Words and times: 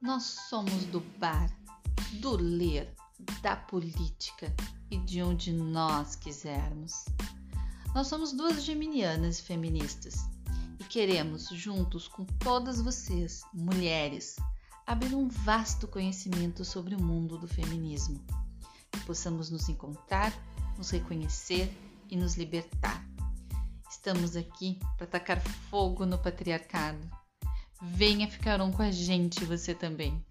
Nós 0.00 0.24
somos 0.48 0.84
do 0.86 1.00
bar, 1.18 1.50
do 2.20 2.36
ler, 2.36 2.94
da 3.40 3.56
política 3.56 4.54
e 4.90 4.98
de 4.98 5.22
onde 5.22 5.50
nós 5.52 6.14
quisermos. 6.14 7.06
Nós 7.94 8.06
somos 8.06 8.32
duas 8.32 8.62
geminianas 8.62 9.40
feministas 9.40 10.28
e 10.78 10.84
queremos, 10.84 11.48
juntos 11.48 12.06
com 12.06 12.26
todas 12.26 12.78
vocês, 12.80 13.42
mulheres, 13.54 14.36
abrir 14.86 15.14
um 15.14 15.28
vasto 15.28 15.88
conhecimento 15.88 16.62
sobre 16.62 16.94
o 16.94 17.02
mundo 17.02 17.38
do 17.38 17.48
feminismo. 17.48 18.22
Que 18.92 19.00
possamos 19.00 19.48
nos 19.50 19.66
encontrar, 19.70 20.30
nos 20.76 20.90
reconhecer 20.90 21.74
e 22.10 22.16
nos 22.16 22.36
libertar. 22.36 23.02
Estamos 23.90 24.36
aqui 24.36 24.78
para 24.98 25.06
tacar 25.06 25.40
fogo 25.70 26.04
no 26.04 26.18
patriarcado. 26.18 27.25
Venha 27.82 28.26
ficar 28.26 28.60
um 28.62 28.72
com 28.72 28.82
a 28.82 28.90
gente, 28.90 29.44
você 29.44 29.74
também. 29.74 30.24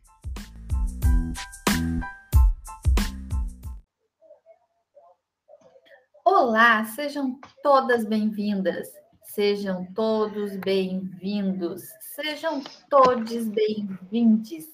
Olá, 6.23 6.84
sejam 6.85 7.39
todas 7.61 8.03
bem-vindas, 8.03 8.89
sejam 9.25 9.85
todos 9.93 10.57
bem-vindos, 10.57 11.84
sejam 12.15 12.63
todos 12.89 13.48
bem-vindes. 13.49 14.65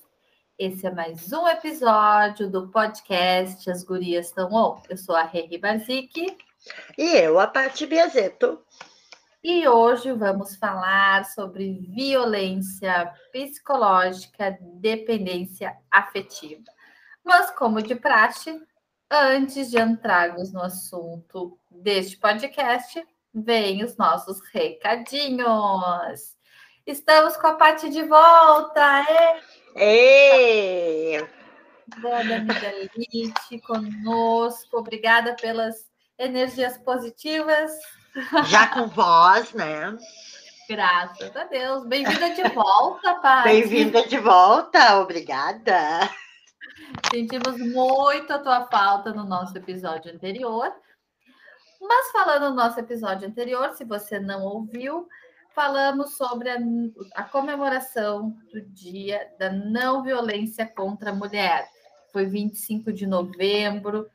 Esse 0.57 0.87
é 0.87 0.91
mais 0.91 1.33
um 1.33 1.45
episódio 1.47 2.49
do 2.49 2.69
podcast 2.69 3.69
As 3.69 3.83
Gurias 3.83 4.27
Estão 4.27 4.53
On. 4.53 4.81
Eu 4.89 4.95
sou 4.95 5.15
a 5.15 5.23
Reri 5.23 5.57
Barzic. 5.57 6.37
E 6.97 7.17
eu, 7.17 7.37
a 7.37 7.47
Paty 7.47 7.85
Biazeto. 7.85 8.59
E 9.43 9.67
hoje 9.67 10.11
vamos 10.11 10.55
falar 10.55 11.25
sobre 11.25 11.79
violência 11.89 13.11
psicológica, 13.31 14.57
dependência 14.61 15.75
afetiva. 15.89 16.63
Mas, 17.23 17.51
como 17.51 17.81
de 17.81 17.95
praxe, 17.95 18.61
Antes 19.13 19.69
de 19.69 19.77
entrarmos 19.77 20.53
no 20.53 20.61
assunto 20.61 21.59
deste 21.69 22.15
podcast, 22.15 23.05
vem 23.33 23.83
os 23.83 23.97
nossos 23.97 24.39
recadinhos. 24.53 26.37
Estamos 26.87 27.35
com 27.35 27.47
a 27.47 27.55
Paty 27.55 27.89
de 27.89 28.03
volta! 28.03 29.05
Ei! 29.75 31.27
Dona 32.01 32.39
Miguelite 32.39 33.59
conosco. 33.67 34.77
Obrigada 34.77 35.35
pelas 35.35 35.91
energias 36.17 36.77
positivas. 36.77 37.69
Já 38.45 38.67
com 38.67 38.87
voz, 38.87 39.53
né? 39.53 39.97
Graças 40.69 41.35
a 41.35 41.45
Deus. 41.45 41.85
Bem-vinda 41.85 42.29
de 42.33 42.43
volta, 42.49 43.15
Paty. 43.21 43.43
Bem-vinda 43.47 44.07
de 44.07 44.17
volta, 44.17 44.99
obrigada. 44.99 46.09
Sentimos 47.09 47.57
muito 47.57 48.31
a 48.31 48.39
tua 48.39 48.65
falta 48.67 49.13
no 49.13 49.23
nosso 49.23 49.57
episódio 49.57 50.13
anterior. 50.13 50.73
Mas 51.81 52.11
falando 52.11 52.49
no 52.49 52.55
nosso 52.55 52.79
episódio 52.79 53.27
anterior, 53.27 53.73
se 53.73 53.83
você 53.83 54.19
não 54.19 54.43
ouviu, 54.43 55.07
falamos 55.55 56.15
sobre 56.15 56.49
a, 56.49 56.57
a 57.15 57.23
comemoração 57.23 58.37
do 58.53 58.61
Dia 58.61 59.29
da 59.39 59.49
Não 59.51 60.03
Violência 60.03 60.65
contra 60.65 61.11
a 61.11 61.15
Mulher. 61.15 61.67
Foi 62.11 62.25
25 62.25 62.91
de 62.91 63.07
novembro. 63.07 64.07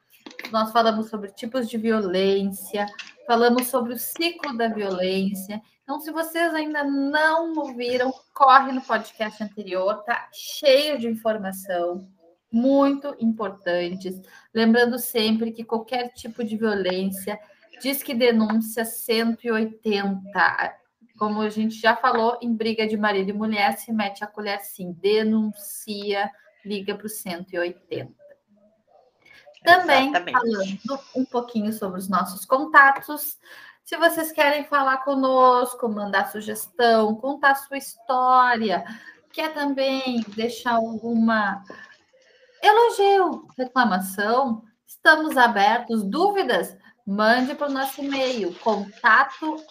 Nós 0.53 0.73
falamos 0.73 1.09
sobre 1.09 1.31
tipos 1.31 1.69
de 1.69 1.77
violência, 1.77 2.87
falamos 3.27 3.67
sobre 3.67 3.95
o 3.95 3.99
ciclo 3.99 4.57
da 4.57 4.69
violência. 4.69 5.61
Então, 5.83 6.01
se 6.01 6.11
vocês 6.11 6.55
ainda 6.55 6.85
não 6.85 7.53
ouviram, 7.55 8.13
corre 8.35 8.73
no 8.73 8.81
podcast 8.81 9.43
anterior, 9.43 10.03
tá 10.05 10.29
cheio 10.33 10.99
de 10.99 11.09
informação 11.09 12.09
muito 12.51 13.15
importantes. 13.21 14.21
Lembrando 14.55 14.99
sempre 14.99 15.53
que 15.53 15.65
qualquer 15.65 16.13
tipo 16.13 16.45
de 16.45 16.57
violência 16.57 17.39
diz 17.81 18.03
que 18.03 18.15
denúncia 18.15 18.85
180. 18.85 20.77
Como 21.19 21.41
a 21.41 21.49
gente 21.49 21.75
já 21.77 21.97
falou, 21.97 22.39
em 22.43 22.55
briga 22.55 22.87
de 22.87 22.97
marido 22.97 23.31
e 23.31 23.33
mulher, 23.33 23.77
se 23.79 23.93
mete 23.93 24.23
a 24.23 24.27
colher 24.27 24.61
sim. 24.61 24.93
Denuncia, 24.93 26.31
liga 26.65 26.95
para 26.95 27.07
o 27.07 27.11
180. 27.11 28.26
Também 29.67 30.09
Exatamente. 30.11 30.81
falando 30.87 31.01
um 31.17 31.25
pouquinho 31.25 31.73
sobre 31.73 31.99
os 31.99 32.09
nossos 32.09 32.45
contatos. 32.45 33.37
Se 33.85 33.97
vocês 33.97 34.31
querem 34.31 34.65
falar 34.65 34.99
conosco, 34.99 35.89
mandar 35.89 36.31
sugestão, 36.31 37.17
contar 37.17 37.57
sua 37.57 37.77
história, 37.77 38.85
quer 39.33 39.53
também 39.53 40.25
deixar 40.37 40.75
alguma 40.77 41.65
Elogio, 42.63 43.47
reclamação, 43.59 44.63
estamos 44.87 45.37
abertos. 45.37 46.03
Dúvidas? 46.05 46.77
Mande 47.05 47.55
para 47.55 47.69
o 47.69 47.73
nosso 47.73 48.03
e-mail, 48.03 48.55
contato 48.61 49.63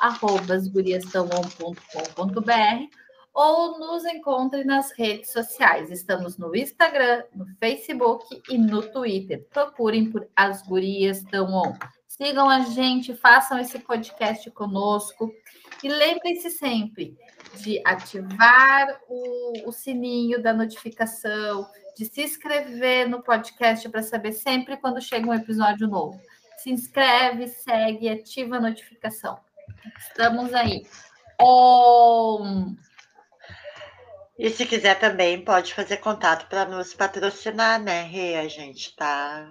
ou 3.35 3.77
nos 3.77 4.05
encontre 4.05 4.63
nas 4.63 4.93
redes 4.93 5.33
sociais. 5.33 5.91
Estamos 5.91 6.37
no 6.37 6.55
Instagram, 6.55 7.21
no 7.35 7.45
Facebook 7.59 8.41
e 8.49 8.57
no 8.57 8.81
Twitter. 8.81 9.45
Procurem 9.51 10.09
por 10.09 10.25
As 10.33 10.61
Gurias 10.61 11.21
Tão 11.23 11.53
On. 11.53 11.73
Sigam 12.07 12.49
a 12.49 12.61
gente, 12.61 13.13
façam 13.13 13.59
esse 13.59 13.77
podcast 13.77 14.49
conosco. 14.51 15.29
E 15.83 15.89
lembrem-se 15.89 16.49
sempre 16.49 17.17
de 17.55 17.81
ativar 17.85 19.01
o, 19.09 19.67
o 19.67 19.71
sininho 19.73 20.41
da 20.41 20.53
notificação, 20.53 21.67
de 21.97 22.05
se 22.05 22.23
inscrever 22.23 23.09
no 23.09 23.21
podcast 23.21 23.89
para 23.89 24.01
saber 24.01 24.31
sempre 24.31 24.77
quando 24.77 25.01
chega 25.01 25.29
um 25.29 25.33
episódio 25.33 25.89
novo. 25.89 26.17
Se 26.57 26.71
inscreve, 26.71 27.49
segue, 27.49 28.07
ativa 28.07 28.55
a 28.55 28.61
notificação. 28.61 29.37
Estamos 29.97 30.53
aí. 30.53 30.87
Um... 31.41 32.77
E 34.37 34.49
se 34.49 34.65
quiser 34.65 34.99
também, 34.99 35.43
pode 35.43 35.73
fazer 35.73 35.97
contato 35.97 36.47
para 36.49 36.65
nos 36.65 36.93
patrocinar, 36.93 37.81
né, 37.81 38.03
Rê? 38.03 38.35
A 38.35 38.47
gente 38.47 38.89
está 38.89 39.49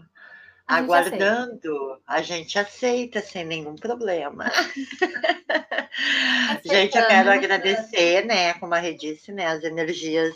aguardando. 0.66 2.00
A 2.06 2.20
gente 2.20 2.58
aceita 2.58 3.22
sem 3.22 3.44
nenhum 3.44 3.76
problema. 3.76 4.50
gente, 6.64 6.98
eu 6.98 7.06
quero 7.06 7.30
agradecer, 7.30 8.26
né, 8.26 8.54
como 8.54 8.74
a 8.74 8.78
Rê 8.78 8.94
disse, 8.94 9.32
né, 9.32 9.46
as 9.46 9.64
energias 9.64 10.34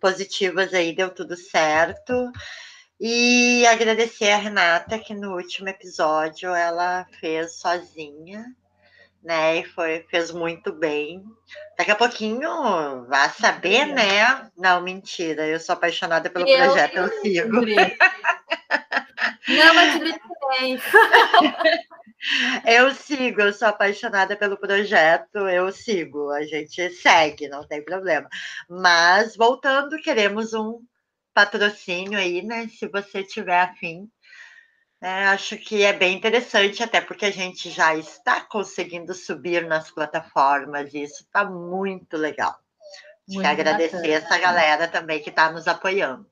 positivas 0.00 0.72
aí, 0.72 0.94
deu 0.94 1.10
tudo 1.10 1.36
certo. 1.36 2.30
E 3.00 3.66
agradecer 3.66 4.30
a 4.30 4.36
Renata, 4.36 5.00
que 5.00 5.14
no 5.14 5.34
último 5.34 5.68
episódio 5.68 6.54
ela 6.54 7.04
fez 7.18 7.58
sozinha, 7.58 8.44
né? 9.24 9.58
E 9.58 9.64
foi, 9.64 10.04
fez 10.10 10.30
muito 10.30 10.72
bem. 10.72 11.24
Daqui 11.78 11.90
a 11.90 11.96
pouquinho, 11.96 13.06
vá 13.06 13.28
saber, 13.30 13.86
né? 13.86 14.50
Não, 14.56 14.82
mentira, 14.82 15.46
eu 15.46 15.58
sou 15.58 15.72
apaixonada 15.72 16.28
pelo 16.28 16.46
eu 16.46 16.56
projeto, 16.58 16.96
eu 16.96 17.08
sigo. 17.22 17.60
Não, 19.48 19.74
mas 19.74 19.98
bem. 20.60 20.78
Eu 22.66 22.94
sigo, 22.94 23.42
eu 23.42 23.52
sou 23.52 23.68
apaixonada 23.68 24.36
pelo 24.36 24.58
projeto, 24.58 25.46
eu 25.48 25.70
sigo, 25.70 26.30
a 26.30 26.42
gente 26.42 26.90
segue, 26.90 27.48
não 27.48 27.66
tem 27.66 27.84
problema. 27.84 28.28
Mas 28.68 29.36
voltando, 29.36 30.00
queremos 30.00 30.54
um 30.54 30.80
patrocínio 31.34 32.18
aí, 32.18 32.42
né? 32.42 32.68
Se 32.68 32.88
você 32.88 33.22
tiver 33.22 33.60
afim. 33.60 34.08
É, 35.00 35.26
acho 35.26 35.56
que 35.58 35.82
é 35.82 35.92
bem 35.92 36.16
interessante, 36.16 36.82
até 36.82 37.00
porque 37.00 37.26
a 37.26 37.30
gente 37.30 37.70
já 37.70 37.94
está 37.94 38.40
conseguindo 38.40 39.12
subir 39.12 39.66
nas 39.66 39.90
plataformas, 39.90 40.94
e 40.94 41.02
isso 41.02 41.22
está 41.22 41.44
muito 41.44 42.16
legal. 42.16 42.58
Muito 43.28 43.46
agradecer 43.46 43.96
bacana. 43.96 44.14
essa 44.14 44.38
galera 44.38 44.88
também 44.88 45.22
que 45.22 45.30
está 45.30 45.50
nos 45.50 45.66
apoiando. 45.66 46.26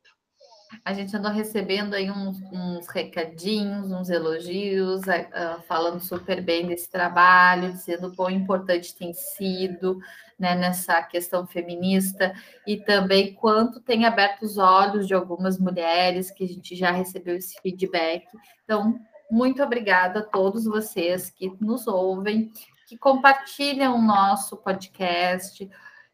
A 0.84 0.92
gente 0.92 1.16
andou 1.16 1.30
recebendo 1.30 1.94
aí 1.94 2.10
uns, 2.10 2.40
uns 2.52 2.88
recadinhos, 2.88 3.92
uns 3.92 4.10
elogios, 4.10 5.02
uh, 5.02 5.62
falando 5.66 6.00
super 6.00 6.42
bem 6.42 6.66
desse 6.66 6.90
trabalho, 6.90 7.72
dizendo 7.72 8.14
quão 8.14 8.30
importante 8.30 8.96
tem 8.96 9.12
sido 9.12 9.98
né, 10.38 10.54
nessa 10.54 11.02
questão 11.02 11.46
feminista 11.46 12.32
e 12.66 12.76
também 12.76 13.34
quanto 13.34 13.80
tem 13.80 14.04
aberto 14.04 14.42
os 14.42 14.58
olhos 14.58 15.06
de 15.06 15.14
algumas 15.14 15.58
mulheres 15.58 16.30
que 16.30 16.44
a 16.44 16.48
gente 16.48 16.74
já 16.74 16.90
recebeu 16.90 17.36
esse 17.36 17.60
feedback. 17.60 18.26
Então, 18.64 18.98
muito 19.30 19.62
obrigada 19.62 20.20
a 20.20 20.24
todos 20.24 20.64
vocês 20.64 21.30
que 21.30 21.52
nos 21.60 21.86
ouvem, 21.86 22.52
que 22.88 22.98
compartilham 22.98 23.96
o 23.96 24.02
nosso 24.02 24.56
podcast 24.56 25.70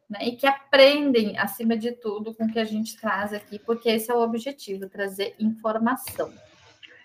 né, 0.08 0.20
e 0.22 0.36
que 0.36 0.46
aprendem, 0.46 1.38
acima 1.38 1.76
de 1.76 1.92
tudo, 1.92 2.34
com 2.34 2.44
o 2.44 2.52
que 2.52 2.58
a 2.58 2.64
gente 2.64 2.96
traz 2.96 3.32
aqui, 3.32 3.58
porque 3.58 3.90
esse 3.90 4.10
é 4.10 4.14
o 4.14 4.22
objetivo, 4.22 4.88
trazer 4.88 5.34
informação. 5.38 6.32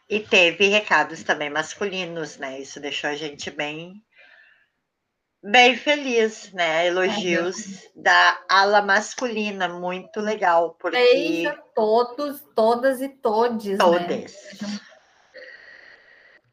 E 0.09 0.19
teve 0.19 0.67
recados 0.67 1.23
também 1.23 1.49
masculinos, 1.49 2.37
né? 2.37 2.59
Isso 2.59 2.79
deixou 2.79 3.09
a 3.09 3.15
gente 3.15 3.49
bem 3.49 4.03
bem 5.43 5.75
feliz, 5.75 6.51
né? 6.53 6.87
Elogios 6.87 7.89
da 7.93 8.41
ala 8.47 8.81
masculina, 8.81 9.67
muito 9.67 10.21
legal, 10.21 10.75
porque 10.79 10.97
Beijo 10.97 11.49
a 11.49 11.53
todos, 11.75 12.41
todas 12.55 13.01
e 13.01 13.09
todes, 13.09 13.77
né? 13.77 13.77
todas. 13.77 14.35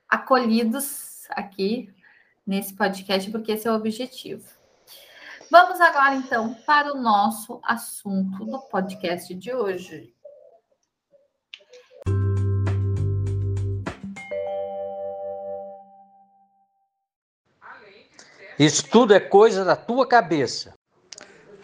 acolhidos 0.09 1.29
aqui 1.31 1.89
nesse 2.45 2.75
podcast, 2.75 3.31
porque 3.31 3.53
esse 3.53 3.69
é 3.69 3.71
o 3.71 3.77
objetivo. 3.77 4.60
Vamos 5.51 5.81
agora, 5.81 6.15
então, 6.15 6.55
para 6.65 6.93
o 6.95 7.03
nosso 7.03 7.61
assunto 7.65 8.45
do 8.45 8.61
podcast 8.69 9.35
de 9.35 9.53
hoje. 9.53 10.15
Isso 18.57 18.89
tudo 18.89 19.13
é 19.13 19.19
coisa 19.19 19.65
da 19.65 19.75
tua 19.75 20.07
cabeça. 20.07 20.73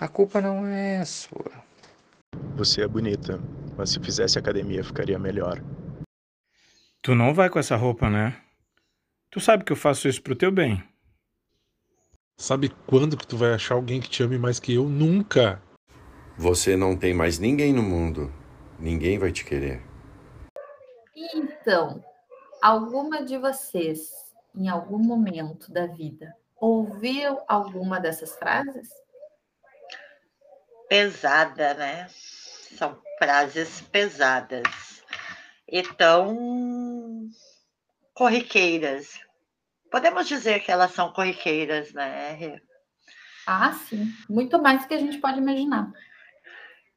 A 0.00 0.08
culpa 0.08 0.40
não 0.40 0.66
é 0.66 1.04
sua. 1.04 1.52
Você 2.56 2.82
é 2.82 2.88
bonita, 2.88 3.38
mas 3.76 3.90
se 3.90 4.00
fizesse 4.00 4.36
academia 4.36 4.82
ficaria 4.82 5.18
melhor. 5.18 5.62
Tu 7.02 7.14
não 7.14 7.32
vai 7.32 7.48
com 7.48 7.60
essa 7.60 7.76
roupa, 7.76 8.10
né? 8.10 8.36
Tu 9.30 9.38
sabe 9.38 9.62
que 9.62 9.70
eu 9.70 9.76
faço 9.76 10.08
isso 10.08 10.20
pro 10.20 10.34
teu 10.34 10.50
bem. 10.50 10.82
Sabe 12.38 12.68
quando 12.86 13.16
que 13.16 13.26
tu 13.26 13.36
vai 13.38 13.54
achar 13.54 13.76
alguém 13.76 13.98
que 13.98 14.10
te 14.10 14.22
ame 14.22 14.38
mais 14.38 14.60
que 14.60 14.74
eu? 14.74 14.84
Nunca. 14.84 15.62
Você 16.36 16.76
não 16.76 16.94
tem 16.94 17.14
mais 17.14 17.38
ninguém 17.38 17.72
no 17.72 17.82
mundo. 17.82 18.30
Ninguém 18.78 19.18
vai 19.18 19.32
te 19.32 19.42
querer. 19.42 19.82
Então, 21.34 22.04
alguma 22.60 23.24
de 23.24 23.38
vocês, 23.38 24.10
em 24.54 24.68
algum 24.68 24.98
momento 24.98 25.72
da 25.72 25.86
vida, 25.86 26.36
ouviu 26.56 27.40
alguma 27.48 27.98
dessas 27.98 28.36
frases? 28.36 28.90
Pesada, 30.90 31.72
né? 31.72 32.06
São 32.10 33.00
frases 33.18 33.80
pesadas. 33.80 35.02
E 35.66 35.82
tão 35.82 37.30
corriqueiras. 38.12 39.25
Podemos 39.90 40.26
dizer 40.26 40.60
que 40.60 40.70
elas 40.70 40.92
são 40.92 41.12
corriqueiras, 41.12 41.92
né? 41.92 42.32
Rê? 42.32 42.60
Ah, 43.46 43.72
sim. 43.72 44.12
Muito 44.28 44.60
mais 44.60 44.82
do 44.82 44.88
que 44.88 44.94
a 44.94 44.98
gente 44.98 45.18
pode 45.18 45.38
imaginar. 45.38 45.92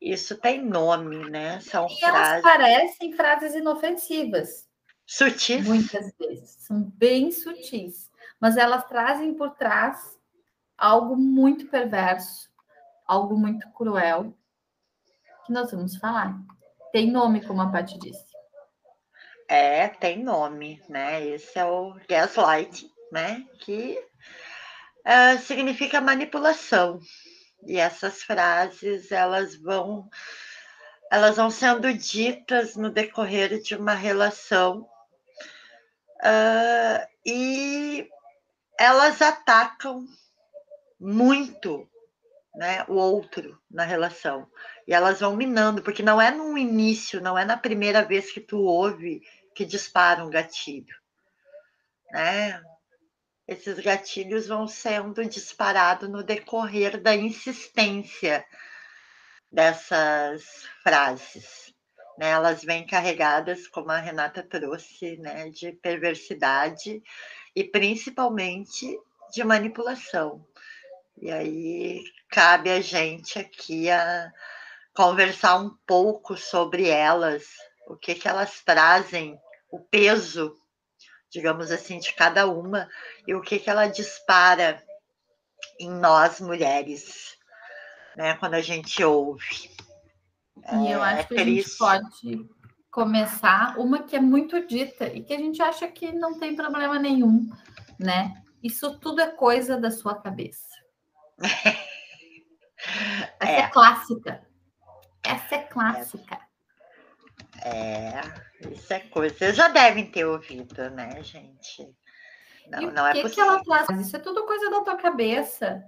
Isso 0.02 0.38
tem 0.38 0.64
nome, 0.64 1.30
né? 1.30 1.60
São 1.60 1.88
E 1.88 2.04
elas 2.04 2.28
frases 2.28 2.42
parecem 2.42 3.14
frases 3.14 3.54
inofensivas, 3.56 4.68
sutis. 5.06 5.66
muitas 5.68 6.12
vezes. 6.18 6.56
São 6.62 6.84
bem 6.96 7.32
sutis. 7.32 8.10
Mas 8.40 8.56
elas 8.56 8.86
trazem 8.88 9.34
por 9.34 9.52
trás 9.56 10.18
algo 10.78 11.18
muito 11.18 11.68
perverso, 11.68 12.50
algo 13.06 13.38
muito 13.38 13.70
cruel, 13.74 14.34
que 15.46 15.52
nós 15.52 15.70
vamos 15.72 15.98
falar. 15.98 16.40
Tem 16.94 17.12
nome, 17.12 17.46
como 17.46 17.62
a 17.62 17.70
Paty 17.70 18.00
disse. 18.00 18.29
É, 19.50 19.88
tem 19.88 20.24
nome, 20.24 20.80
né? 20.88 21.26
Esse 21.26 21.58
é 21.58 21.66
o 21.66 21.96
gaslight, 22.08 22.88
né? 23.12 23.44
Que 23.60 24.00
ah, 25.04 25.38
significa 25.40 26.00
manipulação. 26.00 27.00
E 27.66 27.80
essas 27.80 28.22
frases, 28.22 29.12
elas 29.12 29.56
vão, 29.56 30.08
elas 31.12 31.36
vão 31.38 31.50
sendo 31.50 31.92
ditas 31.92 32.76
no 32.76 32.92
decorrer 32.92 33.60
de 33.60 33.76
uma 33.76 33.96
relação 33.96 34.88
ah, 36.22 37.08
e 37.26 38.08
elas 38.80 39.22
atacam 39.22 40.06
muito, 41.00 41.90
né, 42.56 42.84
o 42.88 42.94
outro 42.94 43.60
na 43.72 43.84
relação. 43.84 44.48
E 44.88 44.94
elas 44.94 45.20
vão 45.20 45.36
minando, 45.36 45.82
porque 45.82 46.04
não 46.04 46.22
é 46.22 46.30
no 46.30 46.58
início, 46.58 47.22
não 47.22 47.38
é 47.38 47.46
na 47.46 47.58
primeira 47.58 48.04
vez 48.04 48.32
que 48.32 48.40
tu 48.40 48.60
ouve 48.60 49.22
que 49.54 49.66
dispara 49.66 50.24
um 50.24 50.30
gatilho, 50.30 50.96
né? 52.12 52.62
Esses 53.48 53.80
gatilhos 53.80 54.48
vão 54.48 54.68
sendo 54.68 55.26
disparados 55.26 56.08
no 56.08 56.22
decorrer 56.22 57.02
da 57.02 57.16
insistência 57.16 58.46
dessas 59.52 60.68
frases. 60.84 61.74
Né? 62.18 62.30
Elas 62.30 62.62
vêm 62.64 62.86
carregadas, 62.86 63.68
como 63.68 63.92
a 63.92 63.98
Renata 63.98 64.44
trouxe, 64.44 65.18
né? 65.18 65.50
de 65.50 65.72
perversidade 65.72 67.02
e 67.56 67.64
principalmente 67.64 68.96
de 69.32 69.44
manipulação. 69.44 70.46
E 71.18 71.32
aí 71.32 72.04
cabe 72.30 72.70
a 72.70 72.82
gente 72.82 73.40
aqui 73.40 73.90
a 73.90 74.32
conversar 74.94 75.58
um 75.58 75.76
pouco 75.88 76.38
sobre 76.38 76.88
elas, 76.88 77.46
o 77.90 77.98
que, 77.98 78.16
que 78.16 78.28
elas 78.28 78.62
trazem, 78.62 79.38
o 79.72 79.80
peso, 79.80 80.56
digamos 81.30 81.72
assim, 81.72 82.00
de 82.00 82.14
cada 82.14 82.46
uma 82.48 82.88
e 83.28 83.34
o 83.34 83.42
que, 83.42 83.60
que 83.60 83.70
ela 83.70 83.88
dispara 83.88 84.82
em 85.80 85.90
nós 85.92 86.40
mulheres, 86.40 87.38
né, 88.16 88.36
quando 88.36 88.54
a 88.54 88.62
gente 88.62 89.04
ouve. 89.04 89.70
E 90.72 90.92
eu 90.92 91.04
É, 91.04 91.14
acho 91.14 91.28
que 91.30 91.40
a 91.40 91.44
gente 91.44 91.78
pode 91.78 92.50
começar 92.92 93.78
uma 93.80 94.04
que 94.04 94.16
é 94.16 94.20
muito 94.20 94.66
dita 94.68 95.08
e 95.08 95.24
que 95.24 95.34
a 95.34 95.38
gente 95.38 95.62
acha 95.62 95.88
que 95.88 96.12
não 96.12 96.40
tem 96.40 96.56
problema 96.56 97.00
nenhum, 97.00 97.50
né? 98.00 98.44
Isso 98.62 99.00
tudo 99.00 99.22
é 99.22 99.32
coisa 99.32 99.80
da 99.80 99.90
sua 99.90 100.16
cabeça. 100.22 100.68
Essa 103.40 103.52
é, 103.52 103.60
É. 103.62 103.68
clássica. 103.70 104.48
Essa 105.24 105.56
é 105.56 105.64
clássica. 105.64 106.40
É, 107.64 108.22
isso 108.72 108.94
é 108.94 109.00
coisa. 109.00 109.36
Vocês 109.36 109.56
já 109.56 109.68
devem 109.68 110.10
ter 110.10 110.26
ouvido, 110.26 110.90
né, 110.92 111.22
gente? 111.24 111.90
Não, 112.70 112.82
e 112.82 112.86
o 112.86 112.92
não 112.92 113.08
é 113.08 113.14
que, 113.14 113.18
que 113.18 113.24
possível. 113.30 113.46
ela 113.46 113.64
traz? 113.64 113.90
Isso 114.02 114.16
é 114.16 114.20
tudo 114.20 114.46
coisa 114.46 114.70
da 114.70 114.82
tua 114.82 114.98
cabeça. 114.98 115.84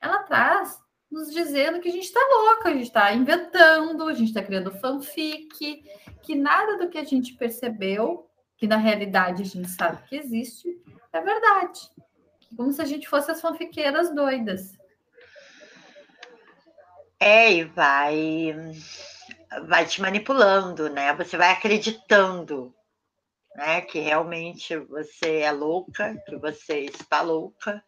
Ela 0.00 0.22
traz 0.24 0.78
nos 1.10 1.32
dizendo 1.32 1.80
que 1.80 1.88
a 1.88 1.92
gente 1.92 2.04
está 2.04 2.20
louca, 2.20 2.68
a 2.68 2.72
gente 2.72 2.86
está 2.86 3.12
inventando, 3.12 4.08
a 4.08 4.14
gente 4.14 4.28
está 4.28 4.42
criando 4.42 4.72
fanfic, 4.72 5.84
que 6.22 6.34
nada 6.34 6.76
do 6.76 6.88
que 6.88 6.98
a 6.98 7.04
gente 7.04 7.34
percebeu, 7.34 8.28
que 8.56 8.66
na 8.66 8.76
realidade 8.76 9.42
a 9.42 9.46
gente 9.46 9.68
sabe 9.68 10.02
que 10.08 10.16
existe, 10.16 10.68
é 11.12 11.20
verdade. 11.20 11.80
Como 12.56 12.72
se 12.72 12.82
a 12.82 12.84
gente 12.84 13.08
fosse 13.08 13.30
as 13.30 13.40
fanfiqueiras 13.40 14.12
doidas. 14.14 14.76
É, 17.20 17.52
e 17.52 17.64
vai, 17.64 18.54
vai 19.62 19.86
te 19.86 20.00
manipulando, 20.00 20.88
né? 20.88 21.14
Você 21.14 21.36
vai 21.36 21.52
acreditando, 21.52 22.74
né? 23.54 23.80
Que 23.80 24.00
realmente 24.00 24.76
você 24.76 25.40
é 25.40 25.52
louca, 25.52 26.16
que 26.26 26.36
você 26.36 26.80
está 26.80 27.22
louca, 27.22 27.82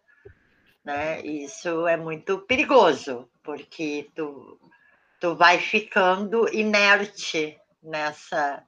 né? 0.84 1.20
Isso 1.22 1.86
é 1.86 1.96
muito 1.96 2.38
perigoso, 2.40 3.28
porque 3.42 4.08
tu, 4.14 4.60
tu 5.20 5.34
vai 5.34 5.58
ficando 5.58 6.48
inerte 6.54 7.58
nessa, 7.82 8.62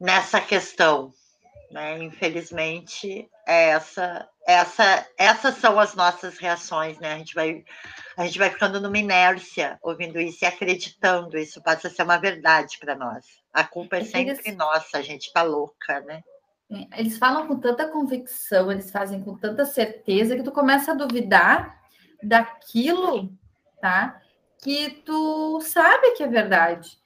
nessa 0.00 0.40
questão, 0.40 1.12
né? 1.70 2.02
Infelizmente, 2.02 3.28
é 3.46 3.70
essa, 3.70 4.28
essa, 4.48 5.06
essas 5.18 5.56
são 5.58 5.78
as 5.78 5.94
nossas 5.94 6.38
reações, 6.38 6.98
né? 6.98 7.12
A 7.12 7.18
gente 7.18 7.34
vai, 7.34 7.62
a 8.16 8.24
gente 8.24 8.38
vai 8.38 8.48
ficando 8.48 8.80
numa 8.80 8.96
inércia 8.96 9.78
ouvindo 9.82 10.18
isso 10.18 10.42
e 10.42 10.46
acreditando, 10.46 11.36
isso 11.36 11.62
passa 11.62 11.88
a 11.88 11.90
ser 11.90 12.02
uma 12.02 12.16
verdade 12.16 12.78
para 12.80 12.94
nós. 12.94 13.26
A 13.52 13.62
culpa 13.62 13.96
é 13.98 14.00
É 14.00 14.04
sempre 14.04 14.40
eles- 14.42 14.56
nossa, 14.56 14.96
a 14.96 15.02
gente 15.02 15.30
tá 15.34 15.42
louca, 15.42 16.00
né? 16.00 16.22
Eles 16.96 17.18
falam 17.18 17.46
com 17.46 17.60
tanta 17.60 17.88
convicção, 17.88 18.72
eles 18.72 18.90
fazem 18.90 19.22
com 19.22 19.36
tanta 19.36 19.66
certeza 19.66 20.34
que 20.34 20.42
tu 20.42 20.50
começa 20.50 20.92
a 20.92 20.94
duvidar 20.94 21.78
daquilo, 22.22 23.30
tá? 23.82 24.18
Que 24.62 24.88
tu 25.04 25.60
sabe 25.60 26.12
que 26.12 26.22
é 26.22 26.26
verdade. 26.26 26.96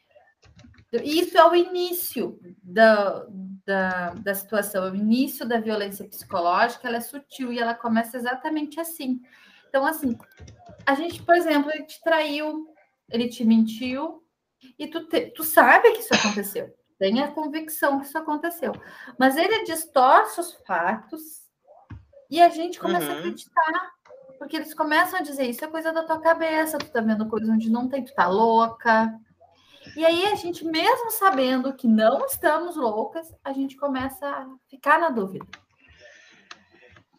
Isso 0.92 1.36
é 1.36 1.44
o 1.48 1.56
início 1.56 2.38
da, 2.62 3.26
da, 3.66 4.10
da 4.10 4.34
situação, 4.34 4.90
o 4.90 4.94
início 4.96 5.46
da 5.46 5.60
violência 5.60 6.06
psicológica, 6.06 6.88
ela 6.88 6.96
é 6.96 7.00
sutil 7.00 7.52
e 7.52 7.58
ela 7.58 7.74
começa 7.74 8.16
exatamente 8.16 8.80
assim. 8.80 9.20
Então, 9.68 9.86
assim, 9.86 10.18
a 10.86 10.94
gente, 10.94 11.22
por 11.22 11.34
exemplo, 11.34 11.70
ele 11.70 11.84
te 11.84 12.00
traiu, 12.02 12.66
ele 13.10 13.28
te 13.28 13.44
mentiu, 13.44 14.22
e 14.78 14.86
tu, 14.86 15.06
te- 15.08 15.30
tu 15.30 15.42
sabe 15.44 15.90
que 15.92 16.00
isso 16.00 16.14
aconteceu, 16.14 16.72
tem 16.98 17.20
a 17.20 17.28
convicção 17.32 17.98
que 17.98 18.06
isso 18.06 18.18
aconteceu, 18.18 18.72
mas 19.18 19.36
ele 19.36 19.64
distorce 19.64 20.40
os 20.40 20.52
fatos 20.66 21.42
e 22.30 22.40
a 22.40 22.48
gente 22.48 22.78
começa 22.78 23.06
a 23.08 23.12
Uhum. 23.14 23.18
acreditar, 23.18 23.92
porque 24.38 24.56
eles 24.56 24.72
começam 24.74 25.18
a 25.18 25.22
dizer 25.22 25.44
isso 25.46 25.64
é 25.64 25.68
coisa 25.68 25.92
da 25.92 26.04
tua 26.04 26.20
cabeça, 26.20 26.78
tu 26.78 26.90
tá 26.90 27.00
vendo 27.00 27.28
coisa 27.28 27.52
onde 27.52 27.70
não 27.70 27.88
tem, 27.88 28.04
tu 28.04 28.14
tá 28.14 28.26
louca. 28.28 29.12
E 29.96 30.04
aí 30.04 30.26
a 30.26 30.34
gente, 30.34 30.64
mesmo 30.64 31.10
sabendo 31.10 31.74
que 31.74 31.86
não 31.86 32.24
estamos 32.24 32.76
loucas, 32.76 33.26
a 33.44 33.52
gente 33.52 33.76
começa 33.76 34.26
a 34.26 34.46
ficar 34.68 34.98
na 34.98 35.10
dúvida. 35.10 35.46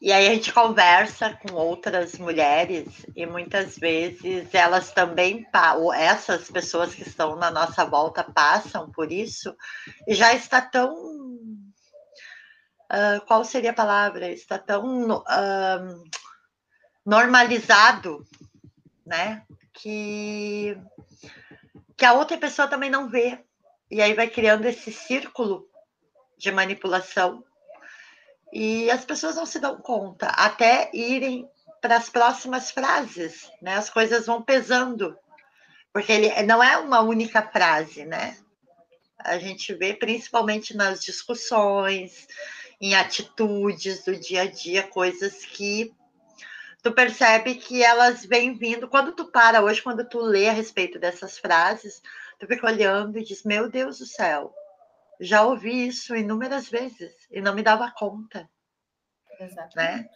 E 0.04 0.12
aí 0.12 0.28
a 0.28 0.34
gente 0.34 0.52
conversa 0.52 1.34
com 1.34 1.54
outras 1.54 2.18
mulheres 2.18 3.06
e 3.16 3.26
muitas 3.26 3.78
vezes 3.78 4.54
elas 4.54 4.92
também, 4.92 5.48
ou 5.78 5.94
essas 5.94 6.52
pessoas 6.52 6.94
que 6.94 7.04
estão 7.04 7.38
na 7.38 7.50
nossa 7.50 7.86
volta 7.86 8.22
passam 8.22 8.92
por 8.92 9.14
isso 9.14 9.56
e 10.06 10.14
já 10.14 10.34
está 10.34 10.62
tão. 10.62 10.94
Uh, 12.92 13.26
qual 13.26 13.46
seria 13.46 13.72
a 13.72 13.74
palavra? 13.74 14.30
Está 14.30 14.60
tão 14.60 15.10
uh, 15.10 16.04
normalizado, 17.06 18.28
né? 19.06 19.44
Que, 19.72 20.78
que 22.04 22.08
a 22.08 22.12
outra 22.12 22.38
pessoa 22.38 22.68
também 22.68 22.90
não 22.90 23.08
vê. 23.08 23.40
E 23.90 24.02
aí 24.02 24.14
vai 24.14 24.28
criando 24.28 24.66
esse 24.66 24.92
círculo 24.92 25.66
de 26.38 26.52
manipulação 26.52 27.42
e 28.52 28.92
as 28.92 29.06
pessoas 29.06 29.38
não 29.38 29.46
se 29.46 29.58
dão 29.58 29.78
conta 29.78 30.28
até 30.28 30.90
irem 30.94 31.48
para 31.82 31.96
as 31.96 32.10
próximas 32.10 32.72
frases, 32.72 33.50
né? 33.62 33.76
As 33.76 33.90
coisas 33.90 34.26
vão 34.26 34.42
pesando, 34.42 35.18
porque 35.94 36.12
ele 36.12 36.44
não 36.44 36.62
é 36.62 36.76
uma 36.76 37.00
única 37.00 37.42
frase, 37.42 38.04
né? 38.04 38.38
A 39.18 39.38
gente 39.38 39.74
vê 39.74 39.94
principalmente 39.94 40.76
nas 40.76 41.02
discussões, 41.02 42.28
em 42.82 42.96
atitudes 42.96 44.04
do 44.04 44.14
dia 44.14 44.42
a 44.42 44.52
dia, 44.52 44.84
coisas 44.84 45.46
que 45.46 45.96
tu 46.84 46.92
percebe 46.92 47.56
que 47.56 47.82
elas 47.82 48.26
vêm 48.26 48.54
vindo. 48.54 48.88
Quando 48.88 49.14
tu 49.14 49.32
para 49.32 49.64
hoje, 49.64 49.82
quando 49.82 50.08
tu 50.08 50.20
lê 50.20 50.50
a 50.50 50.54
respeito 50.54 51.00
dessas 51.00 51.40
frases, 51.40 52.02
tu 52.38 52.46
fica 52.46 52.68
olhando 52.68 53.18
e 53.18 53.24
diz: 53.24 53.44
Meu 53.44 53.70
Deus 53.70 54.00
do 54.00 54.06
céu, 54.06 54.54
já 55.20 55.44
ouvi 55.44 55.88
isso 55.88 56.16
inúmeras 56.16 56.70
vezes 56.70 57.14
e 57.32 57.42
não 57.42 57.56
me 57.56 57.64
dava 57.64 57.92
conta. 57.98 58.48
Exatamente. 59.40 60.04
Né? 60.04 60.10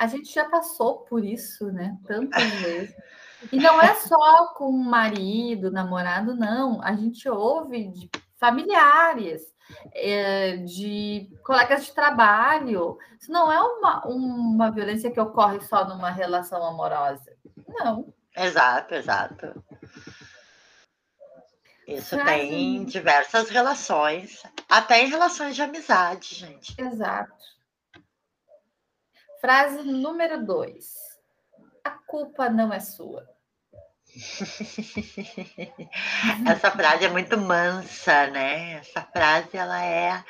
A 0.00 0.06
gente 0.08 0.32
já 0.32 0.48
passou 0.48 1.04
por 1.04 1.24
isso, 1.24 1.70
né? 1.70 1.96
Tantas 2.06 2.42
vezes. 2.42 2.96
E 3.52 3.56
não 3.56 3.80
é 3.80 3.94
só 3.94 4.54
com 4.54 4.72
marido, 4.72 5.70
namorado, 5.70 6.34
não. 6.34 6.82
A 6.82 6.94
gente 6.94 7.28
ouve 7.28 7.88
de 7.88 8.08
familiares, 8.42 9.40
é, 9.94 10.56
de 10.56 11.30
colegas 11.44 11.84
de 11.84 11.92
trabalho. 11.92 12.98
Isso 13.20 13.30
não 13.30 13.52
é 13.52 13.62
uma, 13.62 14.04
uma 14.04 14.70
violência 14.72 15.12
que 15.12 15.20
ocorre 15.20 15.60
só 15.60 15.86
numa 15.86 16.10
relação 16.10 16.60
amorosa. 16.64 17.32
Não. 17.68 18.12
Exato, 18.36 18.94
exato. 18.96 19.64
Isso 21.86 22.16
Frase... 22.16 22.30
tem 22.30 22.84
diversas 22.84 23.48
relações, 23.48 24.42
até 24.68 25.04
em 25.04 25.08
relações 25.08 25.54
de 25.54 25.62
amizade, 25.62 26.34
gente. 26.34 26.74
Exato. 26.80 27.44
Frase 29.40 29.84
número 29.84 30.44
dois. 30.44 30.94
A 31.84 31.90
culpa 31.90 32.48
não 32.48 32.72
é 32.72 32.80
sua. 32.80 33.31
Essa 36.46 36.70
frase 36.70 37.04
é 37.04 37.08
muito 37.08 37.38
mansa, 37.38 38.26
né? 38.28 38.74
Essa 38.74 39.02
frase 39.02 39.56
ela 39.56 39.84
é, 39.84 40.22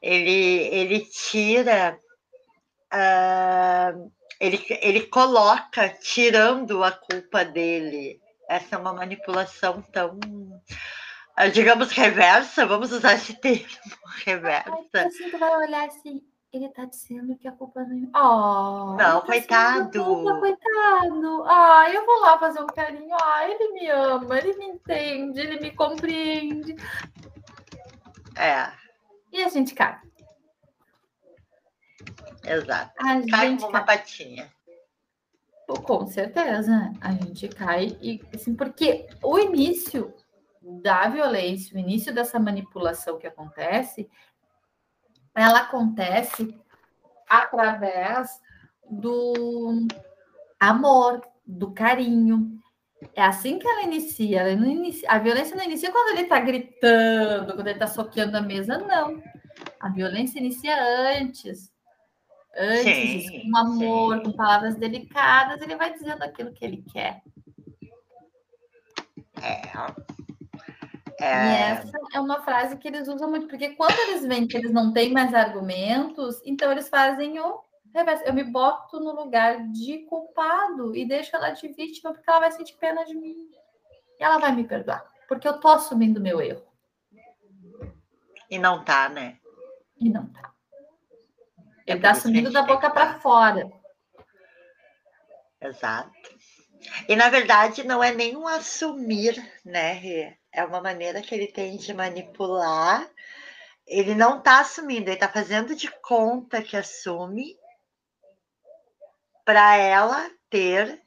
ele 0.00 0.68
ele 0.72 1.00
tira, 1.00 1.98
uh, 2.92 4.12
ele 4.40 4.64
ele 4.80 5.06
coloca 5.06 5.88
tirando 5.88 6.84
a 6.84 6.92
culpa 6.92 7.44
dele 7.44 8.22
essa 8.52 8.76
é 8.76 8.78
uma 8.78 8.92
manipulação 8.92 9.80
tão, 9.80 10.18
ah, 11.34 11.48
digamos, 11.48 11.90
reversa, 11.90 12.66
vamos 12.66 12.92
usar 12.92 13.14
esse 13.14 13.34
termo, 13.40 13.66
reversa. 14.24 14.70
Ai, 14.94 15.06
assim, 15.06 15.30
tu 15.30 15.38
vai 15.38 15.56
olhar 15.56 15.86
assim, 15.86 16.22
ele 16.52 16.68
tá 16.68 16.84
dizendo 16.84 17.34
que 17.36 17.48
a 17.48 17.52
culpa 17.52 17.82
não 17.82 17.96
é. 17.96 18.10
Oh, 18.14 18.94
não, 18.96 19.20
tá 19.20 19.22
coitado. 19.22 20.04
Culpa, 20.04 20.38
coitado. 20.38 21.44
Ah, 21.46 21.90
eu 21.90 22.04
vou 22.04 22.20
lá 22.20 22.38
fazer 22.38 22.60
um 22.60 22.66
carinho. 22.66 23.16
Ah, 23.22 23.48
ele 23.48 23.72
me 23.72 23.88
ama, 23.88 24.38
ele 24.38 24.56
me 24.58 24.66
entende, 24.66 25.40
ele 25.40 25.60
me 25.60 25.70
compreende. 25.70 26.76
É. 28.36 28.70
E 29.32 29.42
a 29.42 29.48
gente 29.48 29.74
cai. 29.74 29.98
Exato. 32.44 32.92
A 32.98 33.30
cai 33.30 33.56
como 33.56 33.68
uma 33.68 33.84
patinha. 33.84 34.52
Com 35.84 36.06
certeza, 36.06 36.92
a 37.00 37.12
gente 37.12 37.48
cai 37.48 37.96
e 38.02 38.20
assim, 38.34 38.54
porque 38.54 39.08
o 39.22 39.38
início 39.38 40.12
da 40.60 41.08
violência, 41.08 41.74
o 41.74 41.80
início 41.80 42.12
dessa 42.12 42.38
manipulação 42.38 43.18
que 43.18 43.26
acontece, 43.26 44.10
ela 45.34 45.60
acontece 45.60 46.54
através 47.28 48.40
do 48.90 49.86
amor, 50.60 51.20
do 51.46 51.72
carinho. 51.72 52.60
É 53.14 53.22
assim 53.22 53.58
que 53.58 53.66
ela 53.66 53.82
inicia. 53.82 54.40
Ela 54.40 54.56
não 54.56 54.70
inicia 54.70 55.10
a 55.10 55.18
violência 55.18 55.56
não 55.56 55.64
inicia 55.64 55.90
quando 55.90 56.10
ele 56.10 56.22
está 56.22 56.38
gritando, 56.38 57.54
quando 57.54 57.66
ele 57.66 57.76
está 57.76 57.86
soqueando 57.86 58.36
a 58.36 58.42
mesa, 58.42 58.78
não. 58.78 59.22
A 59.80 59.88
violência 59.88 60.38
inicia 60.38 60.76
antes 61.20 61.72
antes, 62.56 63.26
sim, 63.26 63.50
com 63.50 63.56
amor, 63.58 64.16
sim. 64.16 64.22
com 64.24 64.32
palavras 64.32 64.76
delicadas, 64.76 65.60
ele 65.60 65.76
vai 65.76 65.92
dizendo 65.92 66.22
aquilo 66.22 66.52
que 66.52 66.64
ele 66.64 66.84
quer. 66.92 67.22
É. 69.40 69.62
é. 71.22 71.46
E 71.46 71.62
essa 71.72 71.98
é 72.12 72.20
uma 72.20 72.42
frase 72.42 72.76
que 72.76 72.88
eles 72.88 73.06
usam 73.06 73.30
muito, 73.30 73.46
porque 73.46 73.70
quando 73.70 73.98
eles 74.00 74.26
veem 74.26 74.46
que 74.46 74.56
eles 74.56 74.72
não 74.72 74.92
têm 74.92 75.12
mais 75.12 75.32
argumentos, 75.32 76.40
então 76.44 76.70
eles 76.72 76.88
fazem 76.88 77.38
o 77.38 77.62
reverso. 77.94 78.24
Eu 78.24 78.32
me 78.32 78.42
boto 78.42 78.98
no 78.98 79.12
lugar 79.12 79.68
de 79.68 79.98
culpado 80.06 80.96
e 80.96 81.06
deixo 81.06 81.36
ela 81.36 81.50
de 81.50 81.68
vítima, 81.68 82.12
porque 82.12 82.28
ela 82.28 82.40
vai 82.40 82.52
sentir 82.52 82.76
pena 82.76 83.04
de 83.04 83.14
mim. 83.14 83.36
E 84.18 84.24
ela 84.24 84.38
vai 84.38 84.52
me 84.52 84.64
perdoar, 84.64 85.04
porque 85.28 85.46
eu 85.46 85.60
tô 85.60 85.68
assumindo 85.68 86.20
meu 86.20 86.40
erro. 86.40 86.66
E 88.50 88.58
não 88.58 88.84
tá, 88.84 89.08
né? 89.08 89.38
E 89.98 90.10
não 90.10 90.26
tá. 90.26 90.52
Ele 91.86 91.98
está 91.98 92.10
assumindo 92.10 92.50
da 92.50 92.62
boca 92.62 92.90
para 92.90 93.20
fora. 93.20 93.70
Exato. 95.60 96.10
E 97.08 97.14
na 97.14 97.28
verdade 97.28 97.84
não 97.84 98.02
é 98.02 98.12
nem 98.12 98.36
um 98.36 98.48
assumir, 98.48 99.40
né, 99.64 99.92
Rê? 99.92 100.41
É 100.52 100.64
uma 100.64 100.80
maneira 100.80 101.22
que 101.22 101.34
ele 101.34 101.46
tem 101.46 101.76
de 101.76 101.94
manipular. 101.94 103.08
Ele 103.86 104.14
não 104.14 104.38
está 104.38 104.60
assumindo, 104.60 105.08
ele 105.08 105.14
está 105.14 105.28
fazendo 105.28 105.74
de 105.74 105.90
conta 106.00 106.62
que 106.62 106.76
assume 106.76 107.56
para 109.44 109.76
ela 109.76 110.30
ter 110.48 111.02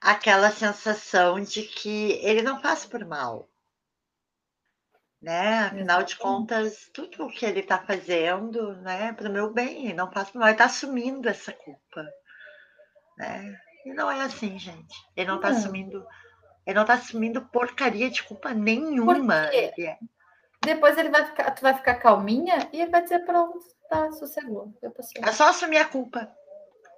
aquela 0.00 0.50
sensação 0.50 1.40
de 1.40 1.62
que 1.62 2.12
ele 2.22 2.42
não 2.42 2.60
faz 2.60 2.86
por 2.86 3.04
mal 3.04 3.48
né? 5.20 5.60
Afinal 5.60 6.02
de 6.02 6.16
contas, 6.16 6.88
tudo 6.92 7.26
o 7.26 7.30
que 7.30 7.44
ele 7.44 7.60
está 7.60 7.78
fazendo, 7.78 8.76
né, 8.76 9.12
para 9.12 9.28
o 9.28 9.32
meu 9.32 9.52
bem, 9.52 9.92
não 9.92 10.10
faz 10.10 10.32
mal, 10.32 10.44
ele 10.44 10.52
está 10.52 10.66
assumindo 10.66 11.28
essa 11.28 11.52
culpa, 11.52 12.06
né? 13.16 13.60
E 13.84 13.92
não 13.92 14.10
é 14.10 14.20
assim, 14.22 14.58
gente. 14.58 14.94
Ele 15.16 15.28
não 15.28 15.36
está 15.36 15.48
assumindo, 15.48 16.06
ele 16.68 16.74
não 16.74 16.82
está 16.82 16.94
assumindo 16.94 17.46
porcaria 17.46 18.10
de 18.10 18.22
culpa 18.22 18.52
nenhuma. 18.52 19.48
Ele 19.54 19.86
é. 19.86 19.98
Depois 20.62 20.98
ele 20.98 21.08
vai 21.08 21.24
ficar, 21.24 21.50
tu 21.52 21.62
vai 21.62 21.72
ficar 21.72 21.94
calminha 21.94 22.68
e 22.74 22.82
ele 22.82 22.90
vai 22.90 23.02
dizer 23.02 23.20
pronto, 23.20 23.58
tá, 23.88 24.12
sossegou. 24.12 24.70
É 25.22 25.32
só 25.32 25.48
assumir 25.48 25.78
a 25.78 25.86
culpa. 25.86 26.30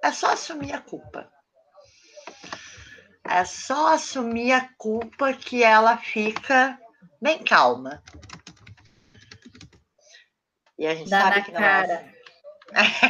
É 0.03 0.11
só 0.11 0.33
assumir 0.33 0.73
a 0.73 0.81
culpa. 0.81 1.31
É 3.23 3.45
só 3.45 3.93
assumir 3.93 4.51
a 4.51 4.67
culpa 4.77 5.31
que 5.31 5.63
ela 5.63 5.95
fica 5.95 6.77
bem 7.21 7.41
calma. 7.41 8.03
E 10.77 10.85
a 10.85 10.95
gente 10.95 11.09
Dá 11.09 11.21
sabe 11.21 11.43
que 11.43 11.51
não 11.53 11.61
cara. 11.61 12.13
é 12.73 12.81
assim. 12.81 13.01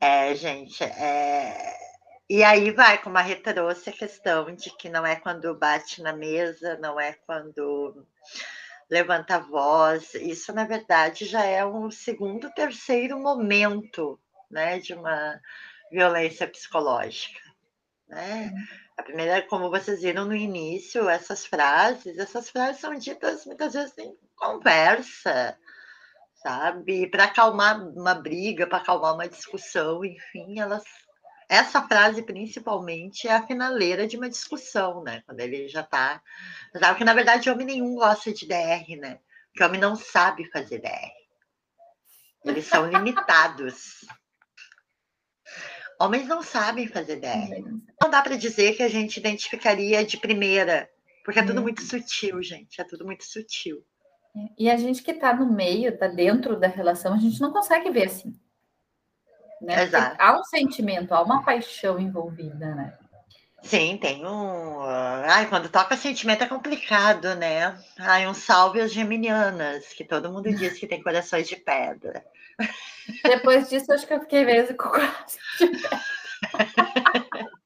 é, 0.00 0.34
gente, 0.34 0.82
é... 0.82 1.83
E 2.28 2.42
aí 2.42 2.70
vai, 2.70 3.02
como 3.02 3.18
a 3.18 3.22
Rita 3.22 3.52
trouxe 3.52 3.90
a 3.90 3.92
questão 3.92 4.54
de 4.54 4.70
que 4.76 4.88
não 4.88 5.04
é 5.04 5.16
quando 5.16 5.54
bate 5.58 6.02
na 6.02 6.12
mesa, 6.12 6.78
não 6.78 6.98
é 6.98 7.12
quando 7.26 8.06
levanta 8.90 9.36
a 9.36 9.40
voz. 9.40 10.14
Isso, 10.14 10.52
na 10.52 10.64
verdade, 10.64 11.26
já 11.26 11.44
é 11.44 11.64
um 11.64 11.90
segundo, 11.90 12.52
terceiro 12.54 13.18
momento 13.18 14.18
né, 14.50 14.78
de 14.78 14.94
uma 14.94 15.40
violência 15.90 16.48
psicológica. 16.48 17.40
Né? 18.08 18.52
A 18.96 19.02
primeira, 19.02 19.42
como 19.42 19.70
vocês 19.70 20.02
viram 20.02 20.24
no 20.24 20.34
início, 20.34 21.08
essas 21.08 21.44
frases, 21.44 22.18
essas 22.18 22.48
frases 22.48 22.80
são 22.80 22.94
ditas 22.94 23.44
muitas 23.44 23.74
vezes 23.74 23.96
em 23.98 24.16
conversa, 24.36 25.58
sabe? 26.34 27.10
Para 27.10 27.24
acalmar 27.24 27.80
uma 27.80 28.14
briga, 28.14 28.66
para 28.66 28.78
acalmar 28.78 29.14
uma 29.14 29.28
discussão, 29.28 30.04
enfim, 30.04 30.60
elas. 30.60 30.84
Essa 31.48 31.82
frase, 31.82 32.22
principalmente, 32.22 33.28
é 33.28 33.32
a 33.32 33.46
finaleira 33.46 34.06
de 34.06 34.16
uma 34.16 34.28
discussão, 34.28 35.02
né? 35.02 35.22
Quando 35.26 35.40
ele 35.40 35.68
já 35.68 35.80
está. 35.80 36.22
Sabe 36.78 36.98
que, 36.98 37.04
na 37.04 37.14
verdade, 37.14 37.50
homem 37.50 37.66
nenhum 37.66 37.94
gosta 37.94 38.32
de 38.32 38.46
DR, 38.46 38.96
né? 38.98 39.18
que 39.54 39.62
o 39.62 39.66
homem 39.66 39.80
não 39.80 39.94
sabe 39.94 40.50
fazer 40.50 40.80
DR. 40.80 41.12
Eles 42.44 42.66
são 42.66 42.90
limitados. 42.90 44.04
Homens 46.00 46.26
não 46.26 46.42
sabem 46.42 46.88
fazer 46.88 47.20
DR. 47.20 47.62
Não 48.02 48.10
dá 48.10 48.20
para 48.20 48.36
dizer 48.36 48.76
que 48.76 48.82
a 48.82 48.88
gente 48.88 49.18
identificaria 49.18 50.04
de 50.04 50.18
primeira, 50.18 50.90
porque 51.24 51.38
é 51.38 51.46
tudo 51.46 51.62
muito 51.62 51.82
sutil, 51.82 52.42
gente. 52.42 52.80
É 52.80 52.84
tudo 52.84 53.04
muito 53.04 53.24
sutil. 53.24 53.82
E 54.58 54.68
a 54.68 54.76
gente 54.76 55.02
que 55.02 55.12
está 55.12 55.32
no 55.32 55.50
meio, 55.50 55.90
está 55.90 56.08
dentro 56.08 56.58
da 56.58 56.66
relação, 56.66 57.14
a 57.14 57.18
gente 57.18 57.40
não 57.40 57.52
consegue 57.52 57.90
ver 57.90 58.08
assim. 58.08 58.38
Né? 59.64 59.84
Exato. 59.84 60.16
Há 60.18 60.38
um 60.38 60.44
sentimento, 60.44 61.14
há 61.14 61.22
uma 61.22 61.42
paixão 61.42 61.98
envolvida, 61.98 62.74
né? 62.74 62.96
Sim, 63.62 63.96
tem 63.96 64.26
um. 64.26 64.82
Ai, 64.82 65.48
quando 65.48 65.70
toca 65.70 65.96
sentimento 65.96 66.44
é 66.44 66.46
complicado, 66.46 67.34
né? 67.34 67.74
Ai, 67.98 68.26
um 68.26 68.34
salve 68.34 68.78
às 68.78 68.92
geminianas, 68.92 69.86
que 69.94 70.04
todo 70.04 70.30
mundo 70.30 70.52
diz 70.54 70.78
que 70.78 70.86
tem 70.86 71.02
corações 71.02 71.48
de 71.48 71.56
pedra. 71.56 72.22
Depois 73.24 73.70
disso, 73.70 73.90
acho 73.92 74.06
que 74.06 74.12
eu 74.12 74.20
fiquei 74.20 74.44
mesmo 74.44 74.76
com 74.76 74.88
o 74.88 74.90
coração 74.90 75.40
de 75.58 75.66
pedra. 75.66 76.00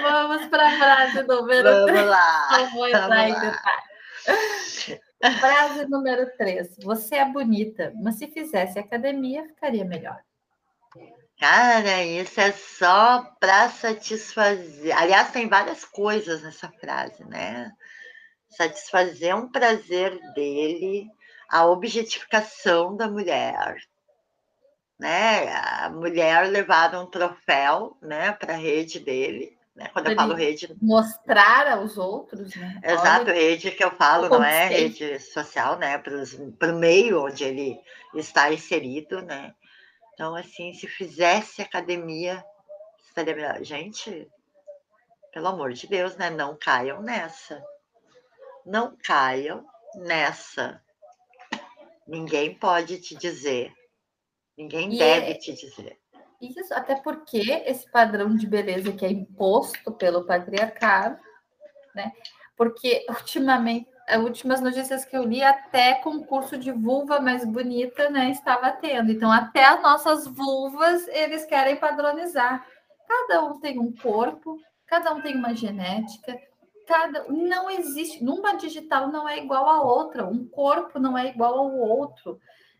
Vamos 0.00 0.46
para 0.46 0.66
a 0.68 0.78
frase 0.78 1.22
número 1.24 1.68
Vamos 1.70 1.92
3. 1.92 2.06
lá. 2.06 2.48
Não 2.52 2.70
vou 2.70 2.88
entrar 2.88 3.08
vamos 3.08 3.26
em 3.26 3.32
lá. 3.32 3.40
detalhe. 3.40 5.38
Frase 5.38 5.86
número 5.86 6.36
3. 6.38 6.76
Você 6.82 7.16
é 7.16 7.24
bonita, 7.26 7.92
mas 8.02 8.14
se 8.16 8.26
fizesse 8.26 8.78
academia, 8.78 9.44
ficaria 9.48 9.84
melhor. 9.84 10.18
Cara, 11.42 12.04
isso 12.04 12.40
é 12.40 12.52
só 12.52 13.28
para 13.40 13.68
satisfazer. 13.68 14.96
Aliás, 14.96 15.32
tem 15.32 15.48
várias 15.48 15.84
coisas 15.84 16.40
nessa 16.40 16.70
frase, 16.80 17.24
né? 17.24 17.72
Satisfazer 18.48 19.34
um 19.34 19.50
prazer 19.50 20.16
dele, 20.34 21.08
a 21.50 21.66
objetificação 21.66 22.96
da 22.96 23.08
mulher, 23.08 23.74
né? 25.00 25.52
A 25.52 25.90
mulher 25.90 26.48
levar 26.48 26.94
um 26.94 27.06
troféu, 27.06 27.96
né, 28.00 28.30
para 28.30 28.54
a 28.54 28.56
rede 28.56 29.00
dele. 29.00 29.58
Né? 29.74 29.88
Quando 29.92 30.06
eu 30.06 30.12
Ele 30.12 30.20
falo 30.20 30.34
rede, 30.34 30.72
Mostrar 30.80 31.72
aos 31.72 31.98
outros, 31.98 32.54
né? 32.54 32.80
Exato, 32.84 33.30
Olha, 33.30 33.34
rede 33.34 33.72
que 33.72 33.82
eu 33.82 33.90
falo 33.90 34.26
eu 34.26 34.30
não 34.30 34.44
é 34.44 34.68
rede 34.68 35.18
social, 35.18 35.76
né? 35.76 35.98
Para 35.98 36.72
o 36.72 36.78
meio 36.78 37.24
onde 37.24 37.42
ele 37.42 37.80
está 38.14 38.52
inserido, 38.52 39.20
né? 39.22 39.52
Então, 40.22 40.36
assim, 40.36 40.72
se 40.72 40.86
fizesse 40.86 41.60
academia, 41.60 42.44
estaria 43.08 43.34
melhor. 43.34 43.60
Gente, 43.64 44.30
pelo 45.32 45.48
amor 45.48 45.72
de 45.72 45.88
Deus, 45.88 46.16
né? 46.16 46.30
Não 46.30 46.56
caiam 46.56 47.02
nessa. 47.02 47.60
Não 48.64 48.96
caiam 49.02 49.66
nessa. 49.96 50.80
Ninguém 52.06 52.56
pode 52.56 53.00
te 53.00 53.16
dizer. 53.16 53.74
Ninguém 54.56 54.94
E 54.94 54.98
deve 54.98 55.32
é- 55.32 55.34
te 55.34 55.54
dizer. 55.54 55.98
Isso, 56.40 56.72
até 56.72 56.94
porque 56.94 57.40
esse 57.66 57.90
padrão 57.90 58.36
de 58.36 58.46
beleza 58.46 58.92
que 58.92 59.04
é 59.04 59.10
imposto 59.10 59.90
pelo 59.90 60.24
patriarcado, 60.24 61.20
né? 61.96 62.12
Porque 62.56 63.04
ultimamente, 63.08 63.90
as 64.08 64.22
últimas 64.22 64.60
notícias 64.60 65.04
que 65.04 65.16
eu 65.16 65.24
li, 65.24 65.42
até 65.42 65.94
concurso 65.94 66.58
de 66.58 66.70
vulva 66.72 67.20
mais 67.20 67.44
bonita, 67.44 68.10
né, 68.10 68.30
estava 68.30 68.70
tendo. 68.72 69.12
Então, 69.12 69.30
até 69.30 69.64
as 69.64 69.82
nossas 69.82 70.26
vulvas 70.26 71.06
eles 71.08 71.44
querem 71.44 71.76
padronizar. 71.76 72.66
Cada 73.06 73.44
um 73.44 73.60
tem 73.60 73.78
um 73.78 73.92
corpo, 73.94 74.58
cada 74.86 75.12
um 75.14 75.20
tem 75.20 75.36
uma 75.36 75.54
genética, 75.54 76.36
cada 76.86 77.24
não 77.28 77.70
existe, 77.70 78.22
numa 78.22 78.54
digital 78.54 79.08
não 79.08 79.28
é 79.28 79.38
igual 79.38 79.68
a 79.68 79.82
outra, 79.82 80.26
um 80.26 80.46
corpo 80.46 80.98
não 80.98 81.16
é 81.16 81.28
igual 81.28 81.58
ao 81.58 81.76
outro, 81.76 82.38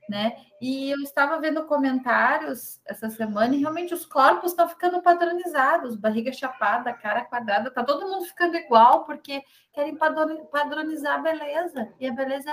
né? 0.09 0.37
E 0.61 0.91
eu 0.91 0.99
estava 0.99 1.41
vendo 1.41 1.65
comentários 1.67 2.81
essa 2.85 3.09
semana 3.09 3.55
e 3.55 3.61
realmente 3.61 3.95
os 3.95 4.05
corpos 4.05 4.51
estão 4.51 4.69
ficando 4.69 5.01
padronizados, 5.03 5.97
barriga 5.97 6.33
chapada, 6.33 6.93
cara 6.93 7.25
quadrada, 7.25 7.71
tá 7.71 7.85
todo 7.85 8.09
mundo 8.09 8.25
ficando 8.27 8.57
igual 8.57 9.05
porque 9.05 9.43
querem 9.73 9.97
padroni- 9.97 10.45
padronizar 10.51 11.19
a 11.19 11.23
beleza. 11.23 11.93
E 11.99 12.07
a 12.07 12.13
beleza 12.13 12.51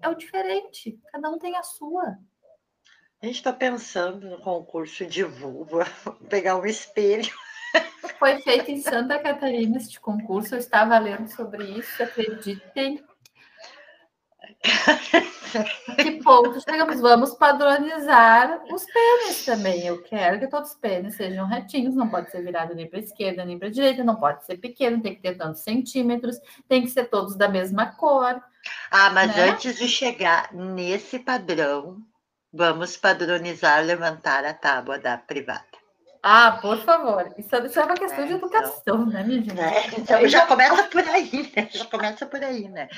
é 0.00 0.08
o 0.08 0.14
diferente, 0.14 0.98
cada 1.10 1.30
um 1.30 1.38
tem 1.38 1.56
a 1.56 1.62
sua. 1.62 2.18
A 3.20 3.26
gente 3.26 3.36
está 3.36 3.52
pensando 3.52 4.28
no 4.28 4.38
concurso 4.40 5.06
de 5.06 5.22
vulva, 5.22 5.84
pegar 6.28 6.56
um 6.56 6.66
espelho. 6.66 7.32
Foi 8.18 8.40
feito 8.42 8.70
em 8.70 8.80
Santa 8.80 9.18
Catarina 9.18 9.76
este 9.76 10.00
concurso, 10.00 10.54
eu 10.54 10.58
estava 10.58 10.98
lendo 10.98 11.28
sobre 11.28 11.64
isso, 11.64 12.02
acreditem. 12.02 13.04
Que 15.96 16.11
ponto 16.32 16.60
chegamos? 16.60 17.00
Vamos 17.00 17.34
padronizar 17.34 18.62
os 18.70 18.84
pênis 18.84 19.44
também. 19.44 19.86
Eu 19.86 20.02
quero 20.02 20.38
que 20.38 20.46
todos 20.46 20.70
os 20.70 20.76
pênis 20.76 21.16
sejam 21.16 21.46
retinhos, 21.46 21.94
não 21.94 22.08
pode 22.08 22.30
ser 22.30 22.42
virado 22.42 22.74
nem 22.74 22.88
para 22.88 22.98
a 22.98 23.02
esquerda 23.02 23.44
nem 23.44 23.58
para 23.58 23.68
a 23.68 23.70
direita, 23.70 24.02
não 24.02 24.16
pode 24.16 24.44
ser 24.46 24.56
pequeno, 24.56 25.02
tem 25.02 25.14
que 25.14 25.20
ter 25.22 25.36
tantos 25.36 25.62
centímetros, 25.62 26.38
tem 26.68 26.82
que 26.82 26.88
ser 26.88 27.04
todos 27.04 27.36
da 27.36 27.48
mesma 27.48 27.86
cor. 27.96 28.40
Ah, 28.90 29.10
mas 29.10 29.36
né? 29.36 29.50
antes 29.50 29.76
de 29.76 29.88
chegar 29.88 30.52
nesse 30.52 31.18
padrão, 31.18 31.98
vamos 32.52 32.96
padronizar 32.96 33.84
levantar 33.84 34.44
a 34.44 34.54
tábua 34.54 34.98
da 34.98 35.18
privada. 35.18 35.71
Ah, 36.24 36.58
por 36.62 36.78
favor, 36.84 37.32
isso 37.36 37.56
isso 37.66 37.80
é 37.80 37.84
uma 37.84 37.96
questão 37.98 38.24
de 38.26 38.32
É, 38.32 38.34
educação, 38.34 39.06
né, 39.06 39.24
minha 39.24 39.42
gente? 39.42 39.54
né? 39.54 39.86
Então 39.98 40.26
já 40.28 40.46
começa 40.46 40.84
por 40.84 41.02
aí, 41.08 41.52
né? 41.56 41.68
Já 41.72 41.84
começa 41.86 42.26
por 42.26 42.42
aí, 42.44 42.68
né? 42.68 42.88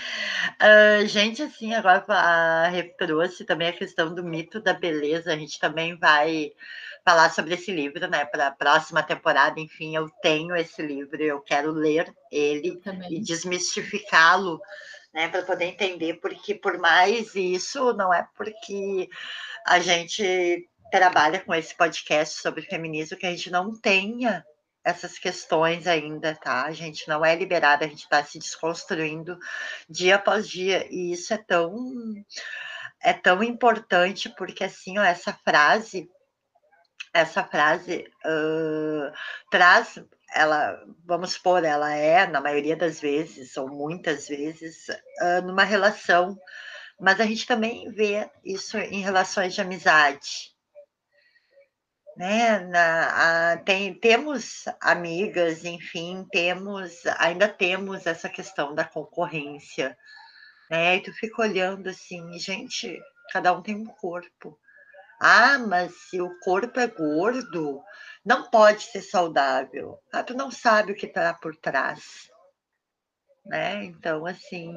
Ah, 0.60 1.04
gente, 1.06 1.42
assim, 1.42 1.74
agora 1.74 2.04
a 2.08 2.68
Rê 2.68 2.84
trouxe 2.84 3.44
também 3.44 3.68
a 3.68 3.72
questão 3.72 4.14
do 4.14 4.24
mito 4.24 4.60
da 4.60 4.72
beleza. 4.74 5.32
A 5.32 5.36
gente 5.36 5.58
também 5.58 5.96
vai 5.98 6.52
falar 7.04 7.30
sobre 7.30 7.54
esse 7.54 7.72
livro, 7.72 8.08
né? 8.08 8.24
Para 8.26 8.48
a 8.48 8.52
próxima 8.52 9.02
temporada, 9.02 9.60
enfim, 9.60 9.94
eu 9.96 10.10
tenho 10.22 10.54
esse 10.56 10.82
livro, 10.82 11.22
eu 11.22 11.40
quero 11.40 11.70
ler 11.72 12.12
ele 12.30 12.80
e 13.08 13.20
desmistificá-lo, 13.20 14.60
né, 15.14 15.28
para 15.28 15.42
poder 15.42 15.66
entender, 15.66 16.14
porque 16.20 16.54
por 16.54 16.78
mais 16.78 17.34
isso, 17.36 17.92
não 17.94 18.12
é 18.12 18.26
porque 18.36 19.08
a 19.66 19.78
gente 19.80 20.68
trabalha 20.90 21.40
com 21.40 21.54
esse 21.54 21.74
podcast 21.76 22.40
sobre 22.40 22.62
feminismo 22.62 23.16
que 23.16 23.26
a 23.26 23.30
gente 23.30 23.50
não 23.50 23.78
tenha 23.78 24.44
essas 24.84 25.18
questões 25.18 25.86
ainda, 25.86 26.34
tá? 26.36 26.64
A 26.64 26.72
gente 26.72 27.08
não 27.08 27.24
é 27.24 27.34
liberada, 27.34 27.84
a 27.84 27.88
gente 27.88 28.02
está 28.02 28.22
se 28.22 28.38
desconstruindo 28.38 29.38
dia 29.88 30.16
após 30.16 30.48
dia, 30.48 30.86
e 30.90 31.12
isso 31.12 31.32
é 31.32 31.38
tão 31.38 31.74
é 33.02 33.12
tão 33.12 33.42
importante 33.42 34.28
porque 34.30 34.64
assim, 34.64 34.98
ó, 34.98 35.04
essa 35.04 35.32
frase 35.32 36.08
essa 37.14 37.44
frase 37.44 38.04
ah, 38.24 39.12
traz 39.50 39.98
ela, 40.34 40.76
vamos 41.04 41.32
supor, 41.34 41.64
ela 41.64 41.94
é, 41.94 42.26
na 42.26 42.40
maioria 42.40 42.76
das 42.76 43.00
vezes, 43.00 43.56
ou 43.56 43.68
muitas 43.68 44.26
vezes, 44.26 44.86
ah, 45.20 45.40
numa 45.40 45.62
relação, 45.62 46.36
mas 47.00 47.20
a 47.20 47.24
gente 47.24 47.46
também 47.46 47.88
vê 47.92 48.28
isso 48.44 48.76
em 48.76 49.00
relações 49.00 49.54
de 49.54 49.60
amizade. 49.60 50.53
Né? 52.16 52.58
Na, 52.60 53.52
a- 53.52 53.56
tem, 53.58 53.94
temos 53.94 54.64
amigas, 54.80 55.64
enfim, 55.64 56.24
temos, 56.30 57.04
ainda 57.18 57.48
temos 57.48 58.06
essa 58.06 58.28
questão 58.28 58.74
da 58.74 58.84
concorrência, 58.84 59.96
né? 60.70 60.96
E 60.96 61.02
tu 61.02 61.12
fica 61.12 61.42
olhando 61.42 61.88
assim, 61.90 62.38
gente, 62.38 63.00
cada 63.32 63.52
um 63.52 63.62
tem 63.62 63.76
um 63.76 63.86
corpo. 63.86 64.58
Ah, 65.20 65.58
mas 65.58 65.94
se 66.10 66.20
o 66.20 66.38
corpo 66.40 66.80
é 66.80 66.86
gordo, 66.88 67.82
não 68.24 68.50
pode 68.50 68.84
ser 68.84 69.02
saudável. 69.02 69.98
Ah, 70.12 70.22
tu 70.24 70.34
não 70.34 70.50
sabe 70.50 70.92
o 70.92 70.96
que 70.96 71.06
está 71.06 71.34
por 71.34 71.56
trás, 71.56 72.02
né? 73.44 73.84
Então, 73.84 74.26
assim, 74.26 74.72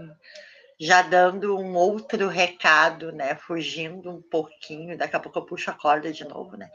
já 0.80 1.02
dando 1.04 1.58
um 1.58 1.76
outro 1.76 2.28
recado, 2.30 3.12
né? 3.14 3.36
Fugindo 3.36 4.12
um 4.12 4.22
pouquinho, 4.22 4.98
daqui 4.98 5.16
a 5.16 5.20
pouco 5.20 5.40
eu 5.40 5.46
puxo 5.46 5.72
a 5.72 5.76
corda 5.76 6.12
de 6.14 6.26
novo, 6.26 6.58
né? 6.58 6.70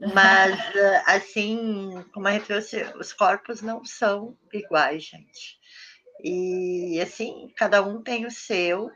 Mas, 0.00 0.56
ah, 0.76 1.14
assim, 1.16 2.04
como 2.12 2.28
a 2.28 2.32
gente 2.32 2.46
trouxe, 2.46 2.82
os 2.98 3.12
corpos 3.12 3.62
não 3.62 3.84
são 3.84 4.36
iguais, 4.52 5.04
gente. 5.04 5.58
E, 6.24 7.00
assim, 7.02 7.52
cada 7.56 7.82
um 7.82 8.02
tem 8.02 8.26
o 8.26 8.30
seu, 8.30 8.90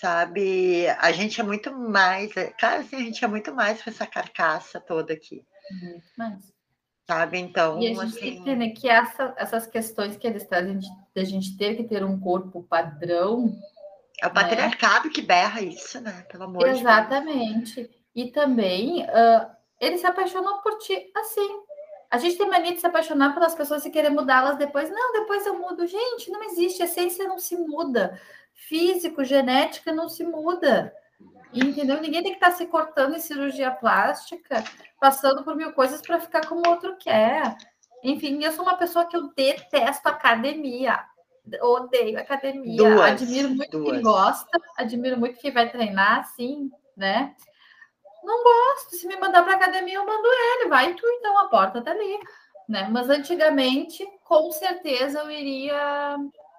sabe? 0.00 0.88
A 0.98 1.12
gente 1.12 1.40
é 1.40 1.44
muito 1.44 1.72
mais, 1.76 2.32
cara, 2.58 2.80
assim, 2.80 2.96
a 2.96 3.00
gente 3.00 3.24
é 3.24 3.28
muito 3.28 3.54
mais 3.54 3.82
que 3.82 3.88
essa 3.90 4.06
carcaça 4.06 4.80
toda 4.80 5.12
aqui, 5.14 5.44
Muito 5.70 6.10
mais. 6.16 6.52
sabe? 7.08 7.38
Então, 7.38 7.80
E 7.80 7.86
a 7.86 7.94
gente 7.94 8.18
tem 8.18 8.32
que 8.32 8.38
assim, 8.38 8.40
entender 8.40 8.70
que 8.70 8.88
essa- 8.88 9.34
essas 9.38 9.66
questões 9.66 10.16
que 10.18 10.26
eles 10.26 10.44
trazem 10.46 10.78
de, 10.78 10.86
de 10.86 11.20
a 11.20 11.24
gente 11.24 11.56
ter 11.56 11.76
que 11.76 11.84
ter 11.84 12.04
um 12.04 12.18
corpo 12.20 12.62
padrão, 12.64 13.54
é 14.22 14.26
o 14.28 14.32
patriarcado 14.32 15.10
que 15.10 15.20
berra 15.22 15.60
isso, 15.60 16.00
né? 16.00 16.22
Pelo 16.30 16.44
amor 16.44 16.72
de 16.72 16.84
Deus. 16.86 17.08
exatamente. 17.08 17.90
E 18.14 18.30
também 18.32 19.04
ah, 19.10 19.56
ele 19.80 19.98
se 19.98 20.06
apaixonou 20.06 20.58
por 20.58 20.78
ti 20.78 21.10
assim. 21.16 21.60
A 22.10 22.16
gente 22.16 22.38
tem 22.38 22.48
mania 22.48 22.72
de 22.72 22.80
se 22.80 22.86
apaixonar 22.86 23.34
pelas 23.34 23.54
pessoas 23.54 23.84
e 23.84 23.90
querer 23.90 24.10
mudá-las 24.10 24.56
depois. 24.56 24.90
Não, 24.90 25.12
depois 25.12 25.44
eu 25.46 25.58
mudo. 25.58 25.86
Gente, 25.86 26.30
não 26.30 26.42
existe. 26.44 26.82
A 26.82 26.86
essência 26.86 27.28
não 27.28 27.38
se 27.38 27.56
muda. 27.56 28.18
físico, 28.54 29.22
genética 29.24 29.92
não 29.92 30.08
se 30.08 30.24
muda. 30.24 30.92
Entendeu? 31.52 32.00
Ninguém 32.00 32.22
tem 32.22 32.32
que 32.32 32.44
estar 32.44 32.50
se 32.52 32.66
cortando 32.66 33.14
em 33.14 33.20
cirurgia 33.20 33.70
plástica, 33.70 34.64
passando 35.00 35.44
por 35.44 35.56
mil 35.56 35.72
coisas 35.72 36.00
para 36.02 36.20
ficar 36.20 36.46
como 36.46 36.62
o 36.66 36.70
outro 36.70 36.96
quer. 36.96 37.56
Enfim, 38.02 38.42
eu 38.42 38.52
sou 38.52 38.64
uma 38.64 38.76
pessoa 38.76 39.06
que 39.06 39.16
eu 39.16 39.32
detesto 39.34 40.08
academia. 40.08 41.04
Odeio 41.62 42.18
academia. 42.18 42.76
Duas, 42.76 43.12
admiro 43.12 43.50
muito 43.50 43.78
duas. 43.78 43.90
quem 43.90 44.02
gosta, 44.02 44.60
admiro 44.76 45.18
muito 45.18 45.38
quem 45.38 45.50
vai 45.50 45.70
treinar, 45.70 46.20
assim, 46.20 46.70
né? 46.96 47.34
Não 48.22 48.42
gosto. 48.42 48.96
Se 48.96 49.06
me 49.06 49.16
mandar 49.16 49.42
para 49.42 49.54
academia, 49.54 49.94
eu 49.94 50.06
mando 50.06 50.28
ele. 50.28 50.68
Vai 50.68 50.94
tu, 50.94 51.06
então, 51.06 51.38
a 51.38 51.48
porta 51.48 51.82
tá 51.82 51.90
ali. 51.90 52.18
Né? 52.68 52.88
Mas 52.90 53.08
antigamente, 53.08 54.06
com 54.24 54.50
certeza, 54.52 55.20
eu 55.20 55.30
iria 55.30 56.16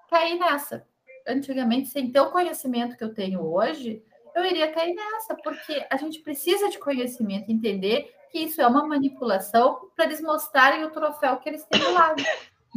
cair 0.08 0.38
nessa. 0.38 0.86
Antigamente, 1.26 1.88
sem 1.88 2.10
ter 2.10 2.20
o 2.20 2.30
conhecimento 2.30 2.96
que 2.96 3.04
eu 3.04 3.14
tenho 3.14 3.40
hoje, 3.40 4.02
eu 4.34 4.44
iria 4.44 4.72
cair 4.72 4.94
nessa, 4.94 5.36
porque 5.36 5.86
a 5.90 5.96
gente 5.96 6.20
precisa 6.20 6.68
de 6.68 6.78
conhecimento, 6.78 7.50
entender 7.50 8.12
que 8.30 8.38
isso 8.38 8.60
é 8.60 8.66
uma 8.66 8.86
manipulação 8.86 9.90
para 9.94 10.06
eles 10.06 10.20
mostrarem 10.20 10.84
o 10.84 10.90
troféu 10.90 11.36
que 11.38 11.48
eles 11.48 11.64
têm 11.64 11.80
do 11.80 11.92
lado. 11.92 12.22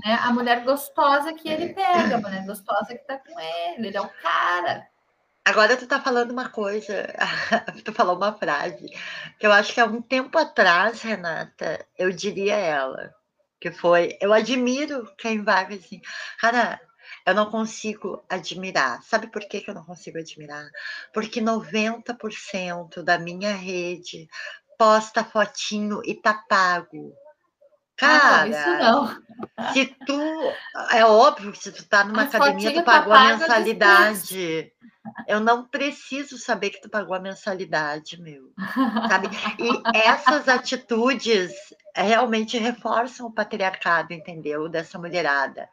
Né? 0.03 0.19
A 0.23 0.33
mulher 0.33 0.63
gostosa 0.63 1.33
que 1.33 1.47
ele 1.47 1.73
pega, 1.73 2.15
a 2.15 2.21
mulher 2.21 2.45
gostosa 2.45 2.87
que 2.87 3.05
tá 3.05 3.17
com 3.17 3.39
ele, 3.39 3.87
ele 3.87 3.97
é 3.97 4.01
o 4.01 4.09
cara. 4.09 4.87
Agora 5.45 5.75
tu 5.75 5.85
tá 5.85 5.99
falando 5.99 6.31
uma 6.31 6.49
coisa, 6.49 7.07
tu 7.83 7.91
falou 7.91 8.15
uma 8.15 8.33
frase, 8.37 8.87
que 9.37 9.45
eu 9.45 9.51
acho 9.51 9.73
que 9.73 9.79
há 9.81 9.85
um 9.85 10.01
tempo 10.01 10.37
atrás, 10.37 11.01
Renata, 11.01 11.85
eu 11.97 12.11
diria 12.11 12.55
ela, 12.55 13.13
que 13.59 13.69
foi, 13.69 14.17
eu 14.21 14.31
admiro 14.31 15.05
quem 15.17 15.43
vai 15.43 15.65
assim, 15.65 16.01
cara, 16.39 16.79
eu 17.25 17.33
não 17.33 17.49
consigo 17.49 18.23
admirar. 18.29 19.01
Sabe 19.03 19.27
por 19.27 19.41
que, 19.47 19.61
que 19.61 19.69
eu 19.69 19.73
não 19.73 19.83
consigo 19.83 20.17
admirar? 20.17 20.69
Porque 21.13 21.41
90% 21.41 23.03
da 23.03 23.19
minha 23.19 23.53
rede 23.53 24.27
posta 24.77 25.23
fotinho 25.23 26.01
e 26.05 26.15
tá 26.15 26.33
pago. 26.33 27.13
Ah, 28.01 28.19
Cara, 28.19 28.45
não, 28.45 28.51
isso 28.51 28.69
não. 28.83 29.73
se 29.73 29.85
tu. 30.05 30.19
É 30.91 31.05
óbvio 31.05 31.51
que 31.51 31.59
se 31.59 31.71
tu 31.71 31.85
tá 31.85 32.03
numa 32.03 32.23
A 32.23 32.25
academia, 32.25 32.71
tu 32.71 32.75
tá 32.77 32.83
pagou 32.83 33.13
a 33.13 33.17
paga, 33.17 33.37
mensalidade. 33.37 34.73
Eu 35.27 35.39
não 35.39 35.65
preciso 35.65 36.37
saber 36.37 36.69
que 36.71 36.81
tu 36.81 36.89
pagou 36.89 37.15
a 37.15 37.19
mensalidade, 37.19 38.19
meu. 38.21 38.51
Sabe? 39.09 39.27
E 39.59 39.97
essas 39.97 40.47
atitudes 40.47 41.51
realmente 41.95 42.57
reforçam 42.57 43.27
o 43.27 43.31
patriarcado, 43.31 44.13
entendeu? 44.13 44.67
Dessa 44.67 44.97
mulherada. 44.97 45.69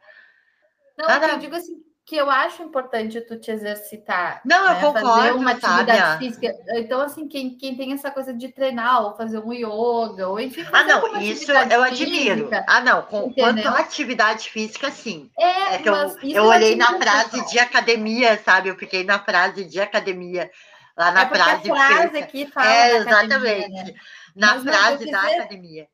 Não, 0.97 1.07
Cara- 1.07 1.29
que 1.29 1.35
eu 1.35 1.39
digo 1.39 1.55
assim, 1.55 1.81
que 2.05 2.15
eu 2.15 2.29
acho 2.29 2.63
importante 2.63 3.21
tu 3.21 3.39
te 3.39 3.51
exercitar. 3.51 4.41
Não, 4.43 4.57
eu 4.67 4.73
né? 4.73 4.81
concordo, 4.81 5.07
Fazer 5.07 5.31
uma 5.33 5.51
atividade 5.51 6.17
física. 6.17 6.55
Então, 6.75 6.99
assim, 7.01 7.27
quem, 7.27 7.55
quem 7.57 7.75
tem 7.77 7.93
essa 7.93 8.11
coisa 8.11 8.33
de 8.33 8.49
treinar, 8.49 9.03
ou 9.05 9.15
fazer 9.15 9.37
um 9.39 9.53
yoga, 9.53 10.27
ou 10.27 10.39
enfim, 10.39 10.65
Ah, 10.73 10.83
não, 10.83 11.21
isso 11.21 11.51
eu 11.51 11.83
admiro. 11.83 12.35
física. 12.39 12.65
Ah, 12.67 12.81
não, 12.81 13.03
com, 13.03 13.31
quanto 13.33 13.65
à 13.67 13.79
atividade 13.79 14.49
física, 14.49 14.89
sim. 14.91 15.29
É, 15.39 15.75
É 15.75 15.77
que 15.77 15.87
eu, 15.87 15.95
eu 16.23 16.43
olhei 16.45 16.75
na 16.75 16.97
frase 16.99 17.29
pessoal. 17.31 17.47
de 17.49 17.59
academia, 17.59 18.41
sabe? 18.43 18.69
Eu 18.69 18.75
fiquei 18.75 19.03
na 19.03 19.19
frase 19.19 19.63
de 19.63 19.79
academia, 19.79 20.51
lá 20.97 21.11
na 21.11 21.21
é 21.23 21.27
frase 21.29 21.71
a 21.71 21.75
frase 21.75 22.09
feita. 22.09 22.19
aqui 22.19 22.45
fala 22.47 22.67
É, 22.67 23.03
da 23.05 23.11
academia, 23.19 23.57
exatamente. 23.57 23.91
né? 23.93 23.99
Na 24.35 24.55
Mas 24.55 24.65
eu 24.65 24.73
frase 24.73 25.11
da 25.11 25.19
dizer- 25.21 25.35
academia. 25.39 25.87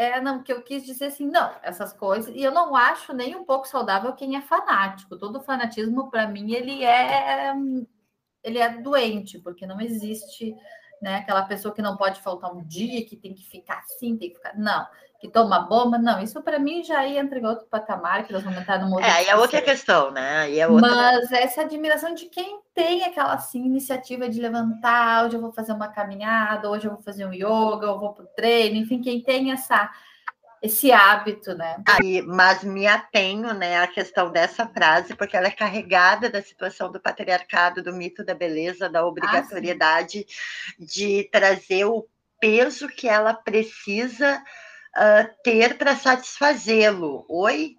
É, 0.00 0.18
não, 0.18 0.42
que 0.42 0.50
eu 0.50 0.62
quis 0.62 0.82
dizer 0.82 1.08
assim, 1.08 1.26
não, 1.26 1.54
essas 1.62 1.92
coisas, 1.92 2.34
e 2.34 2.42
eu 2.42 2.50
não 2.50 2.74
acho 2.74 3.12
nem 3.12 3.36
um 3.36 3.44
pouco 3.44 3.68
saudável 3.68 4.14
quem 4.14 4.34
é 4.34 4.40
fanático. 4.40 5.18
Todo 5.18 5.42
fanatismo, 5.42 6.10
para 6.10 6.26
mim, 6.26 6.54
ele 6.54 6.82
é 6.82 7.52
ele 8.42 8.58
é 8.58 8.80
doente, 8.80 9.38
porque 9.38 9.66
não 9.66 9.78
existe 9.78 10.56
né, 11.02 11.16
aquela 11.16 11.42
pessoa 11.42 11.74
que 11.74 11.82
não 11.82 11.98
pode 11.98 12.18
faltar 12.22 12.50
um 12.50 12.64
dia, 12.64 13.04
que 13.04 13.14
tem 13.14 13.34
que 13.34 13.44
ficar 13.44 13.80
assim, 13.80 14.16
tem 14.16 14.30
que 14.30 14.36
ficar. 14.36 14.56
Não, 14.56 14.86
que 15.20 15.28
toma 15.28 15.60
bomba, 15.60 15.98
não. 15.98 16.22
Isso 16.22 16.42
para 16.42 16.58
mim 16.58 16.82
já 16.82 17.06
entra 17.06 17.38
em 17.38 17.44
outro 17.44 17.66
patamar, 17.66 18.24
que 18.24 18.32
nós 18.32 18.42
vamos 18.42 18.58
entrar 18.58 18.78
numa 18.78 18.96
outra 18.96 19.06
É, 19.06 19.12
aí 19.12 19.26
é 19.26 19.36
outra 19.36 19.60
questão, 19.60 20.10
né? 20.10 20.56
É 20.56 20.66
outra. 20.66 20.88
Mas 20.88 21.30
essa 21.30 21.60
admiração 21.60 22.14
de 22.14 22.24
quem 22.24 22.58
tem 22.74 23.04
aquela 23.04 23.34
assim, 23.34 23.62
iniciativa 23.62 24.30
de 24.30 24.40
levantar, 24.40 25.26
hoje 25.26 25.36
eu 25.36 25.40
vou 25.42 25.52
fazer 25.52 25.72
uma 25.74 25.88
caminhada, 25.88 26.70
hoje 26.70 26.86
eu 26.86 26.92
vou 26.92 27.02
fazer 27.02 27.26
um 27.26 27.34
yoga, 27.34 27.86
eu 27.86 27.98
vou 27.98 28.14
para 28.14 28.24
o 28.24 28.28
treino, 28.28 28.76
enfim, 28.76 29.02
quem 29.02 29.22
tem 29.22 29.52
essa, 29.52 29.90
esse 30.62 30.90
hábito, 30.90 31.54
né? 31.54 31.76
Aí, 31.86 32.22
mas 32.22 32.64
me 32.64 32.86
atenho, 32.86 33.52
né, 33.52 33.78
à 33.78 33.86
questão 33.86 34.32
dessa 34.32 34.66
frase, 34.66 35.14
porque 35.14 35.36
ela 35.36 35.48
é 35.48 35.52
carregada 35.52 36.30
da 36.30 36.40
situação 36.40 36.90
do 36.90 36.98
patriarcado, 36.98 37.82
do 37.82 37.92
mito 37.92 38.24
da 38.24 38.34
beleza, 38.34 38.88
da 38.88 39.04
obrigatoriedade 39.04 40.24
de 40.78 41.28
trazer 41.30 41.84
o 41.84 42.06
peso 42.40 42.88
que 42.88 43.06
ela 43.06 43.34
precisa 43.34 44.42
ah, 44.94 45.28
ter 45.44 45.76
para 45.78 45.96
satisfazê-lo. 45.96 47.24
Oi? 47.28 47.74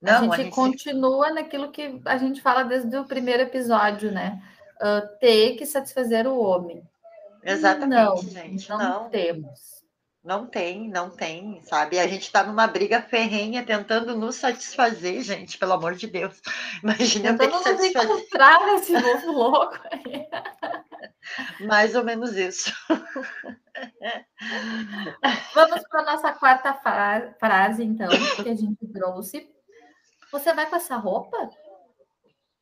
Não, 0.00 0.30
a 0.32 0.36
gente 0.36 0.50
continua 0.50 1.30
naquilo 1.32 1.70
que 1.72 2.00
a 2.04 2.16
gente 2.18 2.42
fala 2.42 2.62
desde 2.64 2.94
o 2.96 3.06
primeiro 3.06 3.42
episódio, 3.42 4.12
né? 4.12 4.42
Ah, 4.80 5.00
ter 5.20 5.56
que 5.56 5.64
satisfazer 5.66 6.26
o 6.26 6.38
homem. 6.38 6.82
Exatamente, 7.42 7.94
não, 7.94 8.16
gente. 8.28 8.68
Não, 8.68 8.78
Não, 8.78 9.10
temos. 9.10 9.84
não 10.22 10.46
tem, 10.46 10.88
não 10.88 11.10
tem, 11.10 11.60
sabe? 11.62 11.98
A 11.98 12.06
gente 12.06 12.22
está 12.22 12.42
numa 12.42 12.66
briga 12.66 13.02
ferrenha 13.02 13.64
tentando 13.64 14.16
nos 14.16 14.36
satisfazer, 14.36 15.22
gente, 15.22 15.58
pelo 15.58 15.74
amor 15.74 15.94
de 15.94 16.06
Deus. 16.06 16.40
Imagina 16.82 17.30
eu 17.30 17.36
ter 17.38 17.48
que 17.48 17.58
satisfazer. 17.58 18.16
encontrar 18.18 18.64
nesse 18.66 18.96
novo 18.98 19.32
louco. 19.32 19.78
Mais 21.60 21.94
ou 21.94 22.04
menos 22.04 22.34
isso. 22.36 22.72
Vamos 25.54 25.82
para 25.88 26.00
a 26.00 26.04
nossa 26.04 26.32
quarta 26.32 26.74
fra- 26.74 27.34
frase, 27.38 27.82
então, 27.84 28.08
que 28.42 28.48
a 28.48 28.54
gente 28.54 28.86
trouxe. 28.88 29.50
Você 30.30 30.52
vai 30.52 30.68
com 30.68 30.76
essa 30.76 30.96
roupa? 30.96 31.36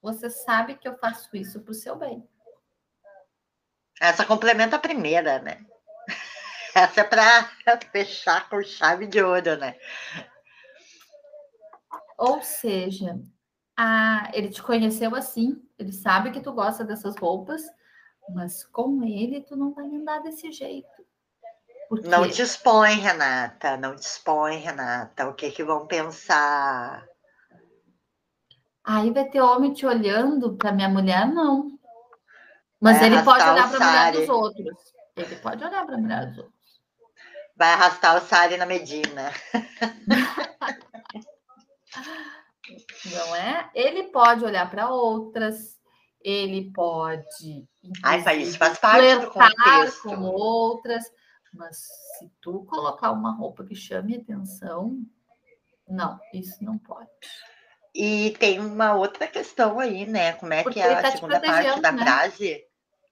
Você 0.03 0.29
sabe 0.31 0.75
que 0.77 0.87
eu 0.89 0.97
faço 0.99 1.35
isso 1.37 1.61
para 1.61 1.71
o 1.71 1.75
seu 1.75 1.97
bem. 1.97 2.27
Essa 4.01 4.25
complementa 4.25 4.77
a 4.77 4.81
primeira, 4.81 5.39
né? 5.41 5.65
Essa 6.75 7.03
é 7.03 7.05
para 7.05 7.49
fechar 7.93 8.49
com 8.49 8.63
chave 8.63 9.07
de 9.07 9.23
ouro, 9.23 9.57
né? 9.57 9.77
Ou 12.19 12.43
seja, 12.43 13.19
a- 13.77 14.31
ele 14.33 14.49
te 14.51 14.63
conheceu 14.63 15.15
assim, 15.15 15.63
ele 15.79 15.93
sabe 15.93 16.31
que 16.31 16.41
tu 16.41 16.53
gosta 16.53 16.85
dessas 16.85 17.17
roupas, 17.17 17.63
mas 18.35 18.65
com 18.65 19.03
ele 19.05 19.41
tu 19.43 19.57
não 19.57 19.73
vai 19.73 19.87
andar 19.87 20.21
desse 20.21 20.51
jeito. 20.53 21.02
Por 21.93 22.03
Não 22.05 22.25
expõe, 22.25 22.95
Renata. 22.95 23.77
Não 23.77 23.93
expõe, 23.93 24.57
Renata. 24.57 25.29
O 25.29 25.35
que 25.35 25.51
que 25.51 25.63
vão 25.63 25.87
pensar? 25.87 27.07
Aí 28.83 29.11
vai 29.11 29.27
ter 29.27 29.43
homem 29.43 29.75
te 29.75 29.85
olhando, 29.85 30.57
para 30.57 30.73
minha 30.73 30.89
mulher, 30.89 31.29
não. 31.29 31.79
Mas 32.81 32.99
Vai 32.99 33.09
ele 33.09 33.23
pode 33.23 33.45
olhar 33.47 33.71
para 33.71 33.77
a 33.77 33.91
mulher 33.91 34.13
dos 34.13 34.29
outros. 34.31 34.79
Ele 35.15 35.37
pode 35.37 35.63
olhar 35.63 35.85
para 35.85 35.95
a 35.95 35.99
mulher 35.99 36.27
dos 36.29 36.39
outros. 36.39 36.55
Vai 37.55 37.73
arrastar 37.75 38.17
o 38.17 38.21
Sari 38.27 38.57
na 38.57 38.65
Medina. 38.65 39.31
Não 43.05 43.37
é? 43.37 43.71
Ele 43.75 44.05
pode 44.05 44.43
olhar 44.47 44.71
para 44.71 44.89
outras, 44.89 45.79
ele 46.23 46.73
pode. 46.73 47.69
Ai, 48.03 48.39
isso 48.39 48.57
faz 48.57 48.79
parte 48.79 49.15
do 49.17 49.31
contexto. 49.31 50.03
com 50.05 50.23
outras, 50.23 51.05
mas 51.53 51.77
se 52.19 52.31
tu 52.41 52.65
colocar 52.65 53.13
uma 53.13 53.33
roupa 53.33 53.65
que 53.65 53.75
chame 53.75 54.17
atenção, 54.17 55.01
não, 55.89 56.19
isso 56.33 56.63
não 56.65 56.79
pode. 56.79 57.09
E 57.95 58.35
tem 58.39 58.59
uma 58.59 58.95
outra 58.95 59.27
questão 59.27 59.79
aí, 59.79 60.07
né? 60.07 60.33
Como 60.35 60.53
é 60.53 60.63
Porque 60.63 60.81
que 60.81 60.87
é 60.87 60.95
a 60.95 61.03
tá 61.03 61.11
te 61.11 61.15
segunda 61.17 61.41
parte 61.41 61.81
da 61.81 61.93
né? 61.93 62.03
frase? 62.03 62.65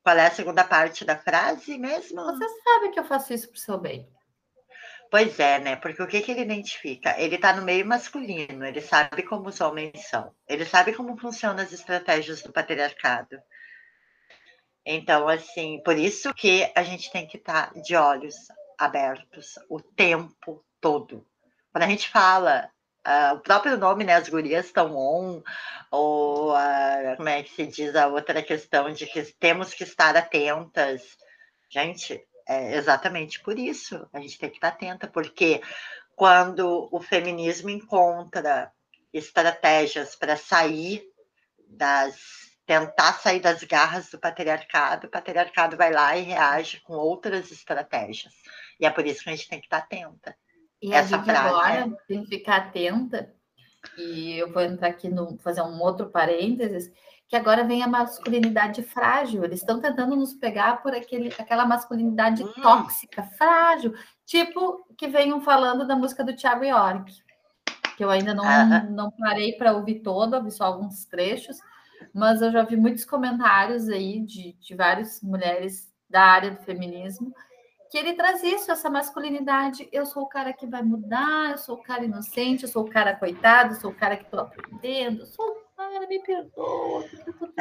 Qual 0.03 0.16
é 0.16 0.26
a 0.26 0.31
segunda 0.31 0.64
parte 0.64 1.05
da 1.05 1.18
frase 1.18 1.76
mesmo? 1.76 2.24
Você 2.24 2.48
sabe 2.64 2.90
que 2.90 2.98
eu 2.98 3.05
faço 3.05 3.35
isso 3.35 3.50
pro 3.50 3.61
seu 3.61 3.79
bem. 3.79 4.09
Pois 5.11 5.38
é, 5.38 5.59
né? 5.59 5.76
Porque 5.76 6.03
o 6.03 6.07
que, 6.07 6.22
que 6.22 6.31
ele 6.31 6.42
identifica? 6.42 7.20
Ele 7.20 7.35
está 7.35 7.53
no 7.53 7.62
meio 7.62 7.85
masculino, 7.85 8.64
ele 8.64 8.81
sabe 8.81 9.24
como 9.24 9.48
os 9.48 9.61
homens 9.61 10.09
são, 10.09 10.33
ele 10.48 10.64
sabe 10.64 10.92
como 10.94 11.18
funcionam 11.18 11.62
as 11.62 11.72
estratégias 11.72 12.42
do 12.42 12.53
patriarcado. 12.53 13.37
Então, 14.84 15.28
assim, 15.28 15.80
por 15.84 15.96
isso 15.96 16.32
que 16.34 16.70
a 16.74 16.82
gente 16.82 17.10
tem 17.10 17.26
que 17.26 17.36
estar 17.36 17.72
de 17.82 17.94
olhos 17.94 18.34
abertos 18.78 19.58
o 19.68 19.80
tempo 19.80 20.64
todo. 20.80 21.26
Quando 21.70 21.84
a 21.84 21.88
gente 21.88 22.08
fala, 22.08 22.70
ah, 23.04 23.32
o 23.34 23.40
próprio 23.40 23.76
nome, 23.76 24.04
né? 24.04 24.14
As 24.14 24.28
gurias 24.28 24.66
estão 24.66 24.96
on, 24.96 25.42
ou 25.90 26.54
ah, 26.54 27.14
como 27.16 27.28
é 27.28 27.42
que 27.42 27.50
se 27.50 27.66
diz 27.66 27.94
a 27.94 28.08
outra 28.08 28.42
questão 28.42 28.92
de 28.92 29.06
que 29.06 29.22
temos 29.38 29.72
que 29.72 29.84
estar 29.84 30.16
atentas. 30.16 31.16
Gente, 31.70 32.22
é 32.46 32.76
exatamente 32.76 33.40
por 33.40 33.58
isso 33.58 34.08
a 34.12 34.20
gente 34.20 34.38
tem 34.38 34.50
que 34.50 34.56
estar 34.56 34.68
atenta, 34.68 35.06
porque 35.06 35.62
quando 36.16 36.88
o 36.92 37.00
feminismo 37.00 37.70
encontra 37.70 38.72
estratégias 39.12 40.14
para 40.14 40.36
sair 40.36 41.02
das 41.68 42.49
tentar 42.70 43.14
sair 43.14 43.40
das 43.40 43.64
garras 43.64 44.11
do 44.11 44.18
patriarcado, 44.20 45.09
o 45.09 45.11
patriarcado 45.11 45.76
vai 45.76 45.92
lá 45.92 46.16
e 46.16 46.22
reage 46.22 46.80
com 46.83 46.92
outras 46.92 47.50
estratégias. 47.50 48.33
E 48.78 48.87
é 48.87 48.90
por 48.90 49.04
isso 49.04 49.24
que 49.24 49.30
a 49.30 49.35
gente 49.35 49.48
tem 49.48 49.59
que 49.59 49.66
estar 49.66 49.78
atenta. 49.78 50.37
E 50.80 50.92
Essa 50.92 51.16
a 51.16 51.18
gente 51.18 51.24
frase, 51.24 51.48
agora 51.48 51.74
é... 51.74 51.90
tem 52.06 52.22
que 52.22 52.28
ficar 52.28 52.56
atenta, 52.59 53.35
e 53.98 54.38
eu 54.38 54.52
vou 54.52 54.62
entrar 54.62 54.87
aqui 54.87 55.09
no 55.09 55.37
fazer 55.38 55.62
um 55.62 55.80
outro 55.80 56.11
parênteses, 56.11 56.92
que 57.28 57.35
agora 57.35 57.64
vem 57.64 57.83
a 57.83 57.88
masculinidade 57.88 58.85
frágil. 58.85 59.42
Eles 59.42 59.59
estão 59.59 59.80
tentando 59.80 60.14
nos 60.14 60.33
pegar 60.35 60.80
por 60.80 60.94
aquele, 60.94 61.35
aquela 61.37 61.66
masculinidade 61.66 62.44
hum. 62.44 62.52
tóxica, 62.62 63.24
frágil, 63.37 63.92
tipo 64.24 64.87
que 64.96 65.09
venham 65.09 65.40
falando 65.40 65.88
da 65.88 65.96
música 65.96 66.22
do 66.22 66.37
Thiago 66.37 66.62
York, 66.62 67.12
que 67.96 68.04
eu 68.04 68.11
ainda 68.11 68.33
não, 68.33 68.44
não 68.90 69.11
parei 69.11 69.54
para 69.54 69.72
ouvir 69.72 70.02
toda, 70.02 70.37
ouvi 70.37 70.52
só 70.52 70.66
alguns 70.66 71.04
trechos, 71.04 71.59
mas 72.12 72.42
eu 72.42 72.50
já 72.50 72.62
vi 72.62 72.76
muitos 72.76 73.04
comentários 73.04 73.88
aí 73.88 74.20
de, 74.20 74.52
de 74.54 74.74
várias 74.74 75.20
mulheres 75.22 75.92
da 76.08 76.22
área 76.22 76.50
do 76.50 76.62
feminismo 76.62 77.32
que 77.90 77.98
ele 77.98 78.14
traz 78.14 78.42
isso, 78.44 78.70
essa 78.70 78.88
masculinidade. 78.88 79.88
Eu 79.90 80.06
sou 80.06 80.22
o 80.22 80.28
cara 80.28 80.52
que 80.52 80.64
vai 80.64 80.80
mudar, 80.80 81.50
eu 81.50 81.58
sou 81.58 81.74
o 81.74 81.82
cara 81.82 82.04
inocente, 82.04 82.62
eu 82.62 82.68
sou 82.68 82.84
o 82.84 82.88
cara 82.88 83.16
coitado, 83.16 83.74
eu 83.74 83.80
sou 83.80 83.90
o 83.90 83.94
cara 83.94 84.16
que 84.16 84.22
estou 84.22 84.40
aprendendo, 84.40 85.22
eu 85.22 85.26
sou 85.26 85.44
o 85.44 85.76
cara, 85.76 86.06
me 86.06 86.20
perdoa. 86.20 87.04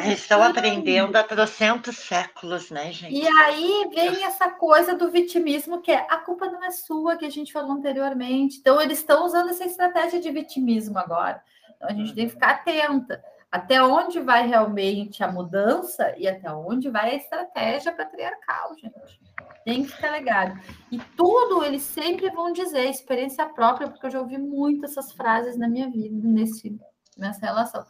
Estão 0.05 0.43
aprendendo 0.43 1.15
há 1.15 1.23
trocentos 1.23 1.97
séculos, 1.97 2.69
né, 2.69 2.91
gente? 2.91 3.15
E 3.15 3.27
aí 3.27 3.89
vem 3.91 4.23
essa 4.23 4.51
coisa 4.51 4.93
do 4.95 5.09
vitimismo, 5.09 5.81
que 5.81 5.91
é 5.91 6.05
a 6.07 6.17
culpa 6.17 6.45
não 6.45 6.63
é 6.63 6.69
sua, 6.69 7.17
que 7.17 7.25
a 7.25 7.31
gente 7.31 7.51
falou 7.51 7.71
anteriormente. 7.71 8.59
Então, 8.59 8.79
eles 8.79 8.99
estão 8.99 9.25
usando 9.25 9.49
essa 9.49 9.65
estratégia 9.65 10.19
de 10.19 10.29
vitimismo 10.29 10.99
agora. 10.99 11.41
Então, 11.75 11.89
a 11.89 11.93
gente 11.93 12.13
tem 12.13 12.27
que 12.27 12.33
ficar 12.33 12.51
atenta 12.51 13.19
até 13.51 13.81
onde 13.81 14.19
vai 14.19 14.47
realmente 14.47 15.23
a 15.23 15.31
mudança 15.31 16.13
e 16.17 16.27
até 16.27 16.51
onde 16.53 16.89
vai 16.89 17.11
a 17.11 17.15
estratégia 17.15 17.91
patriarcal, 17.91 18.75
gente. 18.75 19.19
Tem 19.65 19.83
que 19.83 19.91
ficar 19.91 20.17
ligado. 20.17 20.59
E 20.91 20.99
tudo 21.17 21.63
eles 21.63 21.81
sempre 21.81 22.29
vão 22.29 22.53
dizer, 22.53 22.89
experiência 22.89 23.45
própria, 23.47 23.89
porque 23.89 24.05
eu 24.05 24.11
já 24.11 24.19
ouvi 24.19 24.37
muito 24.37 24.85
essas 24.85 25.11
frases 25.11 25.57
na 25.57 25.67
minha 25.67 25.89
vida, 25.89 26.27
nesse, 26.27 26.79
nessa 27.17 27.45
relação. 27.45 27.83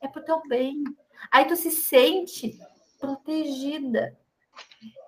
É 0.00 0.08
pro 0.08 0.24
teu 0.24 0.40
bem. 0.48 0.82
Aí 1.30 1.44
tu 1.44 1.56
se 1.56 1.70
sente 1.70 2.58
protegida. 2.98 4.16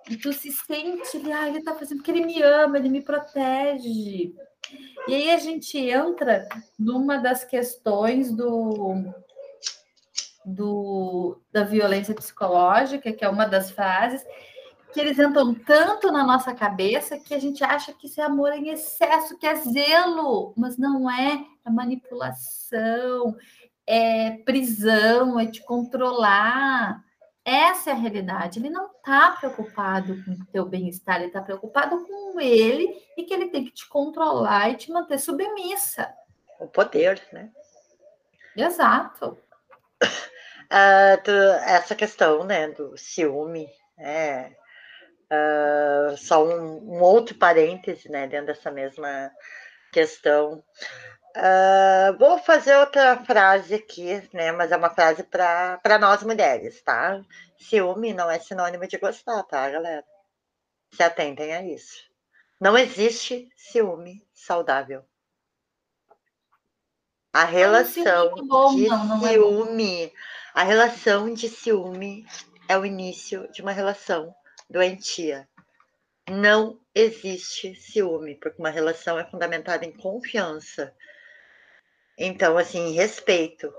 E 0.09 0.17
tu 0.17 0.31
se 0.31 0.51
sente, 0.51 1.31
ah, 1.31 1.47
ele 1.47 1.63
tá 1.63 1.73
fazendo 1.73 1.97
porque 1.97 2.11
ele 2.11 2.25
me 2.25 2.41
ama, 2.41 2.77
ele 2.77 2.89
me 2.89 3.01
protege. 3.01 4.35
E 5.07 5.13
aí 5.13 5.31
a 5.31 5.37
gente 5.37 5.77
entra 5.77 6.47
numa 6.77 7.17
das 7.17 7.43
questões 7.43 8.31
do 8.31 9.03
do, 10.45 11.41
da 11.51 11.63
violência 11.63 12.13
psicológica, 12.13 13.11
que 13.11 13.25
é 13.25 13.29
uma 13.29 13.45
das 13.45 13.71
frases, 13.71 14.23
que 14.93 14.99
eles 15.01 15.19
entram 15.19 15.53
tanto 15.53 16.11
na 16.11 16.23
nossa 16.23 16.53
cabeça 16.53 17.19
que 17.19 17.33
a 17.33 17.39
gente 17.39 17.63
acha 17.63 17.91
que 17.91 18.07
isso 18.07 18.21
é 18.21 18.23
amor 18.23 18.53
em 18.53 18.69
excesso, 18.69 19.37
que 19.37 19.45
é 19.45 19.55
zelo, 19.55 20.53
mas 20.55 20.77
não 20.77 21.09
é, 21.11 21.43
é 21.65 21.69
manipulação, 21.69 23.35
é 23.85 24.37
prisão, 24.45 25.37
é 25.39 25.47
te 25.47 25.61
controlar. 25.63 27.03
Essa 27.43 27.89
é 27.89 27.93
a 27.93 27.97
realidade. 27.97 28.59
Ele 28.59 28.69
não 28.69 28.87
está 28.87 29.31
preocupado 29.31 30.23
com 30.23 30.31
o 30.31 30.45
teu 30.45 30.65
bem-estar, 30.65 31.17
ele 31.17 31.27
está 31.27 31.41
preocupado 31.41 32.05
com 32.05 32.39
ele 32.39 32.87
e 33.17 33.23
que 33.23 33.33
ele 33.33 33.49
tem 33.49 33.65
que 33.65 33.71
te 33.71 33.89
controlar 33.89 34.69
e 34.69 34.77
te 34.77 34.91
manter 34.91 35.19
submissa. 35.19 36.09
O 36.57 36.67
poder, 36.67 37.21
né? 37.33 37.51
Exato. 38.55 39.37
Uh, 40.65 41.23
do, 41.23 41.31
essa 41.65 41.95
questão 41.95 42.43
né, 42.43 42.69
do 42.69 42.97
ciúme, 42.97 43.69
é, 43.97 44.51
uh, 45.31 46.17
só 46.17 46.43
um, 46.43 46.95
um, 46.95 47.01
outro 47.01 47.35
parêntese 47.35 48.09
né, 48.09 48.27
dentro 48.27 48.47
dessa 48.47 48.71
mesma 48.71 49.31
questão. 49.91 50.63
Uh, 51.35 52.17
vou 52.17 52.39
fazer 52.39 52.75
outra 52.77 53.17
frase 53.25 53.75
aqui, 53.75 54.27
né, 54.33 54.51
mas 54.51 54.71
é 54.71 54.77
uma 54.77 54.89
frase 54.89 55.23
para 55.23 55.99
nós 55.99 56.23
mulheres, 56.23 56.81
tá? 56.81 57.21
Ciúme 57.57 58.13
não 58.13 58.29
é 58.29 58.39
sinônimo 58.39 58.87
de 58.87 58.97
gostar, 58.97 59.43
tá, 59.43 59.69
galera? 59.69 60.03
Se 60.93 61.03
atentem 61.03 61.53
a 61.53 61.61
isso. 61.61 62.03
Não 62.59 62.77
existe 62.77 63.49
ciúme 63.55 64.25
saudável. 64.33 65.03
A 67.33 67.43
relação 67.43 68.33
bom, 68.47 68.75
de 68.75 68.87
não, 68.87 69.05
não 69.05 69.27
é 69.27 69.33
ciúme. 69.33 70.05
É 70.05 70.11
a 70.55 70.63
relação 70.63 71.33
de 71.33 71.49
ciúme 71.49 72.25
é 72.69 72.77
o 72.77 72.85
início 72.85 73.45
de 73.51 73.61
uma 73.61 73.73
relação 73.73 74.33
doentia. 74.69 75.49
Não 76.29 76.79
existe 76.95 77.75
ciúme, 77.75 78.35
porque 78.35 78.61
uma 78.61 78.69
relação 78.69 79.19
é 79.19 79.25
fundamentada 79.25 79.83
em 79.83 79.91
confiança. 79.91 80.95
Então, 82.17 82.57
assim, 82.57 82.93
respeito. 82.93 83.69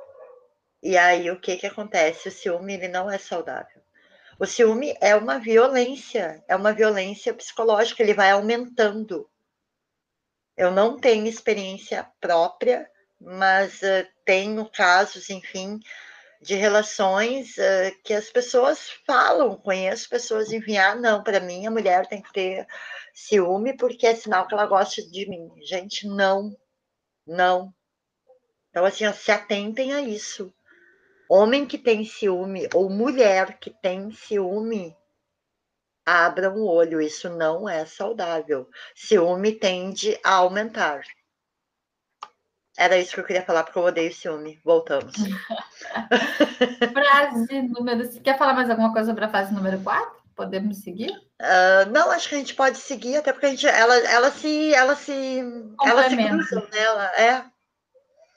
E 0.82 0.98
aí, 0.98 1.30
o 1.30 1.40
que 1.40 1.56
que 1.56 1.66
acontece? 1.66 2.28
O 2.28 2.30
ciúme, 2.30 2.74
ele 2.74 2.88
não 2.88 3.10
é 3.10 3.16
saudável. 3.16 3.80
O 4.38 4.44
ciúme 4.44 4.94
é 5.00 5.16
uma 5.16 5.38
violência, 5.38 6.44
é 6.46 6.54
uma 6.54 6.74
violência 6.74 7.32
psicológica, 7.32 8.02
ele 8.02 8.12
vai 8.12 8.32
aumentando. 8.32 9.26
Eu 10.54 10.70
não 10.70 10.98
tenho 10.98 11.26
experiência 11.26 12.06
própria, 12.20 12.86
mas 13.18 13.80
uh, 13.80 14.06
tenho 14.26 14.70
casos, 14.70 15.30
enfim, 15.30 15.80
de 16.40 16.54
relações 16.54 17.56
uh, 17.56 18.02
que 18.04 18.12
as 18.14 18.30
pessoas 18.30 18.90
falam. 19.06 19.56
Conheço 19.56 20.08
pessoas 20.08 20.52
enfim, 20.52 20.76
ah, 20.76 20.94
não, 20.94 21.22
para 21.22 21.40
mim 21.40 21.66
a 21.66 21.70
mulher 21.70 22.06
tem 22.06 22.22
que 22.22 22.32
ter 22.32 22.66
ciúme 23.14 23.76
porque 23.76 24.06
é 24.06 24.14
sinal 24.14 24.46
que 24.46 24.54
ela 24.54 24.66
gosta 24.66 25.02
de 25.02 25.28
mim. 25.28 25.50
Gente, 25.62 26.06
não, 26.06 26.56
não. 27.26 27.72
Então, 28.70 28.84
assim, 28.84 29.06
ó, 29.06 29.12
se 29.12 29.32
atentem 29.32 29.94
a 29.94 30.02
isso. 30.02 30.52
Homem 31.28 31.66
que 31.66 31.78
tem 31.78 32.04
ciúme 32.04 32.68
ou 32.74 32.88
mulher 32.88 33.58
que 33.58 33.70
tem 33.70 34.12
ciúme, 34.12 34.96
abram 36.04 36.56
o 36.56 36.66
olho, 36.66 37.00
isso 37.00 37.28
não 37.28 37.68
é 37.68 37.84
saudável. 37.84 38.68
Ciúme 38.94 39.52
tende 39.52 40.16
a 40.22 40.34
aumentar. 40.34 41.02
Era 42.76 42.98
isso 42.98 43.14
que 43.14 43.20
eu 43.20 43.24
queria 43.24 43.42
falar, 43.42 43.64
porque 43.64 43.78
eu 43.78 43.84
odeio 43.84 44.12
ciúme. 44.12 44.60
Voltamos. 44.62 45.14
frase 46.92 47.62
número. 47.62 48.04
Você 48.04 48.20
quer 48.20 48.36
falar 48.36 48.52
mais 48.52 48.68
alguma 48.68 48.92
coisa 48.92 49.08
sobre 49.08 49.24
a 49.24 49.30
fase 49.30 49.54
número 49.54 49.80
4? 49.80 50.14
Podemos 50.34 50.78
seguir? 50.82 51.10
Uh, 51.40 51.90
não, 51.90 52.10
acho 52.10 52.28
que 52.28 52.34
a 52.34 52.38
gente 52.38 52.54
pode 52.54 52.76
seguir, 52.76 53.16
até 53.16 53.32
porque 53.32 53.46
a 53.46 53.50
gente, 53.50 53.66
ela, 53.66 53.96
ela 53.96 54.30
se. 54.30 54.74
Ela 54.74 54.94
se. 54.94 55.42
Ela 55.82 56.10
se 56.10 56.16
cruza 56.16 56.68
nela. 56.70 57.04
É. 57.18 57.44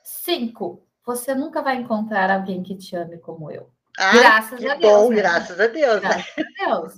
Cinco. 0.02 0.86
Você 1.06 1.36
nunca 1.36 1.62
vai 1.62 1.76
encontrar 1.76 2.32
alguém 2.32 2.64
que 2.64 2.78
te 2.78 2.96
ame 2.96 3.18
como 3.18 3.52
eu. 3.52 3.70
Ah, 3.98 4.14
graças 4.14 4.64
a 4.64 4.76
Deus. 4.76 4.94
Bom, 4.94 5.10
né? 5.10 5.16
graças 5.18 5.60
a 5.60 5.68
Deus. 5.68 6.00
Graças 6.00 6.36
né? 6.38 6.44
a 6.62 6.66
Deus. 6.66 6.94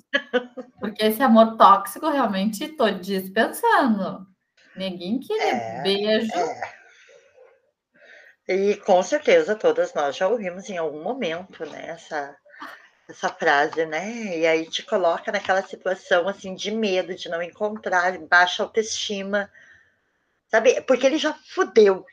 Porque 0.79 1.05
esse 1.05 1.23
amor 1.23 1.57
tóxico 1.57 2.07
realmente 2.09 2.65
estou 2.65 2.91
dispensando. 2.91 4.27
Ninguém 4.75 5.19
queria 5.19 5.55
é, 5.55 5.81
beijo. 5.81 6.31
É 6.31 6.80
e 8.51 8.77
com 8.77 9.01
certeza 9.01 9.55
todas 9.55 9.93
nós 9.93 10.15
já 10.15 10.27
ouvimos 10.27 10.69
em 10.69 10.77
algum 10.77 11.01
momento, 11.01 11.65
né, 11.65 11.89
essa, 11.89 12.35
essa 13.07 13.29
frase, 13.29 13.85
né? 13.85 14.37
E 14.37 14.45
aí 14.45 14.69
te 14.69 14.83
coloca 14.83 15.31
naquela 15.31 15.61
situação 15.61 16.27
assim 16.27 16.53
de 16.53 16.71
medo 16.71 17.15
de 17.15 17.29
não 17.29 17.41
encontrar, 17.41 18.17
baixa 18.19 18.63
autoestima, 18.63 19.49
sabe? 20.47 20.81
Porque 20.81 21.05
ele 21.05 21.17
já 21.17 21.33
fudeu, 21.33 22.05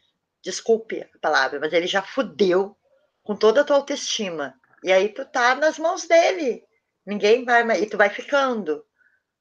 desculpe 0.42 1.02
a 1.02 1.18
palavra, 1.18 1.58
mas 1.58 1.72
ele 1.72 1.86
já 1.86 2.02
fudeu 2.02 2.76
com 3.22 3.34
toda 3.34 3.62
a 3.62 3.64
tua 3.64 3.76
autoestima. 3.76 4.54
E 4.82 4.92
aí 4.92 5.08
tu 5.08 5.24
tá 5.24 5.54
nas 5.54 5.78
mãos 5.78 6.06
dele. 6.06 6.64
Ninguém 7.04 7.44
vai 7.44 7.64
mais. 7.64 7.82
E 7.82 7.86
tu 7.86 7.96
vai 7.96 8.10
ficando. 8.10 8.84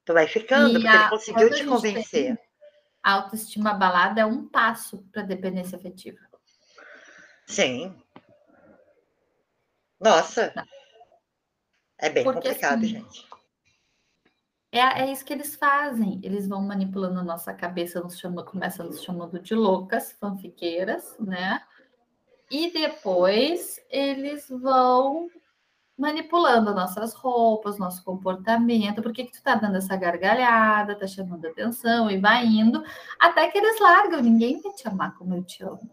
Tu 0.03 0.13
vai 0.13 0.27
ficando, 0.27 0.69
e 0.69 0.73
porque 0.73 0.87
a, 0.87 0.95
ele 0.95 1.09
conseguiu 1.09 1.53
te 1.53 1.65
convencer. 1.65 2.39
A 3.03 3.11
autoestima 3.13 3.71
abalada 3.71 4.21
é 4.21 4.25
um 4.25 4.47
passo 4.47 5.05
para 5.11 5.21
dependência 5.21 5.77
afetiva. 5.77 6.26
Sim. 7.47 7.95
Nossa. 9.99 10.53
É 11.97 12.09
bem 12.09 12.23
Porque, 12.23 12.49
complicado, 12.49 12.79
assim, 12.79 12.87
gente. 12.87 13.27
É, 14.71 15.01
é 15.01 15.11
isso 15.11 15.25
que 15.25 15.33
eles 15.33 15.55
fazem. 15.55 16.19
Eles 16.21 16.47
vão 16.47 16.61
manipulando 16.61 17.19
a 17.19 17.23
nossa 17.23 17.53
cabeça, 17.53 18.01
nos 18.01 18.19
chama, 18.19 18.43
começam 18.43 18.85
nos 18.85 19.01
chamando 19.01 19.39
de 19.39 19.55
loucas, 19.55 20.11
fanfiqueiras, 20.19 21.15
né? 21.19 21.63
E 22.51 22.71
depois 22.71 23.79
eles 23.89 24.47
vão 24.49 25.29
manipulando 25.97 26.75
nossas 26.75 27.13
roupas, 27.13 27.79
nosso 27.79 28.03
comportamento, 28.03 29.01
por 29.01 29.11
que, 29.11 29.23
que 29.25 29.31
tu 29.31 29.41
tá 29.41 29.55
dando 29.55 29.77
essa 29.77 29.95
gargalhada, 29.95 30.95
tá 30.95 31.07
chamando 31.07 31.47
atenção 31.47 32.11
e 32.11 32.19
vai 32.19 32.45
indo, 32.45 32.83
até 33.19 33.49
que 33.49 33.57
eles 33.57 33.79
largam, 33.79 34.21
ninguém 34.21 34.61
vai 34.61 34.71
te 34.73 34.87
amar 34.87 35.17
como 35.17 35.33
eu 35.33 35.43
te 35.43 35.63
amo. 35.63 35.89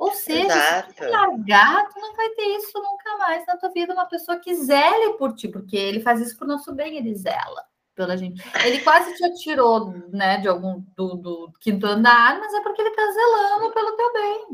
Ou 0.00 0.12
seja, 0.12 0.48
se 0.48 0.94
tu 0.94 1.04
Exato. 1.04 1.12
largar, 1.12 1.86
tu 1.90 2.00
não 2.00 2.16
vai 2.16 2.30
ter 2.30 2.56
isso 2.56 2.72
nunca 2.80 3.18
mais 3.18 3.44
na 3.46 3.58
tua 3.58 3.68
vida. 3.68 3.92
Uma 3.92 4.06
pessoa 4.06 4.38
que 4.38 4.54
zele 4.54 5.12
por 5.18 5.34
ti, 5.34 5.46
porque 5.46 5.76
ele 5.76 6.00
faz 6.00 6.22
isso 6.22 6.38
pro 6.38 6.48
nosso 6.48 6.74
bem, 6.74 6.96
ele 6.96 7.14
zela 7.14 7.66
pela 7.94 8.16
gente. 8.16 8.42
Ele 8.64 8.80
quase 8.80 9.14
te 9.14 9.22
atirou, 9.22 9.92
né, 10.10 10.38
de 10.38 10.48
algum 10.48 10.82
do, 10.96 11.16
do 11.16 11.52
quinto 11.60 11.86
andar, 11.86 12.40
mas 12.40 12.54
é 12.54 12.62
porque 12.62 12.80
ele 12.80 12.96
tá 12.96 13.12
zelando 13.12 13.74
pelo 13.74 13.92
teu 13.92 14.12
bem. 14.14 14.46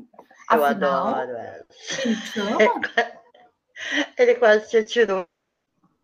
Eu 0.51 0.65
Afinal, 0.65 1.07
adoro 1.07 1.31
ela. 1.31 1.67
ele 2.05 2.17
te 2.23 2.41
ama. 2.41 2.59
Ele 4.19 4.35
quase 4.35 4.69
te 4.71 4.79
atirou. 4.79 5.29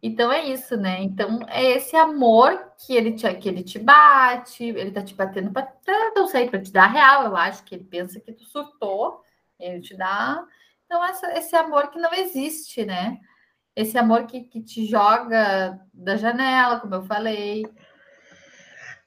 Então 0.00 0.30
é 0.30 0.44
isso, 0.44 0.76
né? 0.76 1.02
Então 1.02 1.40
é 1.48 1.64
esse 1.64 1.96
amor 1.96 2.72
que 2.78 2.94
ele 2.94 3.12
te, 3.12 3.32
que 3.34 3.48
ele 3.48 3.64
te 3.64 3.78
bate, 3.78 4.62
ele 4.64 4.90
tá 4.90 5.02
te 5.02 5.14
batendo 5.14 5.50
para 5.50 5.72
não 6.14 6.28
sei, 6.28 6.48
para 6.48 6.60
te 6.60 6.70
dar 6.70 6.86
real, 6.86 7.24
eu 7.24 7.36
acho 7.36 7.64
que 7.64 7.74
ele 7.74 7.84
pensa 7.84 8.20
que 8.20 8.32
tu 8.32 8.44
surtou, 8.44 9.22
ele 9.62 9.80
te 9.80 9.96
dá. 9.96 10.44
Então 10.86 11.04
essa, 11.04 11.32
esse 11.38 11.56
amor 11.56 11.90
que 11.90 11.98
não 11.98 12.12
existe, 12.14 12.84
né? 12.84 13.18
Esse 13.74 13.96
amor 13.96 14.26
que, 14.26 14.42
que 14.42 14.62
te 14.62 14.86
joga 14.86 15.78
da 15.92 16.16
janela, 16.16 16.80
como 16.80 16.94
eu 16.96 17.04
falei. 17.04 17.64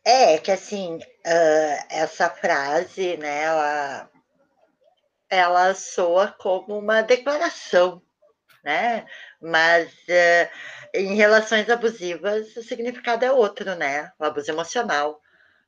É, 0.04 0.38
que 0.38 0.52
assim, 0.52 1.00
ah, 1.26 1.86
essa 1.90 2.30
frase, 2.30 3.18
né, 3.18 3.44
ela, 3.44 4.10
ela 5.30 5.74
soa 5.76 6.32
como 6.40 6.78
uma 6.78 7.02
declaração, 7.02 8.02
né? 8.64 9.06
Mas 9.42 9.94
eh, 10.10 10.50
em 10.94 11.16
relações 11.16 11.70
abusivas, 11.70 12.56
o 12.58 12.64
significado 12.64 13.26
é 13.26 13.32
outro, 13.32 13.76
né? 13.76 14.12
O 14.20 14.26
abuso 14.26 14.52
emocional. 14.52 15.22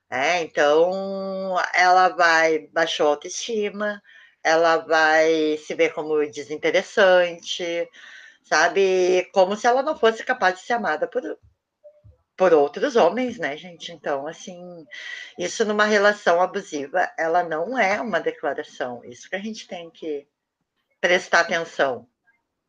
né? 0.10 0.44
Então, 0.44 1.56
ela 1.74 2.10
vai 2.10 2.68
baixou 2.74 3.08
a 3.08 3.10
autoestima, 3.12 4.02
ela 4.44 4.78
vai 4.78 5.58
se 5.58 5.74
ver 5.76 5.94
como 5.94 6.26
desinteressante, 6.30 7.90
sabe? 8.44 9.30
Como 9.34 9.56
se 9.56 9.68
ela 9.68 9.84
não 9.84 9.98
fosse 9.98 10.24
capaz 10.24 10.56
de 10.56 10.62
ser 10.62 10.74
amada 10.74 11.08
por, 11.08 11.22
por 12.36 12.54
outros 12.54 12.96
homens, 12.96 13.38
né, 13.38 13.58
gente? 13.58 13.92
Então, 13.92 14.28
assim, 14.28 14.86
isso 15.38 15.66
numa 15.66 15.86
relação 15.86 16.42
abusiva, 16.42 17.12
ela 17.18 17.44
não 17.44 17.78
é 17.78 18.00
uma 18.02 18.20
declaração. 18.20 19.04
Isso 19.04 19.30
que 19.30 19.36
a 19.36 19.40
gente 19.40 19.68
tem 19.68 19.90
que 19.90 20.28
prestar 21.02 21.42
atenção. 21.42 22.08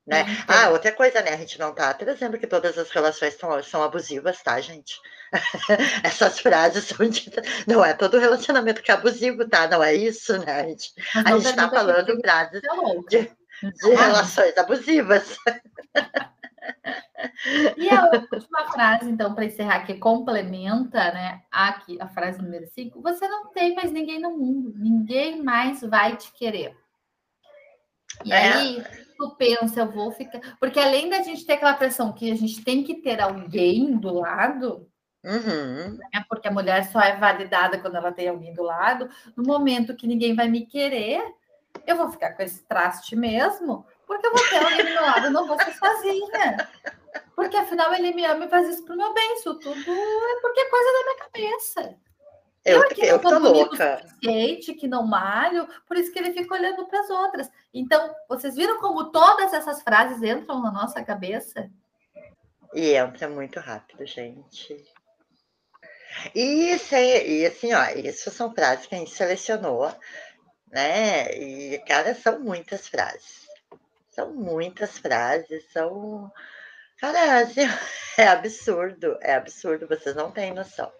Né? 0.08 0.24
Então, 0.42 0.56
Ah, 0.56 0.70
outra 0.70 0.90
coisa, 0.90 1.20
né? 1.20 1.34
A 1.34 1.36
gente 1.36 1.58
não 1.58 1.74
tá 1.74 1.92
trazendo 1.92 2.38
que 2.38 2.46
todas 2.46 2.78
as 2.78 2.90
relações 2.90 3.34
são, 3.34 3.62
são 3.62 3.82
abusivas, 3.82 4.42
tá, 4.42 4.58
gente? 4.58 4.98
Essas 6.02 6.40
frases 6.40 6.84
são 6.84 7.06
ditas. 7.06 7.44
Não 7.66 7.84
é 7.84 7.92
todo 7.92 8.18
relacionamento 8.18 8.82
que 8.82 8.90
é 8.90 8.94
abusivo, 8.94 9.46
tá? 9.46 9.68
Não 9.68 9.84
é 9.84 9.94
isso, 9.94 10.38
né? 10.38 10.60
A 10.60 10.62
gente, 10.62 10.92
a 11.14 11.38
gente 11.38 11.54
tá 11.54 11.68
falando 11.68 12.06
tu 12.06 12.20
frases 12.22 12.62
de, 13.10 13.30
de 13.62 13.94
relações 13.94 14.56
abusivas. 14.56 15.36
E 17.76 17.90
a 17.90 18.04
última 18.04 18.72
frase, 18.72 19.10
então, 19.10 19.34
para 19.34 19.44
encerrar, 19.44 19.84
que 19.84 19.94
complementa, 19.94 21.12
né? 21.12 21.42
Aqui, 21.50 21.98
a 22.00 22.08
frase 22.08 22.40
número 22.40 22.66
5, 22.66 23.02
você 23.02 23.28
não 23.28 23.50
tem 23.52 23.74
mais 23.74 23.90
ninguém 23.92 24.20
no 24.20 24.30
mundo, 24.36 24.72
ninguém 24.76 25.42
mais 25.42 25.82
vai 25.82 26.16
te 26.16 26.32
querer. 26.32 26.74
E 28.24 28.32
É. 28.32 28.52
aí, 28.52 28.84
tu 29.18 29.34
pensa, 29.36 29.80
eu 29.80 29.90
vou 29.90 30.12
ficar. 30.12 30.40
Porque 30.60 30.78
além 30.78 31.10
da 31.10 31.20
gente 31.22 31.44
ter 31.44 31.54
aquela 31.54 31.74
pressão 31.74 32.12
que 32.12 32.30
a 32.30 32.34
gente 32.36 32.62
tem 32.64 32.82
que 32.84 32.94
ter 32.94 33.20
alguém 33.20 33.96
do 33.96 34.14
lado, 34.14 34.88
Uhum. 35.24 35.98
né? 35.98 36.24
Porque 36.28 36.46
a 36.46 36.52
mulher 36.52 36.84
só 36.90 37.00
é 37.00 37.16
validada 37.16 37.78
quando 37.78 37.96
ela 37.96 38.12
tem 38.12 38.28
alguém 38.28 38.54
do 38.54 38.62
lado, 38.62 39.10
no 39.36 39.42
momento 39.42 39.96
que 39.96 40.06
ninguém 40.06 40.34
vai 40.34 40.48
me 40.48 40.64
querer, 40.64 41.20
eu 41.86 41.96
vou 41.96 42.08
ficar 42.08 42.32
com 42.34 42.42
esse 42.42 42.62
traste 42.66 43.16
mesmo, 43.16 43.84
porque 44.06 44.26
eu 44.26 44.32
vou 44.32 44.48
ter 44.48 44.62
alguém 44.62 44.78
do 44.86 44.92
meu 44.92 45.02
lado, 45.02 45.26
eu 45.26 45.30
não 45.32 45.46
vou 45.46 45.58
ser 45.60 45.72
sozinha. 45.74 46.68
Porque 47.34 47.56
afinal 47.56 47.92
ele 47.94 48.12
me 48.14 48.24
ama 48.24 48.44
e 48.46 48.48
faz 48.48 48.68
isso 48.68 48.84
pro 48.84 48.96
meu 48.96 49.12
bem. 49.12 49.34
Isso 49.34 49.54
tudo 49.58 49.90
é 49.90 50.40
porque 50.40 50.60
é 50.60 50.70
coisa 50.70 50.92
da 50.92 51.04
minha 51.04 51.16
cabeça. 51.18 51.96
Eu, 52.68 52.82
eu 52.98 53.22
não 53.22 53.30
tô 53.30 53.38
louca. 53.38 53.98
suficiente, 54.00 54.74
que 54.74 54.88
não 54.88 55.06
malho, 55.06 55.68
por 55.86 55.96
isso 55.96 56.12
que 56.12 56.18
ele 56.18 56.32
fica 56.32 56.54
olhando 56.54 56.86
para 56.86 57.00
as 57.00 57.10
outras. 57.10 57.50
Então, 57.72 58.14
vocês 58.28 58.54
viram 58.54 58.78
como 58.78 59.10
todas 59.10 59.52
essas 59.52 59.82
frases 59.82 60.22
entram 60.22 60.60
na 60.62 60.70
nossa 60.70 61.02
cabeça? 61.02 61.70
E 62.74 62.94
entra 62.94 63.28
muito 63.28 63.58
rápido, 63.60 64.04
gente. 64.06 64.84
E, 66.34 66.72
isso 66.72 66.94
é- 66.94 67.26
e 67.26 67.46
assim, 67.46 67.72
ó, 67.72 67.84
isso 67.96 68.30
são 68.30 68.54
frases 68.54 68.86
que 68.86 68.94
a 68.94 68.98
gente 68.98 69.10
selecionou, 69.10 69.94
né? 70.70 71.32
E, 71.34 71.78
cara, 71.86 72.14
são 72.14 72.40
muitas 72.40 72.88
frases. 72.88 73.46
São 74.10 74.32
muitas 74.34 74.98
frases, 74.98 75.64
são. 75.72 76.30
Cara, 76.98 77.40
assim, 77.40 77.60
é 78.18 78.26
absurdo, 78.26 79.16
é 79.22 79.34
absurdo, 79.34 79.86
vocês 79.86 80.16
não 80.16 80.30
têm 80.32 80.52
noção. 80.52 80.90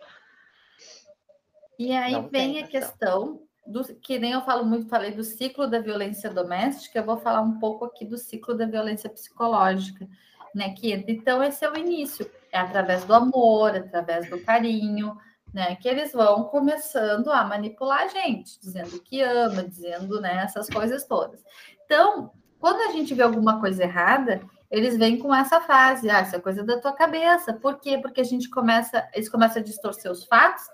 E 1.79 1.93
aí 1.93 2.13
Não 2.13 2.29
vem 2.29 2.55
tem 2.55 2.63
a 2.63 2.67
questão 2.67 3.41
do 3.65 3.85
que 3.85 4.19
nem 4.19 4.33
eu 4.33 4.41
falo 4.41 4.65
muito, 4.65 4.89
falei 4.89 5.13
do 5.13 5.23
ciclo 5.23 5.69
da 5.69 5.79
violência 5.79 6.31
doméstica, 6.31 6.99
eu 6.99 7.05
vou 7.05 7.19
falar 7.19 7.43
um 7.43 7.59
pouco 7.59 7.85
aqui 7.85 8.05
do 8.05 8.17
ciclo 8.17 8.55
da 8.55 8.67
violência 8.67 9.09
psicológica, 9.11 10.09
né? 10.55 10.71
Que 10.71 10.93
então 11.07 11.43
esse 11.43 11.65
é 11.65 11.71
o 11.71 11.77
início, 11.77 12.29
é 12.51 12.59
através 12.59 13.05
do 13.05 13.15
amor, 13.15 13.77
através 13.77 14.29
do 14.29 14.41
carinho, 14.41 15.17
né? 15.53 15.77
Que 15.77 15.87
eles 15.87 16.13
vão 16.13 16.45
começando 16.45 17.31
a 17.31 17.45
manipular 17.45 18.03
a 18.03 18.09
gente, 18.09 18.59
dizendo 18.59 19.01
que 19.01 19.21
ama, 19.21 19.63
dizendo 19.63 20.21
né, 20.21 20.43
essas 20.43 20.69
coisas 20.69 21.05
todas. 21.05 21.45
Então, 21.85 22.33
quando 22.59 22.89
a 22.89 22.93
gente 22.93 23.15
vê 23.15 23.23
alguma 23.23 23.61
coisa 23.61 23.85
errada, 23.85 24.41
eles 24.71 24.97
vêm 24.97 25.19
com 25.19 25.35
essa 25.35 25.61
frase, 25.61 26.11
ah, 26.11 26.23
isso 26.23 26.35
é 26.35 26.41
coisa 26.41 26.65
da 26.65 26.81
tua 26.81 26.93
cabeça. 26.93 27.53
Por 27.53 27.79
quê? 27.79 27.99
Porque 27.99 28.21
a 28.21 28.25
gente 28.25 28.51
começa, 28.51 29.09
eles 29.15 29.29
começam 29.29 29.61
a 29.61 29.65
distorcer 29.65 30.11
os 30.11 30.25
fatos 30.25 30.65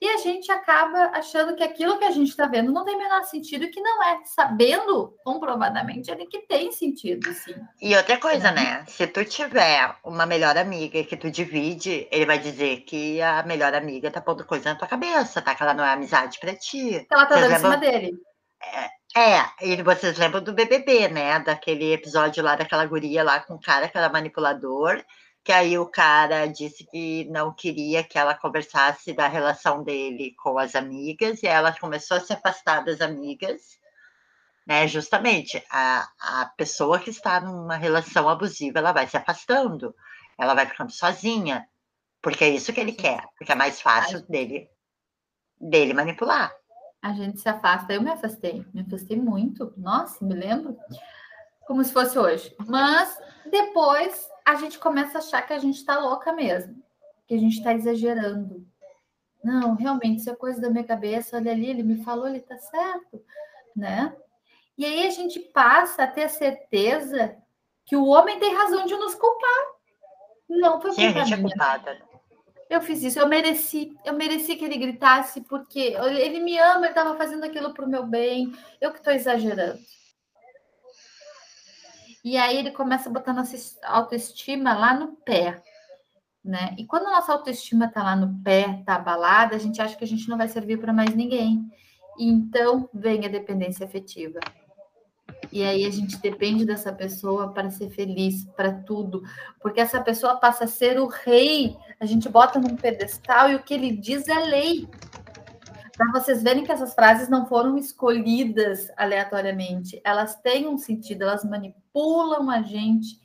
e 0.00 0.08
a 0.08 0.16
gente 0.16 0.50
acaba 0.50 1.10
achando 1.12 1.54
que 1.54 1.62
aquilo 1.62 1.98
que 1.98 2.04
a 2.04 2.10
gente 2.10 2.30
está 2.30 2.46
vendo 2.46 2.72
não 2.72 2.84
tem 2.84 2.94
o 2.94 2.98
menor 2.98 3.22
sentido 3.24 3.64
e 3.64 3.68
que 3.68 3.80
não 3.80 4.02
é, 4.02 4.20
sabendo 4.24 5.14
comprovadamente 5.22 6.10
ele 6.10 6.26
que 6.26 6.46
tem 6.46 6.72
sentido, 6.72 7.30
sim. 7.34 7.54
E 7.80 7.94
outra 7.94 8.16
coisa, 8.18 8.50
né? 8.50 8.84
Se 8.88 9.06
tu 9.06 9.24
tiver 9.24 9.94
uma 10.02 10.24
melhor 10.24 10.56
amiga 10.56 11.04
que 11.04 11.16
tu 11.16 11.30
divide, 11.30 12.08
ele 12.10 12.24
vai 12.24 12.38
dizer 12.38 12.80
que 12.80 13.20
a 13.20 13.42
melhor 13.42 13.74
amiga 13.74 14.10
tá 14.10 14.20
pondo 14.20 14.46
coisa 14.46 14.70
na 14.70 14.78
tua 14.78 14.88
cabeça, 14.88 15.42
tá? 15.42 15.54
Que 15.54 15.62
ela 15.62 15.74
não 15.74 15.84
é 15.84 15.92
amizade 15.92 16.38
pra 16.40 16.54
ti. 16.54 17.06
Ela 17.10 17.26
tá 17.26 17.34
Vocês 17.34 17.48
dando 17.48 17.56
em 17.56 17.58
cima 17.58 17.76
dele. 17.76 18.12
É, 19.16 19.44
e 19.62 19.82
vocês 19.82 20.16
lembram 20.16 20.42
do 20.42 20.52
BBB, 20.52 21.08
né? 21.08 21.40
Daquele 21.40 21.92
episódio 21.92 22.42
lá 22.42 22.54
daquela 22.56 22.86
guria 22.86 23.24
lá 23.24 23.40
com 23.40 23.54
o 23.54 23.60
cara 23.60 23.88
que 23.88 23.98
era 23.98 24.08
manipulador, 24.08 25.04
que 25.50 25.54
aí 25.54 25.76
o 25.76 25.86
cara 25.86 26.46
disse 26.46 26.86
que 26.86 27.24
não 27.24 27.52
queria 27.52 28.04
que 28.04 28.16
ela 28.16 28.36
conversasse 28.36 29.12
da 29.12 29.26
relação 29.26 29.82
dele 29.82 30.32
com 30.40 30.56
as 30.56 30.76
amigas, 30.76 31.42
e 31.42 31.48
ela 31.48 31.76
começou 31.76 32.18
a 32.18 32.20
se 32.20 32.32
afastar 32.32 32.84
das 32.84 33.00
amigas, 33.00 33.76
né? 34.64 34.86
Justamente, 34.86 35.60
a, 35.68 36.08
a 36.20 36.52
pessoa 36.56 37.00
que 37.00 37.10
está 37.10 37.40
numa 37.40 37.74
relação 37.74 38.28
abusiva, 38.28 38.78
ela 38.78 38.92
vai 38.92 39.08
se 39.08 39.16
afastando, 39.16 39.92
ela 40.38 40.54
vai 40.54 40.66
ficando 40.66 40.92
sozinha, 40.92 41.66
porque 42.22 42.44
é 42.44 42.50
isso 42.50 42.72
que 42.72 42.78
ele 42.78 42.92
quer, 42.92 43.26
porque 43.36 43.50
é 43.50 43.56
mais 43.56 43.80
fácil 43.80 44.24
dele, 44.28 44.70
dele 45.60 45.92
manipular. 45.92 46.54
A 47.02 47.12
gente 47.12 47.40
se 47.40 47.48
afasta. 47.48 47.92
Eu 47.92 48.02
me 48.02 48.10
afastei, 48.10 48.64
me 48.72 48.82
afastei 48.82 49.16
muito. 49.16 49.74
Nossa, 49.76 50.24
me 50.24 50.32
lembro 50.34 50.78
como 51.66 51.82
se 51.82 51.92
fosse 51.92 52.16
hoje. 52.16 52.54
Mas 52.68 53.18
depois 53.50 54.29
a 54.44 54.54
gente 54.56 54.78
começa 54.78 55.18
a 55.18 55.20
achar 55.20 55.42
que 55.42 55.52
a 55.52 55.58
gente 55.58 55.76
está 55.76 55.98
louca 55.98 56.32
mesmo, 56.32 56.82
que 57.26 57.34
a 57.34 57.38
gente 57.38 57.58
está 57.58 57.72
exagerando. 57.72 58.66
Não, 59.42 59.74
realmente, 59.74 60.20
isso 60.20 60.30
é 60.30 60.36
coisa 60.36 60.60
da 60.60 60.70
minha 60.70 60.84
cabeça. 60.84 61.36
Olha 61.36 61.52
ali, 61.52 61.70
ele 61.70 61.82
me 61.82 62.02
falou, 62.04 62.28
ele 62.28 62.40
tá 62.40 62.58
certo, 62.58 63.22
né? 63.74 64.14
E 64.76 64.84
aí 64.84 65.06
a 65.06 65.10
gente 65.10 65.40
passa 65.40 66.04
a 66.04 66.06
ter 66.06 66.28
certeza 66.28 67.36
que 67.84 67.96
o 67.96 68.06
homem 68.06 68.38
tem 68.38 68.54
razão 68.54 68.86
de 68.86 68.94
nos 68.96 69.14
culpar. 69.14 69.66
Não 70.48 70.80
foi 70.80 70.94
culpa 70.94 71.20
é 71.20 71.24
minha. 71.24 71.40
culpada. 71.40 71.98
Eu 72.68 72.80
fiz 72.80 73.02
isso, 73.02 73.18
eu 73.18 73.26
mereci, 73.26 73.92
eu 74.04 74.14
mereci 74.14 74.54
que 74.54 74.64
ele 74.64 74.78
gritasse, 74.78 75.40
porque 75.40 75.96
ele 76.20 76.38
me 76.38 76.56
ama, 76.56 76.86
ele 76.86 76.88
estava 76.88 77.16
fazendo 77.16 77.42
aquilo 77.44 77.74
para 77.74 77.84
o 77.84 77.88
meu 77.88 78.06
bem, 78.06 78.52
eu 78.80 78.92
que 78.92 78.98
estou 78.98 79.12
exagerando. 79.12 79.80
E 82.24 82.36
aí 82.36 82.56
ele 82.56 82.70
começa 82.70 83.08
a 83.08 83.12
botar 83.12 83.32
nossa 83.32 83.56
autoestima 83.82 84.74
lá 84.74 84.92
no 84.92 85.16
pé, 85.16 85.62
né? 86.44 86.74
E 86.78 86.84
quando 86.84 87.06
a 87.06 87.12
nossa 87.12 87.32
autoestima 87.32 87.86
está 87.86 88.02
lá 88.02 88.14
no 88.14 88.42
pé, 88.42 88.78
está 88.80 88.96
abalada, 88.96 89.56
a 89.56 89.58
gente 89.58 89.80
acha 89.80 89.96
que 89.96 90.04
a 90.04 90.06
gente 90.06 90.28
não 90.28 90.36
vai 90.36 90.48
servir 90.48 90.78
para 90.78 90.92
mais 90.92 91.14
ninguém. 91.14 91.64
E 92.18 92.28
então 92.28 92.88
vem 92.92 93.24
a 93.24 93.28
dependência 93.28 93.86
afetiva. 93.86 94.38
E 95.52 95.64
aí 95.64 95.84
a 95.84 95.90
gente 95.90 96.18
depende 96.18 96.64
dessa 96.64 96.92
pessoa 96.92 97.52
para 97.52 97.70
ser 97.70 97.90
feliz, 97.90 98.44
para 98.56 98.72
tudo, 98.72 99.22
porque 99.60 99.80
essa 99.80 100.00
pessoa 100.00 100.36
passa 100.36 100.64
a 100.64 100.68
ser 100.68 101.00
o 101.00 101.06
rei. 101.06 101.76
A 101.98 102.06
gente 102.06 102.28
bota 102.28 102.60
num 102.60 102.76
pedestal 102.76 103.50
e 103.50 103.54
o 103.56 103.62
que 103.62 103.74
ele 103.74 103.96
diz 103.96 104.28
é 104.28 104.38
lei. 104.38 104.88
Para 106.00 106.18
vocês 106.18 106.42
verem 106.42 106.64
que 106.64 106.72
essas 106.72 106.94
frases 106.94 107.28
não 107.28 107.44
foram 107.44 107.76
escolhidas 107.76 108.90
aleatoriamente, 108.96 110.00
elas 110.02 110.34
têm 110.34 110.66
um 110.66 110.78
sentido, 110.78 111.24
elas 111.24 111.44
manipulam 111.44 112.48
a 112.48 112.62
gente 112.62 113.20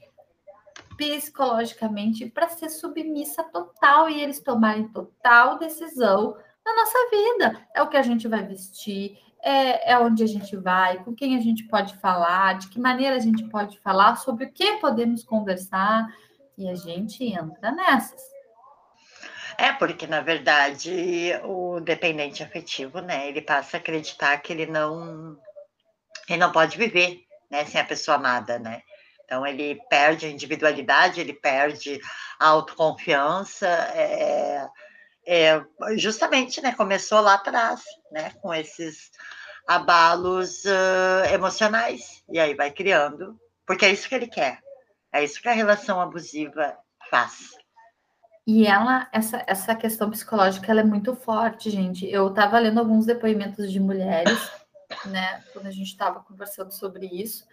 psicologicamente 0.98 2.26
para 2.26 2.50
ser 2.50 2.68
submissa 2.68 3.46
total 3.46 4.10
e 4.10 4.22
eles 4.22 4.42
tomarem 4.42 4.90
total 4.90 5.58
decisão 5.58 6.36
na 6.66 6.76
nossa 6.76 6.98
vida. 7.10 7.66
É 7.74 7.82
o 7.82 7.88
que 7.88 7.96
a 7.96 8.02
gente 8.02 8.28
vai 8.28 8.46
vestir, 8.46 9.18
é, 9.42 9.94
é 9.94 9.98
onde 9.98 10.22
a 10.22 10.28
gente 10.28 10.58
vai, 10.58 11.02
com 11.02 11.16
quem 11.16 11.38
a 11.38 11.40
gente 11.40 11.64
pode 11.70 11.96
falar, 12.00 12.58
de 12.58 12.68
que 12.68 12.78
maneira 12.78 13.16
a 13.16 13.20
gente 13.20 13.46
pode 13.46 13.80
falar, 13.80 14.18
sobre 14.18 14.48
o 14.48 14.52
que 14.52 14.80
podemos 14.80 15.24
conversar, 15.24 16.14
e 16.58 16.68
a 16.68 16.76
gente 16.76 17.24
entra 17.24 17.72
nessas. 17.72 18.35
É, 19.58 19.72
porque 19.74 20.06
na 20.08 20.22
verdade 20.22 21.32
o 21.44 21.80
dependente 21.80 22.44
afetivo, 22.44 23.00
né, 23.00 23.28
ele 23.28 23.42
passa 23.42 23.78
a 23.78 23.80
acreditar 23.80 24.38
que 24.38 24.52
ele 24.52 24.66
não 24.66 25.38
ele 26.28 26.40
não 26.40 26.52
pode 26.52 26.78
viver, 26.78 27.22
né, 27.50 27.66
sem 27.66 27.80
a 27.80 27.86
pessoa 27.86 28.18
amada, 28.18 28.58
né? 28.60 28.82
Então 29.24 29.46
ele 29.46 29.80
perde 29.90 30.26
a 30.26 30.30
individualidade, 30.30 31.20
ele 31.20 31.34
perde 31.34 32.00
a 32.40 32.48
autoconfiança, 32.48 33.68
é, 33.68 34.68
é, 35.26 35.62
justamente, 35.98 36.62
né, 36.62 36.74
começou 36.74 37.20
lá 37.22 37.36
atrás, 37.36 37.82
né, 38.12 38.32
com 38.42 38.54
esses 38.54 39.12
abalos 39.68 40.64
uh, 40.66 41.34
emocionais, 41.34 42.24
e 42.30 42.40
aí 42.40 42.54
vai 42.54 42.72
criando, 42.72 43.40
porque 43.66 43.86
é 43.86 43.92
isso 43.92 44.08
que 44.08 44.14
ele 44.14 44.28
quer, 44.28 44.60
é 45.12 45.24
isso 45.24 45.42
que 45.42 45.50
a 45.50 45.54
relação 45.54 46.00
abusiva 46.00 46.78
faz. 47.10 47.50
E 48.48 48.68
ela, 48.68 49.08
essa, 49.12 49.44
essa 49.48 49.76
questão 49.76 50.10
psicológica, 50.12 50.72
ela 50.72 50.82
é 50.82 50.84
muito 50.84 51.16
forte, 51.16 51.72
gente. 51.72 52.08
Eu 52.08 52.28
estava 52.28 52.60
lendo 52.60 52.80
alguns 52.80 53.06
depoimentos 53.06 53.72
de 53.72 53.80
mulheres, 53.80 54.38
né, 55.06 55.44
quando 55.52 55.66
a 55.66 55.72
gente 55.72 55.88
estava 55.88 56.20
conversando 56.20 56.72
sobre 56.72 57.08
isso, 57.08 57.46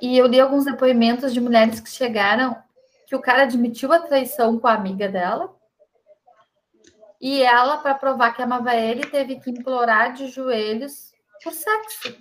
e 0.00 0.16
eu 0.16 0.26
li 0.26 0.40
alguns 0.40 0.64
depoimentos 0.64 1.32
de 1.32 1.40
mulheres 1.40 1.78
que 1.78 1.90
chegaram 1.90 2.56
que 3.06 3.14
o 3.14 3.20
cara 3.20 3.42
admitiu 3.42 3.92
a 3.92 3.98
traição 3.98 4.58
com 4.58 4.66
a 4.66 4.72
amiga 4.72 5.08
dela, 5.08 5.54
e 7.20 7.42
ela, 7.42 7.76
para 7.76 7.94
provar 7.94 8.34
que 8.34 8.40
amava 8.40 8.74
ele, 8.74 9.06
teve 9.06 9.38
que 9.40 9.50
implorar 9.50 10.14
de 10.14 10.28
joelhos 10.28 11.12
por 11.44 11.52
sexo. 11.52 12.16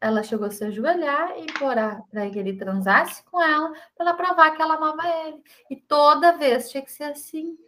Ela 0.00 0.22
chegou 0.22 0.46
a 0.46 0.50
se 0.50 0.64
ajoelhar 0.64 1.36
e 1.36 1.42
implorar 1.42 2.02
para 2.10 2.28
que 2.30 2.38
ele 2.38 2.56
transasse 2.56 3.22
com 3.24 3.42
ela, 3.42 3.72
para 3.96 4.14
provar 4.14 4.52
que 4.52 4.62
ela 4.62 4.76
amava 4.76 5.06
ele. 5.26 5.42
E 5.68 5.76
toda 5.76 6.38
vez 6.38 6.70
tinha 6.70 6.82
que 6.82 6.90
ser 6.90 7.04
assim. 7.04 7.58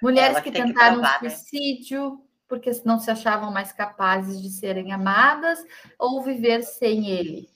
Mulheres 0.00 0.38
que, 0.38 0.50
que 0.50 0.62
tentaram 0.62 0.96
que 0.96 1.00
provar, 1.00 1.22
né? 1.22 1.30
suicídio, 1.30 2.10
né? 2.10 2.18
porque 2.48 2.70
não 2.84 2.98
se 2.98 3.10
achavam 3.10 3.50
mais 3.50 3.72
capazes 3.72 4.40
de 4.40 4.50
serem 4.50 4.92
amadas 4.92 5.64
ou 5.98 6.22
viver 6.22 6.62
sem 6.62 7.10
ele. 7.10 7.48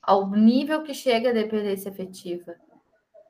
Ao 0.00 0.30
nível 0.30 0.82
que 0.82 0.94
chega 0.94 1.30
a 1.30 1.34
dependência 1.34 1.90
afetiva. 1.90 2.54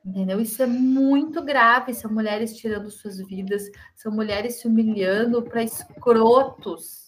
Entendeu? 0.05 0.39
Isso 0.39 0.61
é 0.61 0.67
muito 0.67 1.41
grave. 1.41 1.93
São 1.93 2.11
mulheres 2.11 2.55
tirando 2.55 2.91
suas 2.91 3.17
vidas, 3.17 3.63
são 3.95 4.11
mulheres 4.11 4.59
se 4.59 4.67
humilhando 4.67 5.41
para 5.41 5.63
escrotos, 5.63 7.04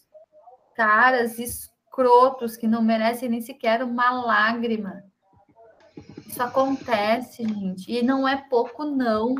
caras 0.78 1.38
escrotos 1.38 2.55
que 2.55 2.67
não 2.67 2.82
merecem 2.82 3.28
nem 3.28 3.41
sequer 3.41 3.84
uma 3.84 4.09
lágrima. 4.11 5.03
Isso 6.25 6.41
acontece, 6.41 7.43
gente, 7.43 7.91
e 7.91 8.01
não 8.01 8.25
é 8.25 8.38
pouco, 8.49 8.86
não. 8.86 9.36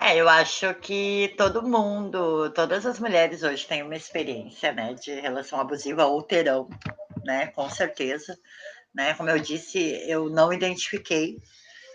É, 0.00 0.16
eu 0.16 0.28
acho 0.28 0.74
que 0.74 1.34
todo 1.36 1.62
mundo, 1.62 2.50
todas 2.50 2.84
as 2.84 2.98
mulheres 2.98 3.42
hoje 3.42 3.66
têm 3.66 3.82
uma 3.82 3.94
experiência, 3.94 4.72
né, 4.72 4.94
de 4.94 5.20
relação 5.20 5.60
abusiva 5.60 6.06
ou 6.06 6.22
terão, 6.22 6.68
né, 7.24 7.48
com 7.48 7.68
certeza 7.68 8.36
né? 8.94 9.12
Como 9.14 9.28
eu 9.28 9.38
disse, 9.38 9.78
eu 10.08 10.30
não 10.30 10.52
identifiquei 10.52 11.42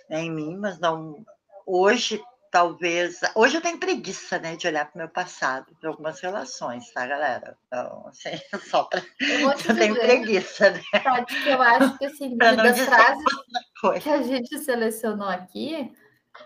né, 0.10 0.22
em 0.22 0.32
mim, 0.32 0.58
mas 0.58 0.78
não. 0.80 1.26
Hoje, 1.66 2.22
talvez. 2.52 3.20
Hoje 3.36 3.58
eu 3.58 3.62
tenho 3.62 3.80
preguiça, 3.80 4.40
né, 4.40 4.56
de 4.56 4.68
olhar 4.68 4.86
para 4.86 4.96
o 4.96 4.98
meu 5.00 5.10
passado, 5.10 5.76
para 5.80 5.90
algumas 5.90 6.20
relações, 6.20 6.92
tá, 6.92 7.06
galera? 7.06 7.58
Então, 7.68 8.08
assim, 8.08 8.30
só 8.70 8.84
para. 8.84 9.02
Eu, 9.20 9.52
eu 9.52 9.76
tenho 9.76 9.96
preguiça, 9.96 10.72
né? 10.72 10.82
Sabe 11.04 11.26
que 11.26 11.50
eu 11.50 11.62
acho 11.62 11.98
que, 11.98 12.06
assim, 12.06 12.38
das 12.38 12.80
frases 12.80 13.26
que 14.04 14.10
a 14.10 14.22
gente 14.22 14.58
selecionou 14.60 15.28
aqui, 15.30 15.94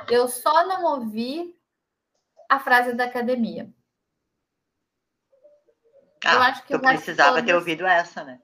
eu 0.09 0.27
só 0.27 0.65
não 0.67 0.83
ouvi 0.83 1.55
a 2.49 2.59
frase 2.59 2.93
da 2.93 3.05
academia. 3.05 3.69
Ah, 6.25 6.35
eu 6.35 6.41
acho 6.41 6.63
que 6.65 6.73
eu 6.73 6.79
precisava 6.79 7.31
todas... 7.31 7.45
ter 7.45 7.53
ouvido 7.53 7.85
essa, 7.85 8.23
né? 8.23 8.39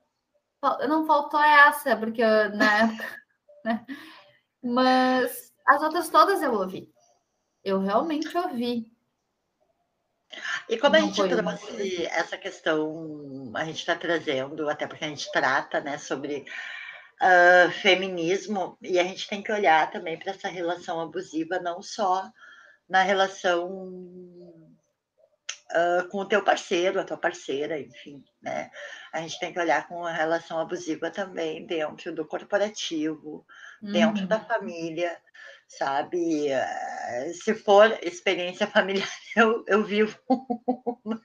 Não 0.62 1.05
faltou 1.05 1.41
essa, 1.41 1.95
porque 1.95 2.24
na 2.24 2.80
época. 2.80 3.20
Né? 3.62 3.86
Mas 4.64 5.51
as 5.68 5.82
outras 5.82 6.07
todas 6.07 6.41
eu 6.41 6.53
ouvi. 6.53 6.89
Eu 7.70 7.80
realmente 7.80 8.36
ouvi. 8.36 8.91
E 10.67 10.78
como 10.78 10.93
Não 10.93 10.99
a 10.99 11.05
gente 11.05 11.15
trouxe 11.15 12.05
essa 12.07 12.38
questão, 12.38 13.51
a 13.55 13.65
gente 13.65 13.78
está 13.78 13.95
trazendo, 13.95 14.70
até 14.70 14.88
porque 14.88 15.05
a 15.05 15.07
gente 15.07 15.32
trata 15.32 15.80
né, 15.82 15.97
sobre 15.97 16.45
uh, 17.22 17.72
feminismo, 17.72 18.78
e 18.82 18.99
a 18.99 19.03
gente 19.03 19.28
tem 19.28 19.41
que 19.41 19.51
olhar 19.51 19.89
também 19.91 20.17
para 20.17 20.32
essa 20.32 20.47
relação 20.47 20.99
abusiva, 20.99 21.59
não 21.59 21.82
só 21.82 22.30
na 22.88 23.03
relação 23.03 23.67
uh, 25.72 26.07
com 26.09 26.20
o 26.20 26.26
teu 26.26 26.43
parceiro, 26.43 26.99
a 26.99 27.03
tua 27.03 27.17
parceira, 27.17 27.80
enfim, 27.80 28.24
né? 28.41 28.72
A 29.11 29.22
gente 29.22 29.39
tem 29.39 29.53
que 29.53 29.59
olhar 29.59 29.88
com 29.88 30.05
a 30.05 30.11
relação 30.11 30.59
abusiva 30.59 31.09
também 31.09 31.65
dentro 31.65 32.13
do 32.13 32.26
corporativo, 32.26 33.45
uhum. 33.82 33.91
dentro 33.91 34.28
da 34.28 34.39
família, 34.39 35.20
sabe? 35.70 36.49
Se 37.43 37.53
for 37.53 37.97
experiência 38.01 38.67
familiar, 38.67 39.07
eu, 39.36 39.63
eu 39.67 39.84
vivo. 39.84 40.17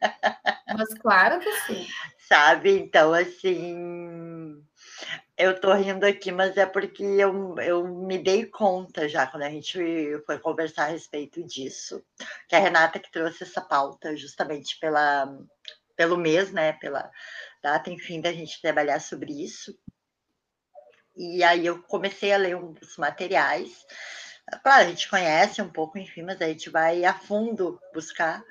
Mas 0.76 0.94
claro 1.00 1.40
que 1.40 1.52
sim. 1.62 1.86
Sabe? 2.28 2.78
Então, 2.78 3.12
assim, 3.12 4.64
eu 5.36 5.60
tô 5.60 5.72
rindo 5.74 6.06
aqui, 6.06 6.32
mas 6.32 6.56
é 6.56 6.64
porque 6.64 7.02
eu, 7.02 7.54
eu 7.58 7.86
me 7.86 8.18
dei 8.18 8.46
conta 8.46 9.08
já 9.08 9.26
quando 9.26 9.42
a 9.42 9.50
gente 9.50 9.78
foi 10.24 10.38
conversar 10.38 10.84
a 10.84 10.88
respeito 10.88 11.44
disso, 11.44 12.02
que 12.48 12.56
a 12.56 12.58
Renata 12.58 12.98
que 12.98 13.10
trouxe 13.10 13.42
essa 13.42 13.60
pauta 13.60 14.16
justamente 14.16 14.78
pela, 14.80 15.38
pelo 15.96 16.16
mês, 16.16 16.50
né? 16.50 16.72
Pela 16.72 17.10
data, 17.62 17.90
enfim, 17.90 18.20
da 18.20 18.32
gente 18.32 18.60
trabalhar 18.60 19.00
sobre 19.00 19.32
isso. 19.44 19.78
E 21.16 21.44
aí 21.44 21.66
eu 21.66 21.82
comecei 21.82 22.32
a 22.32 22.38
ler 22.38 22.56
uns 22.56 22.96
materiais. 22.96 23.84
Claro, 24.62 24.84
a 24.84 24.88
gente 24.88 25.08
conhece 25.08 25.62
um 25.62 25.68
pouco, 25.68 25.98
enfim, 25.98 26.22
mas 26.22 26.40
a 26.40 26.46
gente 26.46 26.68
vai 26.70 27.04
a 27.04 27.14
fundo 27.14 27.80
buscar 27.92 28.44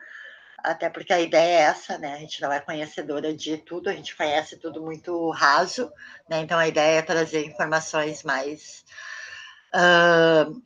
até 0.64 0.90
porque 0.90 1.12
a 1.12 1.20
ideia 1.20 1.60
é 1.60 1.62
essa, 1.64 1.98
né? 1.98 2.14
A 2.14 2.18
gente 2.18 2.42
não 2.42 2.52
é 2.52 2.60
conhecedora 2.60 3.36
de 3.36 3.58
tudo, 3.58 3.90
a 3.90 3.94
gente 3.94 4.16
conhece 4.16 4.58
tudo 4.58 4.82
muito 4.82 5.30
raso, 5.32 5.92
né? 6.30 6.40
Então 6.40 6.58
a 6.58 6.68
ideia 6.68 7.00
é 7.00 7.02
trazer 7.02 7.46
informações 7.46 8.24
mais. 8.24 8.86
Uh, 9.76 10.62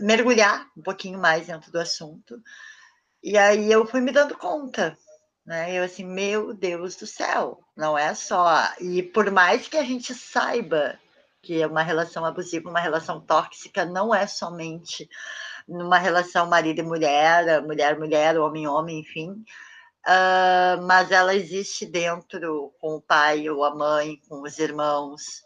mergulhar 0.00 0.66
um 0.76 0.82
pouquinho 0.82 1.18
mais 1.18 1.46
dentro 1.46 1.72
do 1.72 1.80
assunto. 1.80 2.42
E 3.22 3.38
aí 3.38 3.72
eu 3.72 3.86
fui 3.86 4.00
me 4.00 4.12
dando 4.12 4.36
conta, 4.36 4.96
né? 5.46 5.72
Eu 5.72 5.82
assim, 5.82 6.04
meu 6.04 6.52
Deus 6.52 6.94
do 6.96 7.06
céu, 7.06 7.60
não 7.74 7.96
é 7.96 8.14
só. 8.14 8.70
E 8.80 9.02
por 9.02 9.30
mais 9.30 9.66
que 9.66 9.78
a 9.78 9.82
gente 9.82 10.14
saiba 10.14 10.98
que 11.48 11.62
é 11.62 11.66
uma 11.66 11.82
relação 11.82 12.26
abusiva, 12.26 12.68
uma 12.68 12.78
relação 12.78 13.22
tóxica, 13.22 13.82
não 13.86 14.14
é 14.14 14.26
somente 14.26 15.08
numa 15.66 15.96
relação 15.96 16.46
marido 16.46 16.80
e 16.80 16.82
mulher, 16.82 17.62
mulher, 17.62 17.98
mulher, 17.98 18.38
homem, 18.38 18.68
homem, 18.68 19.00
enfim. 19.00 19.30
Uh, 20.06 20.82
mas 20.86 21.10
ela 21.10 21.34
existe 21.34 21.86
dentro 21.86 22.74
com 22.78 22.96
o 22.96 23.00
pai 23.00 23.48
ou 23.48 23.64
a 23.64 23.74
mãe, 23.74 24.20
com 24.28 24.42
os 24.42 24.58
irmãos, 24.58 25.42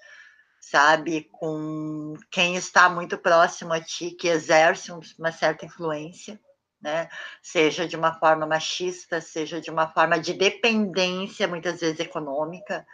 sabe? 0.61 1.29
Com 1.31 2.15
quem 2.33 2.57
está 2.57 2.89
muito 2.89 3.17
próximo 3.17 3.73
a 3.73 3.81
ti, 3.81 4.11
que 4.11 4.27
exerce 4.27 4.91
uma 5.17 5.31
certa 5.31 5.67
influência, 5.67 6.37
né? 6.81 7.09
Seja 7.41 7.87
de 7.87 7.95
uma 7.95 8.19
forma 8.19 8.45
machista, 8.45 9.21
seja 9.21 9.61
de 9.61 9.71
uma 9.71 9.87
forma 9.87 10.19
de 10.19 10.33
dependência, 10.33 11.47
muitas 11.47 11.79
vezes 11.79 12.01
econômica, 12.01 12.85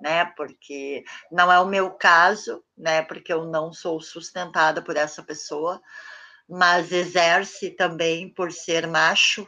né? 0.00 0.24
Porque 0.36 1.04
não 1.30 1.50
é 1.50 1.58
o 1.60 1.66
meu 1.66 1.90
caso, 1.90 2.62
né? 2.76 3.02
Porque 3.02 3.32
eu 3.32 3.44
não 3.46 3.72
sou 3.72 4.00
sustentada 4.00 4.82
por 4.82 4.96
essa 4.96 5.22
pessoa, 5.22 5.80
mas 6.48 6.92
exerce 6.92 7.70
também 7.70 8.32
por 8.32 8.52
ser 8.52 8.86
macho, 8.86 9.46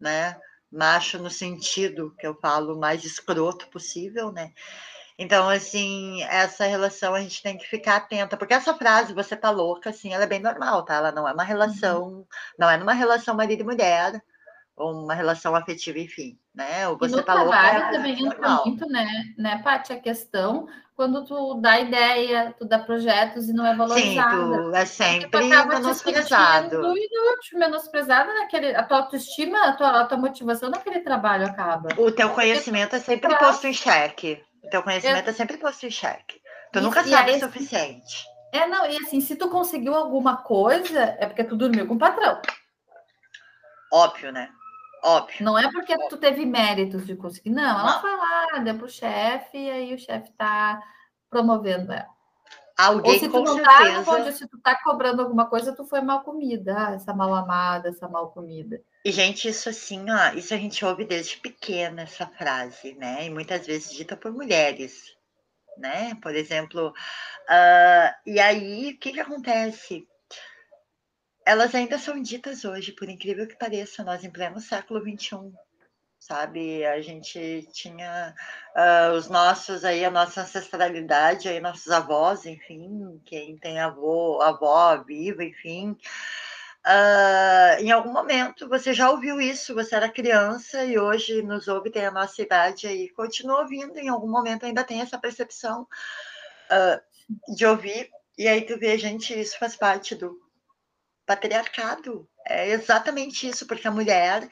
né? 0.00 0.36
Macho 0.70 1.18
no 1.18 1.30
sentido 1.30 2.14
que 2.18 2.26
eu 2.26 2.34
falo 2.40 2.78
mais 2.78 3.04
escroto 3.04 3.68
possível, 3.68 4.32
né? 4.32 4.52
Então, 5.18 5.48
assim, 5.48 6.22
essa 6.24 6.64
relação 6.64 7.14
a 7.14 7.20
gente 7.20 7.42
tem 7.42 7.56
que 7.56 7.68
ficar 7.68 7.96
atenta, 7.96 8.36
porque 8.36 8.54
essa 8.54 8.74
frase, 8.74 9.12
você 9.12 9.36
tá 9.36 9.50
louca, 9.50 9.90
assim, 9.90 10.12
ela 10.12 10.24
é 10.24 10.26
bem 10.26 10.40
normal, 10.40 10.84
tá? 10.84 10.96
Ela 10.96 11.12
não 11.12 11.28
é 11.28 11.32
uma 11.32 11.44
relação, 11.44 12.04
uhum. 12.04 12.26
não 12.58 12.68
é 12.68 12.76
numa 12.76 12.94
relação 12.94 13.34
marido 13.36 13.60
e 13.60 13.64
mulher, 13.64 14.22
ou 14.82 15.04
uma 15.04 15.14
relação 15.14 15.54
afetiva, 15.54 15.98
enfim, 15.98 16.38
né? 16.54 16.88
Ou 16.88 16.96
E 16.96 16.98
você 16.98 17.16
no 17.16 17.22
tá 17.22 17.34
louca, 17.34 17.50
trabalho 17.50 17.84
é 17.84 17.90
também 17.92 18.12
entra 18.12 18.38
normal. 18.38 18.66
muito, 18.66 18.88
né, 18.88 19.06
né, 19.38 19.60
Paty, 19.62 19.92
a 19.92 20.00
questão 20.00 20.66
quando 20.94 21.24
tu 21.24 21.54
dá 21.54 21.80
ideia, 21.80 22.54
tu 22.58 22.64
dá 22.64 22.78
projetos 22.78 23.48
e 23.48 23.52
não 23.52 23.66
é 23.66 23.70
Sim, 23.72 23.76
valorizada. 23.78 24.36
tu 24.36 24.74
é 24.74 24.80
Porque 24.80 24.86
sempre 24.86 25.48
menosprezado. 25.48 26.76
inútil, 26.76 27.58
menosprezada 27.58 28.32
naquele. 28.34 28.74
A 28.76 28.84
tua 28.84 28.98
autoestima, 28.98 29.68
a 29.68 29.72
tua, 29.72 30.00
a 30.02 30.06
tua 30.06 30.18
motivação 30.18 30.70
naquele 30.70 31.00
trabalho 31.00 31.46
acaba. 31.46 31.88
O 31.98 32.12
teu 32.12 32.30
conhecimento 32.30 32.94
é 32.94 33.00
sempre 33.00 33.36
posto 33.36 33.66
em 33.66 33.72
xeque. 33.72 34.44
O 34.62 34.68
teu 34.70 34.82
conhecimento 34.82 35.30
é 35.30 35.32
sempre 35.32 35.56
posto 35.56 35.86
em 35.86 35.90
xeque. 35.90 36.40
Tu 36.72 36.78
Isso, 36.78 36.86
nunca 36.86 37.00
e 37.00 37.08
sabe 37.08 37.30
aí, 37.32 37.36
o 37.36 37.40
suficiente. 37.40 38.24
É, 38.52 38.66
não, 38.66 38.86
e 38.86 38.96
assim, 38.98 39.20
se 39.20 39.34
tu 39.34 39.48
conseguiu 39.48 39.94
alguma 39.94 40.36
coisa, 40.36 41.16
é 41.18 41.26
porque 41.26 41.42
tu 41.42 41.56
dormiu 41.56 41.86
com 41.86 41.94
o 41.94 41.98
patrão. 41.98 42.40
Óbvio, 43.90 44.30
né? 44.30 44.50
Óbvio. 45.02 45.44
Não 45.44 45.58
é 45.58 45.70
porque 45.70 45.96
tu 46.08 46.16
teve 46.16 46.46
méritos 46.46 47.04
de 47.04 47.16
conseguir. 47.16 47.50
Não, 47.50 47.80
ela 47.80 48.00
foi 48.00 48.16
lá, 48.16 48.58
deu 48.58 48.78
pro 48.78 48.88
chefe, 48.88 49.58
e 49.58 49.70
aí 49.70 49.94
o 49.94 49.98
chefe 49.98 50.30
tá 50.32 50.80
promovendo 51.28 51.92
ela. 51.92 52.08
Ou 52.78 52.86
Alguém 52.86 53.18
se 53.18 53.26
tu 53.26 53.32
com 53.32 53.40
não 53.40 53.62
tá, 53.62 53.78
certeza. 53.78 54.10
onde, 54.10 54.32
se 54.32 54.48
tu 54.48 54.58
tá 54.60 54.80
cobrando 54.82 55.22
alguma 55.22 55.46
coisa, 55.46 55.74
tu 55.74 55.84
foi 55.84 56.00
mal 56.00 56.22
comida. 56.22 56.74
Ah, 56.76 56.94
essa 56.94 57.12
mal 57.12 57.34
amada, 57.34 57.88
essa 57.88 58.08
mal 58.08 58.30
comida. 58.30 58.80
E, 59.04 59.10
gente, 59.10 59.48
isso 59.48 59.68
assim, 59.68 60.04
ó, 60.10 60.32
isso 60.34 60.54
a 60.54 60.56
gente 60.56 60.84
ouve 60.84 61.04
desde 61.04 61.36
pequena, 61.36 62.02
essa 62.02 62.26
frase, 62.26 62.94
né? 62.94 63.26
E 63.26 63.30
muitas 63.30 63.66
vezes 63.66 63.92
dita 63.92 64.16
por 64.16 64.32
mulheres, 64.32 65.16
né? 65.76 66.14
Por 66.22 66.34
exemplo, 66.34 66.92
ah, 67.48 68.14
e 68.24 68.40
aí, 68.40 68.92
o 68.92 68.98
que 68.98 69.12
que 69.12 69.20
acontece? 69.20 70.06
Elas 71.44 71.74
ainda 71.74 71.98
são 71.98 72.20
ditas 72.20 72.64
hoje, 72.64 72.92
por 72.92 73.08
incrível 73.08 73.46
que 73.46 73.56
pareça, 73.56 74.04
nós 74.04 74.22
em 74.24 74.30
pleno 74.30 74.60
século 74.60 75.00
XXI, 75.00 75.52
sabe? 76.18 76.86
A 76.86 77.00
gente 77.00 77.68
tinha 77.72 78.34
ah, 78.74 79.12
os 79.16 79.28
nossos 79.28 79.84
aí, 79.84 80.04
a 80.04 80.10
nossa 80.10 80.42
ancestralidade, 80.42 81.48
aí 81.48 81.60
nossos 81.60 81.90
avós, 81.90 82.46
enfim, 82.46 83.20
quem 83.24 83.56
tem 83.58 83.80
avô, 83.80 84.40
avó 84.40 84.96
viva, 85.02 85.42
enfim, 85.44 85.96
ah, 86.84 87.76
em 87.80 87.90
algum 87.92 88.12
momento 88.12 88.68
você 88.68 88.92
já 88.92 89.10
ouviu 89.10 89.40
isso, 89.40 89.74
você 89.74 89.94
era 89.94 90.08
criança 90.08 90.84
e 90.84 90.98
hoje 90.98 91.42
nos 91.42 91.68
ouve, 91.68 91.90
tem 91.90 92.06
a 92.06 92.10
nossa 92.10 92.42
idade 92.42 92.86
aí, 92.86 93.08
continua 93.10 93.60
ouvindo, 93.60 93.98
em 93.98 94.08
algum 94.08 94.28
momento 94.28 94.66
ainda 94.66 94.82
tem 94.84 95.00
essa 95.00 95.18
percepção 95.18 95.86
ah, 96.70 97.00
de 97.48 97.64
ouvir, 97.66 98.10
e 98.36 98.48
aí 98.48 98.62
tu 98.62 98.78
vê, 98.78 98.98
gente, 98.98 99.38
isso 99.38 99.58
faz 99.58 99.76
parte 99.76 100.14
do 100.14 100.41
patriarcado. 101.26 102.28
É 102.46 102.70
exatamente 102.70 103.48
isso, 103.48 103.66
porque 103.66 103.86
a 103.86 103.90
mulher 103.90 104.48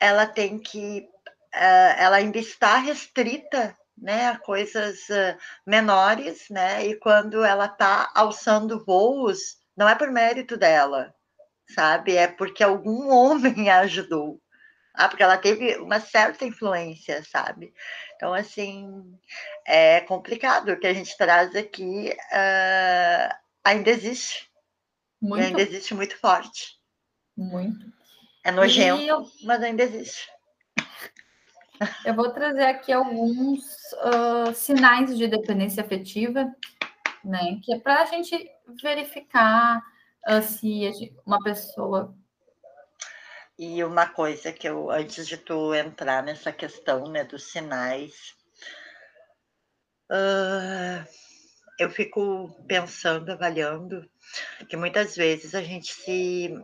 ela 0.00 0.26
tem 0.26 0.58
que, 0.58 1.08
ah, 1.54 1.96
ela 1.98 2.16
ainda 2.16 2.38
está 2.38 2.76
restrita 2.76 3.76
né, 3.96 4.28
a 4.28 4.38
coisas 4.38 5.10
ah, 5.10 5.36
menores, 5.66 6.48
né? 6.50 6.86
E 6.86 6.98
quando 6.98 7.44
ela 7.44 7.66
está 7.66 8.10
alçando 8.14 8.84
voos, 8.84 9.58
não 9.76 9.88
é 9.88 9.94
por 9.94 10.10
mérito 10.10 10.56
dela, 10.56 11.14
sabe? 11.74 12.16
É 12.16 12.26
porque 12.28 12.62
algum 12.64 13.08
homem 13.12 13.70
a 13.70 13.80
ajudou. 13.80 14.40
Ah, 14.94 15.08
porque 15.08 15.22
ela 15.22 15.38
teve 15.38 15.76
uma 15.78 16.00
certa 16.00 16.44
influência, 16.44 17.24
sabe? 17.24 17.72
Então, 18.16 18.34
assim, 18.34 18.88
é 19.66 20.00
complicado. 20.02 20.70
O 20.72 20.78
que 20.78 20.86
a 20.86 20.92
gente 20.94 21.16
traz 21.16 21.54
aqui 21.54 22.14
ah, 22.32 23.38
ainda 23.64 23.90
existe. 23.90 24.49
E 25.22 25.26
Muito, 25.26 25.42
ainda 25.42 25.62
existe 25.62 25.94
muito 25.94 26.16
forte. 26.18 26.78
muito. 27.36 27.92
É 28.44 28.50
nojento, 28.50 29.02
E 29.02 29.08
eu, 29.08 29.26
mas 29.44 29.62
ainda 29.62 29.82
existe. 29.82 30.28
eu 32.04 32.14
vou 32.14 32.30
trazer 32.32 32.64
aqui 32.64 32.92
alguns 32.92 33.62
ah, 34.00 34.52
sinais 34.54 35.16
de 35.16 35.26
dependência 35.28 35.82
afetiva, 35.82 36.44
né? 37.24 37.60
Que 37.64 37.74
é 37.74 37.80
para 37.80 38.02
a 38.02 38.06
gente 38.06 38.36
verificar 38.82 39.82
ah, 40.26 40.42
se 40.42 41.14
uma 41.26 41.42
pessoa 41.42 42.14
E 43.56 43.84
uma 43.84 44.08
coisa 44.08 44.52
que 44.52 44.68
eu, 44.68 44.90
antes 44.90 45.28
de 45.28 45.36
tu 45.36 45.72
entrar 45.72 46.20
nessa 46.20 46.50
questão, 46.50 47.04
né, 47.04 47.22
dos 47.22 47.52
sinais, 47.52 48.34
ah, 50.10 51.04
eu 51.78 51.90
fico 51.90 52.50
pensando, 52.66 53.30
avaliando, 53.32 54.08
que 54.68 54.76
muitas 54.76 55.16
vezes 55.16 55.54
a 55.54 55.62
gente 55.62 55.92
se. 55.92 56.54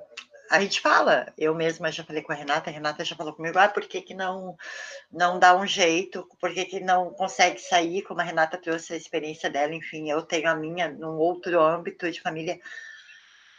A 0.48 0.60
gente 0.60 0.80
fala, 0.80 1.32
eu 1.36 1.52
mesma 1.56 1.90
já 1.90 2.04
falei 2.04 2.22
com 2.22 2.30
a 2.30 2.36
Renata, 2.36 2.70
a 2.70 2.72
Renata 2.72 3.04
já 3.04 3.16
falou 3.16 3.32
comigo, 3.32 3.58
ah, 3.58 3.68
por 3.68 3.84
que, 3.84 4.00
que 4.00 4.14
não, 4.14 4.56
não 5.10 5.40
dá 5.40 5.56
um 5.56 5.66
jeito, 5.66 6.24
por 6.40 6.54
que, 6.54 6.64
que 6.66 6.78
não 6.78 7.10
consegue 7.10 7.60
sair, 7.60 8.02
como 8.02 8.20
a 8.20 8.24
Renata 8.24 8.56
trouxe 8.56 8.92
a 8.92 8.96
experiência 8.96 9.50
dela, 9.50 9.74
enfim, 9.74 10.08
eu 10.08 10.22
tenho 10.22 10.48
a 10.48 10.54
minha 10.54 10.88
num 10.88 11.16
outro 11.16 11.60
âmbito 11.60 12.08
de 12.08 12.20
família, 12.20 12.60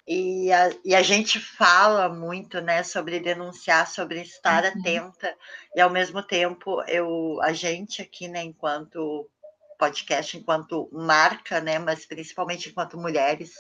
e 0.08 0.50
a, 0.54 0.70
e 0.86 0.96
a 0.96 1.02
gente 1.02 1.38
fala 1.38 2.08
muito, 2.08 2.62
né, 2.62 2.82
sobre 2.84 3.20
denunciar, 3.20 3.86
sobre 3.86 4.22
estar 4.22 4.64
Uhum. 4.64 4.70
atenta, 4.70 5.36
e 5.76 5.82
ao 5.82 5.90
mesmo 5.90 6.24
tempo, 6.24 6.82
eu, 6.84 7.38
a 7.42 7.52
gente 7.52 8.02
aqui, 8.02 8.30
né, 8.30 8.42
enquanto 8.42 9.30
podcast, 9.78 10.38
enquanto 10.38 10.90
marca, 10.94 11.60
né, 11.60 11.78
mas 11.78 12.06
principalmente 12.06 12.70
enquanto 12.70 12.98
mulheres, 12.98 13.54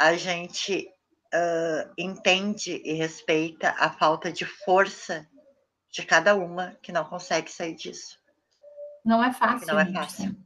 a 0.00 0.16
gente 0.16 0.88
ah, 1.32 1.92
entende 1.98 2.80
e 2.84 2.94
respeita 2.94 3.74
a 3.78 3.90
falta 3.90 4.32
de 4.32 4.46
força 4.46 5.28
de 5.92 6.04
cada 6.04 6.34
uma 6.34 6.76
que 6.82 6.90
não 6.90 7.04
consegue 7.04 7.50
sair 7.50 7.74
disso. 7.74 8.18
não 9.04 9.22
é 9.22 9.32
fácil. 9.32 9.66
Não 9.66 9.78
é 9.78 9.84
gente, 9.84 9.94
fácil. 9.94 10.24
né? 10.30 10.36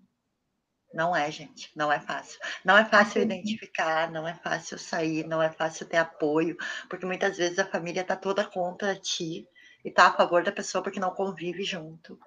Não 0.92 1.16
é, 1.16 1.30
gente, 1.30 1.70
não 1.76 1.92
é 1.92 2.00
fácil. 2.00 2.38
Não 2.64 2.76
é 2.76 2.84
fácil 2.84 3.22
Acredito. 3.22 3.48
identificar, 3.48 4.10
não 4.10 4.26
é 4.26 4.34
fácil 4.34 4.78
sair, 4.78 5.26
não 5.26 5.42
é 5.42 5.50
fácil 5.50 5.86
ter 5.86 5.96
apoio, 5.98 6.56
porque 6.88 7.06
muitas 7.06 7.36
vezes 7.36 7.58
a 7.58 7.66
família 7.66 8.02
está 8.02 8.16
toda 8.16 8.44
contra 8.44 8.94
ti 8.94 9.48
e 9.84 9.90
tá 9.90 10.08
a 10.08 10.12
favor 10.16 10.42
da 10.44 10.52
pessoa 10.52 10.82
porque 10.82 11.00
não 11.00 11.10
convive 11.10 11.64
junto. 11.64 12.18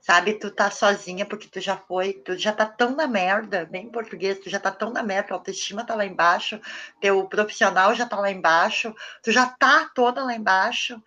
Sabe, 0.00 0.34
tu 0.34 0.50
tá 0.50 0.70
sozinha 0.70 1.26
porque 1.26 1.48
tu 1.48 1.60
já 1.60 1.76
foi, 1.76 2.12
tu 2.12 2.36
já 2.36 2.52
tá 2.52 2.66
tão 2.66 2.94
na 2.94 3.06
merda, 3.06 3.64
bem 3.64 3.86
em 3.86 3.90
português, 3.90 4.38
tu 4.38 4.48
já 4.48 4.60
tá 4.60 4.70
tão 4.70 4.92
na 4.92 5.02
merda, 5.02 5.32
a 5.32 5.36
autoestima 5.36 5.84
tá 5.84 5.94
lá 5.94 6.06
embaixo, 6.06 6.60
teu 7.00 7.26
profissional 7.28 7.94
já 7.94 8.06
tá 8.06 8.16
lá 8.18 8.30
embaixo, 8.30 8.94
tu 9.22 9.32
já 9.32 9.46
tá 9.46 9.90
toda 9.94 10.22
lá 10.24 10.34
embaixo. 10.34 11.02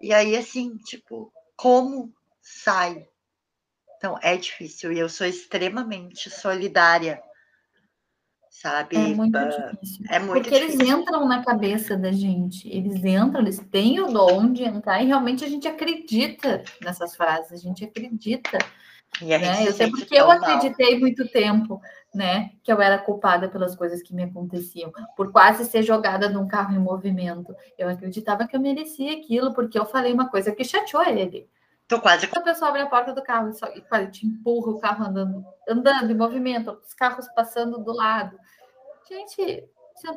E 0.00 0.12
aí, 0.12 0.36
assim, 0.36 0.76
tipo, 0.78 1.32
como 1.56 2.14
sai? 2.40 3.06
Então, 3.96 4.18
é 4.22 4.36
difícil 4.36 4.92
e 4.92 4.98
eu 4.98 5.08
sou 5.08 5.26
extremamente 5.26 6.30
solidária, 6.30 7.22
sabe? 8.54 8.96
É 8.96 9.08
muito 9.08 9.46
difícil. 9.48 10.04
é 10.10 10.18
muito 10.18 10.42
Porque 10.42 10.54
eles 10.54 10.76
difícil. 10.76 10.98
entram 10.98 11.26
na 11.26 11.44
cabeça 11.44 11.96
da 11.96 12.12
gente, 12.12 12.68
eles 12.68 13.04
entram, 13.04 13.40
eles 13.42 13.58
têm 13.70 14.00
o 14.00 14.08
dom 14.12 14.52
de 14.52 14.64
entrar 14.64 15.02
e 15.02 15.06
realmente 15.06 15.44
a 15.44 15.48
gente 15.48 15.66
acredita 15.68 16.62
nessas 16.80 17.16
frases, 17.16 17.52
a 17.52 17.56
gente 17.56 17.84
acredita, 17.84 18.70
E 19.20 19.32
a 19.34 19.38
gente 19.38 19.60
né? 19.60 19.68
Eu 19.68 19.72
sei 19.72 19.88
porque 19.90 20.14
eu 20.14 20.26
tão 20.26 20.40
mal. 20.40 20.56
acreditei 20.56 20.98
muito 20.98 21.28
tempo, 21.30 21.80
né, 22.14 22.50
que 22.62 22.72
eu 22.72 22.80
era 22.80 22.98
culpada 22.98 23.48
pelas 23.48 23.74
coisas 23.76 24.02
que 24.02 24.14
me 24.14 24.24
aconteciam, 24.24 24.92
por 25.16 25.32
quase 25.32 25.64
ser 25.64 25.82
jogada 25.82 26.28
num 26.28 26.46
carro 26.48 26.74
em 26.74 26.78
movimento. 26.78 27.54
Eu 27.78 27.88
acreditava 27.88 28.46
que 28.46 28.56
eu 28.56 28.60
merecia 28.60 29.12
aquilo 29.18 29.52
porque 29.54 29.78
eu 29.78 29.86
falei 29.86 30.12
uma 30.12 30.28
coisa 30.30 30.52
que 30.54 30.64
chateou 30.64 31.02
ele. 31.04 31.48
Tu 31.94 32.00
quase 32.00 32.28
A 32.32 32.40
pessoa 32.40 32.68
abre 32.70 32.82
a 32.82 32.86
porta 32.86 33.12
do 33.12 33.22
carro 33.22 33.50
e, 33.50 33.54
só, 33.54 33.66
e 33.68 33.80
quase 33.82 34.10
te 34.10 34.26
empurra 34.26 34.72
o 34.72 34.80
carro 34.80 35.04
andando, 35.06 35.44
andando 35.68 36.10
em 36.10 36.16
movimento, 36.16 36.70
os 36.84 36.94
carros 36.94 37.26
passando 37.34 37.78
do 37.78 37.92
lado. 37.92 38.38
Gente, 39.08 39.64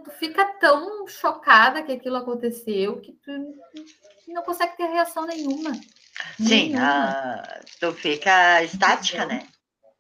tu 0.04 0.12
fica 0.12 0.46
tão 0.60 1.08
chocada 1.08 1.84
que 1.84 1.92
aquilo 1.92 2.16
aconteceu 2.18 3.00
que 3.02 3.14
tu 3.14 3.32
não 4.28 4.44
consegue 4.44 4.76
ter 4.78 4.88
reação 4.88 5.26
nenhuma. 5.26 5.72
Sim, 6.38 6.70
Nenhuma. 6.70 6.82
ah, 6.84 7.60
tu 7.80 7.94
fica 7.94 8.64
estática, 8.64 9.24
Entendeu? 9.24 9.46
né? 9.46 9.48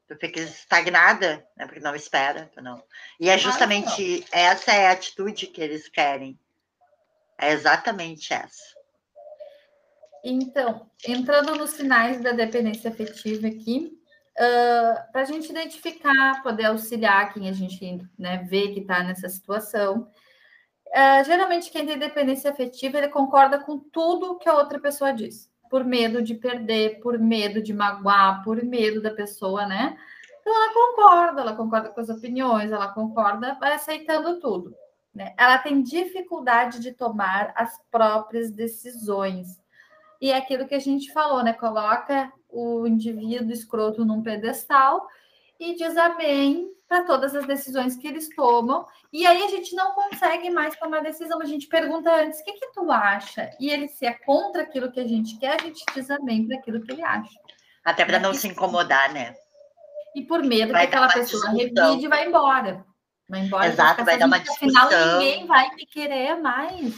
Tu 0.07 0.15
fica 0.15 0.39
estagnada, 0.39 1.45
né? 1.55 1.65
Porque 1.65 1.81
não 1.81 1.93
espera, 1.95 2.49
tu 2.53 2.61
não. 2.61 2.81
E 3.19 3.29
é 3.29 3.37
justamente 3.37 4.25
essa 4.31 4.71
é 4.71 4.87
a 4.87 4.91
atitude 4.93 5.47
que 5.47 5.61
eles 5.61 5.87
querem. 5.89 6.39
É 7.37 7.51
exatamente 7.51 8.33
essa. 8.33 8.76
Então, 10.29 10.89
entrando 11.07 11.55
nos 11.55 11.69
sinais 11.69 12.21
da 12.21 12.33
dependência 12.33 12.91
afetiva 12.91 13.47
aqui, 13.47 13.97
para 14.35 15.21
a 15.21 15.23
gente 15.23 15.49
identificar, 15.49 16.43
poder 16.43 16.65
auxiliar 16.65 17.33
quem 17.33 17.47
a 17.47 17.53
gente 17.53 18.05
né, 18.19 18.45
vê 18.49 18.67
que 18.73 18.81
está 18.81 19.01
nessa 19.03 19.29
situação. 19.29 20.11
ah, 20.93 21.23
geralmente, 21.23 21.71
quem 21.71 21.85
tem 21.85 21.97
dependência 21.97 22.51
afetiva, 22.51 22.97
ele 22.97 23.07
concorda 23.07 23.57
com 23.59 23.79
tudo 23.79 24.37
que 24.37 24.49
a 24.49 24.55
outra 24.55 24.79
pessoa 24.79 25.13
diz, 25.13 25.49
por 25.69 25.85
medo 25.85 26.21
de 26.21 26.35
perder, 26.35 26.99
por 26.99 27.17
medo 27.17 27.61
de 27.61 27.73
magoar, 27.73 28.43
por 28.43 28.61
medo 28.63 29.01
da 29.01 29.11
pessoa, 29.11 29.65
né? 29.65 29.97
Então, 30.41 30.53
ela 30.53 30.73
concorda, 30.73 31.41
ela 31.41 31.55
concorda 31.55 31.89
com 31.89 32.01
as 32.01 32.09
opiniões, 32.09 32.71
ela 32.71 32.89
concorda, 32.93 33.57
vai 33.61 33.73
aceitando 33.73 34.41
tudo, 34.41 34.75
né? 35.15 35.33
Ela 35.37 35.57
tem 35.57 35.81
dificuldade 35.81 36.81
de 36.81 36.91
tomar 36.91 37.53
as 37.55 37.79
próprias 37.89 38.51
decisões. 38.51 39.57
E 40.21 40.31
é 40.31 40.37
aquilo 40.37 40.67
que 40.67 40.75
a 40.75 40.79
gente 40.79 41.11
falou, 41.13 41.43
né? 41.43 41.53
Coloca 41.53 42.31
o 42.49 42.87
indivíduo 42.87 43.51
escroto 43.51 44.05
num 44.05 44.23
pedestal 44.23 45.05
e 45.59 45.75
diz 45.75 45.95
amém 45.97 46.71
para 46.87 47.03
todas 47.03 47.35
as 47.35 47.45
decisões 47.45 47.95
que 47.95 48.07
eles 48.07 48.33
tomam. 48.35 48.85
E 49.11 49.25
aí 49.25 49.43
a 49.43 49.47
gente 49.49 49.75
não 49.75 49.91
consegue 49.91 50.49
mais 50.49 50.75
tomar 50.77 51.01
decisão. 51.01 51.41
A 51.41 51.45
gente 51.45 51.67
pergunta 51.67 52.13
antes: 52.13 52.39
o 52.39 52.43
que, 52.43 52.53
que 52.53 52.71
tu 52.71 52.91
acha? 52.91 53.49
E 53.59 53.69
ele 53.69 53.87
se 53.87 54.05
é 54.05 54.13
contra 54.13 54.63
aquilo 54.63 54.91
que 54.91 54.99
a 54.99 55.07
gente 55.07 55.37
quer, 55.37 55.59
a 55.59 55.63
gente 55.63 55.83
diz 55.93 56.09
amém 56.09 56.47
para 56.47 56.57
aquilo 56.57 56.81
que 56.81 56.91
ele 56.91 57.03
acha. 57.03 57.33
Até 57.83 58.05
para 58.05 58.19
não 58.19 58.33
se 58.33 58.47
incomodar, 58.47 59.13
né? 59.13 59.35
E 60.15 60.23
por 60.23 60.43
medo 60.43 60.71
Vai 60.71 60.87
que 60.87 60.95
aquela 60.95 61.07
pessoa 61.07 61.51
discussão. 61.53 61.87
revide 61.89 62.05
e 62.05 62.09
vai 62.09 62.27
embora. 62.27 62.85
Vai 63.29 63.41
embora. 63.41 63.67
Exato, 63.67 64.03
vai 64.03 64.17
dar 64.17 64.25
uma 64.25 64.37
porque 64.37 64.51
Afinal, 64.51 64.87
discussão. 64.87 65.19
ninguém 65.19 65.45
vai 65.45 65.75
me 65.75 65.85
querer 65.85 66.35
mais. 66.41 66.95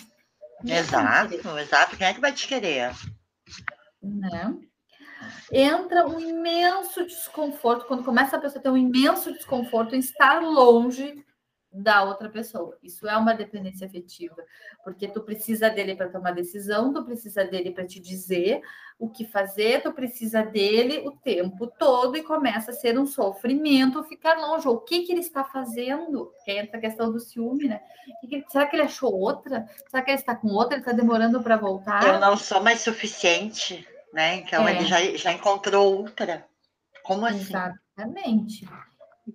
Exato, 0.66 1.58
exato. 1.58 1.98
Quem 1.98 2.08
é 2.08 2.14
que 2.14 2.20
vai 2.20 2.34
te 2.34 2.48
querer? 2.48 2.94
né? 4.02 4.56
Entra 5.52 6.08
um 6.08 6.20
imenso 6.20 7.06
desconforto, 7.06 7.86
quando 7.86 8.04
começa 8.04 8.38
a 8.38 8.40
pessoa 8.40 8.60
a 8.60 8.64
ter 8.64 8.70
um 8.70 8.78
imenso 8.78 9.34
desconforto 9.34 9.96
em 9.96 10.00
estar 10.00 10.42
longe 10.42 11.26
da 11.72 12.04
outra 12.04 12.30
pessoa. 12.30 12.78
Isso 12.82 13.08
é 13.08 13.16
uma 13.16 13.34
dependência 13.34 13.86
afetiva, 13.86 14.36
porque 14.84 15.08
tu 15.08 15.22
precisa 15.22 15.70
dele 15.70 15.96
para 15.96 16.10
tomar 16.10 16.32
decisão, 16.32 16.92
tu 16.92 17.04
precisa 17.06 17.46
dele 17.46 17.72
para 17.72 17.86
te 17.86 18.00
dizer 18.00 18.62
o 18.98 19.08
que 19.08 19.24
fazer, 19.26 19.82
tu 19.82 19.94
precisa 19.94 20.44
dele 20.44 21.08
o 21.08 21.12
tempo 21.12 21.68
todo 21.68 22.18
e 22.18 22.24
começa 22.24 22.72
a 22.72 22.74
ser 22.74 22.98
um 23.00 23.06
sofrimento 23.06 24.04
ficar 24.04 24.38
longe. 24.38 24.68
O 24.68 24.80
que 24.80 25.04
que 25.04 25.12
ele 25.12 25.22
está 25.22 25.44
fazendo? 25.44 26.34
Que 26.44 26.52
entra 26.52 26.78
a 26.78 26.82
questão 26.82 27.12
do 27.12 27.20
ciúme, 27.20 27.68
né? 27.68 27.82
Será 28.50 28.66
que 28.66 28.76
ele 28.76 28.84
achou 28.84 29.14
outra? 29.14 29.68
Será 29.90 30.04
que 30.04 30.12
ele 30.12 30.20
está 30.20 30.36
com 30.36 30.50
outra? 30.50 30.76
Ele 30.76 30.82
está 30.82 30.92
demorando 30.92 31.42
para 31.42 31.56
voltar? 31.56 32.06
Eu 32.06 32.20
não 32.20 32.36
sou 32.36 32.62
mais 32.62 32.82
suficiente, 32.82 33.88
né? 34.12 34.36
Então 34.38 34.68
É. 34.68 34.76
ele 34.76 34.86
já, 34.86 35.00
já 35.16 35.32
encontrou 35.32 36.00
outra. 36.00 36.46
Como 37.04 37.26
assim? 37.26 37.42
Exatamente. 37.42 38.68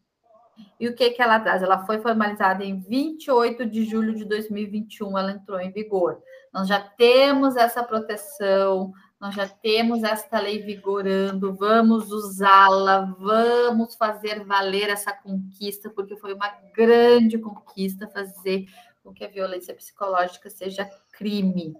E 0.78 0.88
o 0.88 0.94
que, 0.94 1.10
que 1.10 1.22
ela 1.22 1.40
traz? 1.40 1.62
Ela 1.62 1.86
foi 1.86 2.00
formalizada 2.00 2.64
em 2.64 2.80
28 2.80 3.66
de 3.66 3.84
julho 3.84 4.14
de 4.14 4.24
2021, 4.24 5.18
ela 5.18 5.32
entrou 5.32 5.60
em 5.60 5.70
vigor. 5.70 6.22
Nós 6.52 6.66
já 6.66 6.80
temos 6.80 7.56
essa 7.56 7.82
proteção, 7.82 8.92
nós 9.20 9.34
já 9.34 9.46
temos 9.46 10.02
esta 10.02 10.40
lei 10.40 10.62
vigorando, 10.62 11.54
vamos 11.54 12.10
usá-la, 12.10 13.02
vamos 13.18 13.94
fazer 13.94 14.44
valer 14.46 14.88
essa 14.88 15.12
conquista, 15.12 15.90
porque 15.90 16.16
foi 16.16 16.32
uma 16.32 16.48
grande 16.74 17.36
conquista 17.36 18.08
fazer 18.08 18.64
com 19.04 19.12
que 19.12 19.22
a 19.22 19.28
violência 19.28 19.74
psicológica 19.74 20.48
seja 20.48 20.88
crime, 21.12 21.76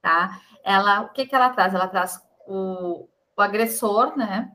tá? 0.00 0.40
Ela, 0.62 1.00
o 1.00 1.08
que, 1.08 1.26
que 1.26 1.34
ela 1.34 1.50
traz? 1.50 1.74
Ela 1.74 1.88
traz 1.88 2.20
o, 2.46 3.08
o 3.36 3.42
agressor, 3.42 4.16
né? 4.16 4.52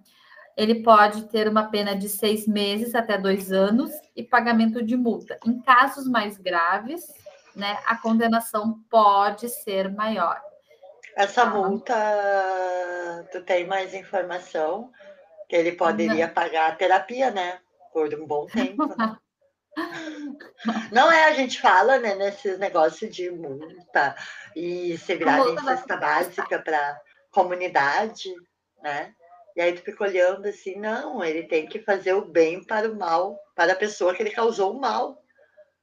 Ele 0.56 0.82
pode 0.82 1.24
ter 1.24 1.48
uma 1.48 1.66
pena 1.66 1.94
de 1.94 2.08
seis 2.08 2.48
meses 2.48 2.96
até 2.96 3.18
dois 3.18 3.52
anos 3.52 3.92
e 4.16 4.24
pagamento 4.24 4.82
de 4.82 4.96
multa. 4.96 5.38
Em 5.46 5.62
casos 5.62 6.08
mais 6.08 6.38
graves, 6.38 7.06
né, 7.54 7.80
a 7.86 7.98
condenação 7.98 8.80
pode 8.90 9.50
ser 9.50 9.94
maior. 9.94 10.49
Essa 11.20 11.44
Tá. 11.44 11.50
multa, 11.50 13.28
tu 13.30 13.44
tem 13.44 13.68
mais 13.68 13.94
informação 13.94 14.90
que 15.50 15.56
ele 15.56 15.74
poderia 15.74 16.30
pagar 16.30 16.70
a 16.70 16.76
terapia, 16.76 17.30
né? 17.30 17.60
Por 17.92 18.14
um 18.16 18.26
bom 18.26 18.46
tempo. 18.46 18.88
né? 18.88 19.18
Não 20.94 21.12
é, 21.12 21.26
a 21.26 21.34
gente 21.34 21.60
fala, 21.60 22.00
né, 22.00 22.16
nesses 22.16 22.58
negócios 22.58 23.14
de 23.14 23.30
multa 23.30 24.16
e 24.56 24.98
multa 25.20 25.62
vai 25.62 25.76
cesta 25.76 25.98
básica 25.98 26.60
para 26.60 27.02
comunidade, 27.32 28.34
né? 28.82 29.14
E 29.58 29.62
aí 29.62 29.74
tu 29.74 29.82
fica 29.82 30.06
olhando 30.06 30.48
assim, 30.48 30.80
não, 30.80 31.22
ele 31.22 31.44
tem 31.44 31.68
que 31.68 31.80
fazer 31.80 32.14
o 32.14 32.24
bem 32.24 32.64
para 32.64 32.90
o 32.90 32.96
mal, 32.96 33.38
para 33.56 33.74
a 33.74 33.76
pessoa 33.76 34.16
que 34.16 34.24
ele 34.24 34.32
causou 34.32 34.74
o 34.74 34.80
mal. 34.80 35.22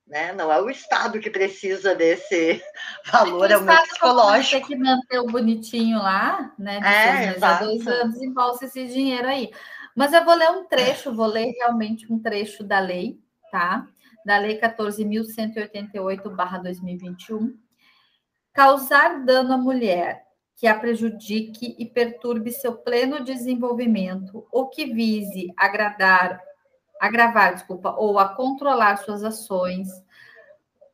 Né? 0.07 0.33
Não 0.33 0.53
é 0.53 0.63
o 0.63 0.71
Estado 0.71 1.19
que 1.19 1.29
precisa 1.29 1.95
desse 1.95 2.63
valor, 3.11 3.51
é 3.51 3.59
o 3.59 3.63
meu 3.63 3.83
psicológico. 3.83 4.69
Que 4.69 4.77
manter 4.77 5.19
o 5.19 5.27
bonitinho 5.27 5.99
lá, 5.99 6.55
né? 6.57 6.79
É, 6.79 7.29
a 7.29 7.33
exato. 7.33 7.65
dois 7.65 7.85
anos, 7.87 8.23
embolsa 8.23 8.67
esse 8.67 8.87
dinheiro 8.87 9.27
aí. 9.27 9.51
Mas 9.97 10.13
eu 10.13 10.25
vou 10.25 10.35
ler 10.35 10.51
um 10.51 10.65
trecho, 10.65 11.13
vou 11.15 11.27
ler 11.27 11.51
realmente 11.59 12.13
um 12.13 12.21
trecho 12.21 12.63
da 12.63 12.79
lei, 12.79 13.19
tá? 13.51 13.89
Da 14.25 14.39
lei 14.39 14.61
14.188-2021. 14.61 17.57
Causar 18.53 19.25
dano 19.25 19.55
à 19.55 19.57
mulher 19.57 20.27
que 20.57 20.67
a 20.67 20.79
prejudique 20.79 21.77
e 21.79 21.85
perturbe 21.85 22.51
seu 22.51 22.77
pleno 22.77 23.23
desenvolvimento 23.23 24.47
ou 24.51 24.69
que 24.69 24.87
vise 24.87 25.53
agradar, 25.57 26.41
agravar, 27.01 27.55
desculpa, 27.55 27.95
ou 27.97 28.19
a 28.19 28.29
controlar 28.29 28.97
suas 28.99 29.23
ações, 29.23 29.89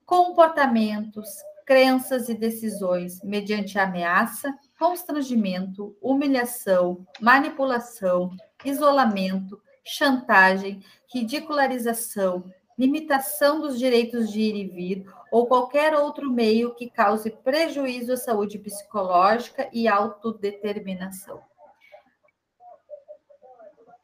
comportamentos, 0.04 1.28
crenças 1.64 2.28
e 2.28 2.34
decisões 2.34 3.22
mediante 3.22 3.78
ameaça, 3.78 4.52
constrangimento, 4.78 5.96
humilhação, 6.00 7.06
manipulação, 7.20 8.30
isolamento, 8.64 9.60
chantagem, 9.84 10.82
ridicularização, 11.12 12.44
limitação 12.78 13.60
dos 13.60 13.78
direitos 13.78 14.30
de 14.30 14.40
ir 14.40 14.56
e 14.56 14.68
vir 14.68 15.06
ou 15.30 15.46
qualquer 15.46 15.94
outro 15.94 16.30
meio 16.30 16.74
que 16.74 16.90
cause 16.90 17.30
prejuízo 17.30 18.12
à 18.12 18.16
saúde 18.16 18.58
psicológica 18.58 19.68
e 19.72 19.86
autodeterminação. 19.86 21.40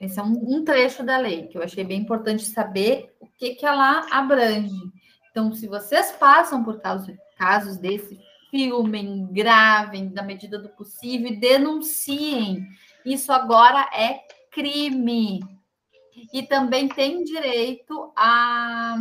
Esse 0.01 0.21
é 0.21 0.23
um, 0.23 0.57
um 0.57 0.65
trecho 0.65 1.03
da 1.03 1.19
lei 1.19 1.49
que 1.49 1.59
eu 1.59 1.63
achei 1.63 1.83
bem 1.85 2.01
importante 2.01 2.45
saber 2.45 3.15
o 3.21 3.27
que, 3.27 3.55
que 3.55 3.67
ela 3.67 4.07
abrange. 4.11 4.93
Então, 5.31 5.53
se 5.53 5.67
vocês 5.67 6.13
passam 6.13 6.63
por 6.63 6.81
casos, 6.81 7.15
casos 7.37 7.77
desse, 7.77 8.19
filmem, 8.51 9.27
gravem 9.33 10.09
da 10.09 10.23
medida 10.23 10.59
do 10.59 10.69
possível 10.71 11.29
e 11.29 11.37
denunciem. 11.37 12.67
Isso 13.05 13.33
agora 13.33 13.89
é 13.93 14.21
crime. 14.51 15.41
E 16.33 16.43
também 16.43 16.89
tem 16.89 17.23
direito 17.23 18.13
a. 18.17 18.97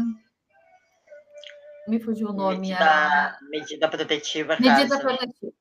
Me 1.87 1.99
fugiu 1.99 2.29
o 2.29 2.33
nome. 2.33 2.59
Medida, 2.59 2.85
a... 2.85 3.37
medida 3.49 3.89
protetiva. 3.89 4.57
Medida 4.59 4.89
caso- 4.89 5.01
protetiva. 5.01 5.53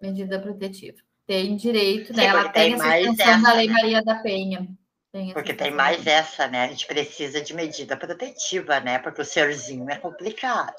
Medida 0.00 0.40
protetiva. 0.40 0.98
Tem 1.26 1.56
direito, 1.56 2.12
né? 2.14 2.22
Sim, 2.24 2.28
Ela 2.28 2.48
tem 2.48 2.52
tem 2.52 2.74
essa 2.74 2.98
extensão 2.98 3.42
da 3.42 3.48
essa, 3.48 3.52
Lei 3.54 3.66
né? 3.68 3.72
Maria 3.74 4.02
da 4.02 4.14
Penha. 4.16 4.68
Tem 5.12 5.32
Porque 5.32 5.54
tem 5.54 5.70
da 5.70 5.76
mais 5.76 6.06
essa, 6.06 6.48
né? 6.48 6.64
A 6.64 6.68
gente 6.68 6.86
precisa 6.86 7.40
de 7.40 7.54
medida 7.54 7.96
protetiva, 7.96 8.80
né? 8.80 8.98
Porque 8.98 9.20
o 9.22 9.24
serzinho 9.24 9.88
é 9.90 9.96
complicado. 9.96 10.74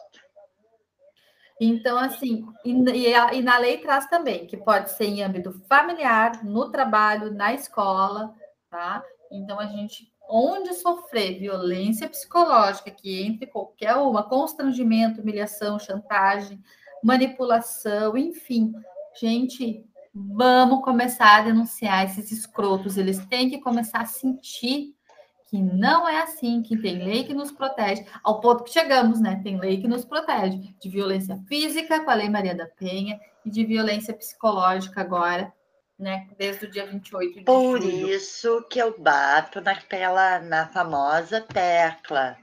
Então, 1.61 1.97
assim, 1.97 2.45
e, 2.65 2.71
e 2.73 3.13
a- 3.13 3.33
e 3.33 3.41
na 3.41 3.57
lei 3.57 3.77
traz 3.77 4.07
também 4.07 4.45
que 4.47 4.57
pode 4.57 4.89
ser 4.91 5.05
em 5.05 5.23
âmbito 5.23 5.53
familiar, 5.69 6.43
no 6.43 6.69
trabalho, 6.71 7.31
na 7.31 7.53
escola, 7.53 8.33
tá? 8.69 9.03
Então, 9.31 9.59
a 9.59 9.67
gente, 9.67 10.11
onde 10.27 10.73
sofrer 10.73 11.39
violência 11.39 12.09
psicológica, 12.09 12.91
que 12.91 13.21
entre 13.23 13.47
qualquer 13.47 13.95
uma, 13.95 14.23
constrangimento, 14.27 15.21
humilhação, 15.21 15.79
chantagem, 15.79 16.59
manipulação, 17.03 18.17
enfim, 18.17 18.73
gente, 19.19 19.85
vamos 20.13 20.83
começar 20.83 21.37
a 21.37 21.41
denunciar 21.41 22.05
esses 22.05 22.31
escrotos, 22.31 22.97
eles 22.97 23.25
têm 23.25 23.49
que 23.49 23.59
começar 23.59 24.01
a 24.01 24.05
sentir 24.05 24.93
que 25.47 25.61
não 25.61 26.07
é 26.07 26.21
assim, 26.21 26.63
que 26.63 26.75
tem 26.77 27.03
lei 27.03 27.23
que 27.23 27.33
nos 27.33 27.51
protege, 27.51 28.05
ao 28.23 28.39
ponto 28.41 28.63
que 28.63 28.71
chegamos, 28.71 29.19
né? 29.21 29.39
Tem 29.43 29.59
lei 29.59 29.79
que 29.79 29.87
nos 29.87 30.03
protege 30.03 30.57
de 30.81 30.89
violência 30.89 31.39
física 31.47 32.03
com 32.03 32.09
a 32.09 32.15
Lei 32.15 32.27
Maria 32.27 32.55
da 32.55 32.65
Penha 32.65 33.19
e 33.45 33.51
de 33.51 33.63
violência 33.63 34.15
psicológica 34.15 35.01
agora, 35.01 35.53
né? 35.97 36.27
Desde 36.39 36.65
o 36.65 36.71
dia 36.71 36.87
28 36.87 37.35
de 37.35 37.45
Por 37.45 37.79
julho. 37.79 38.09
isso 38.09 38.65
que 38.67 38.79
eu 38.79 38.99
bato 38.99 39.61
naquela, 39.61 40.39
na 40.39 40.67
famosa 40.69 41.39
tecla. 41.41 42.35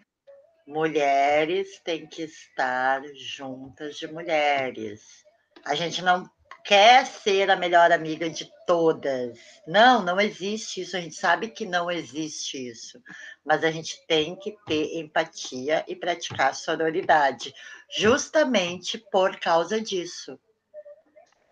Mulheres 0.64 1.80
têm 1.80 2.06
que 2.06 2.22
estar 2.22 3.02
juntas 3.16 3.96
de 3.96 4.06
mulheres. 4.06 5.24
A 5.64 5.74
gente 5.74 6.00
não 6.00 6.30
quer 6.64 7.06
ser 7.06 7.50
a 7.50 7.56
melhor 7.56 7.92
amiga 7.92 8.28
de 8.28 8.50
todas. 8.66 9.38
Não, 9.66 10.02
não 10.02 10.20
existe 10.20 10.82
isso. 10.82 10.96
A 10.96 11.00
gente 11.00 11.14
sabe 11.14 11.48
que 11.48 11.66
não 11.66 11.90
existe 11.90 12.68
isso. 12.68 13.02
Mas 13.44 13.64
a 13.64 13.70
gente 13.70 14.04
tem 14.06 14.36
que 14.36 14.56
ter 14.66 14.98
empatia 14.98 15.84
e 15.88 15.96
praticar 15.96 16.54
sororidade, 16.54 17.54
justamente 17.96 18.98
por 18.98 19.38
causa 19.38 19.80
disso. 19.80 20.38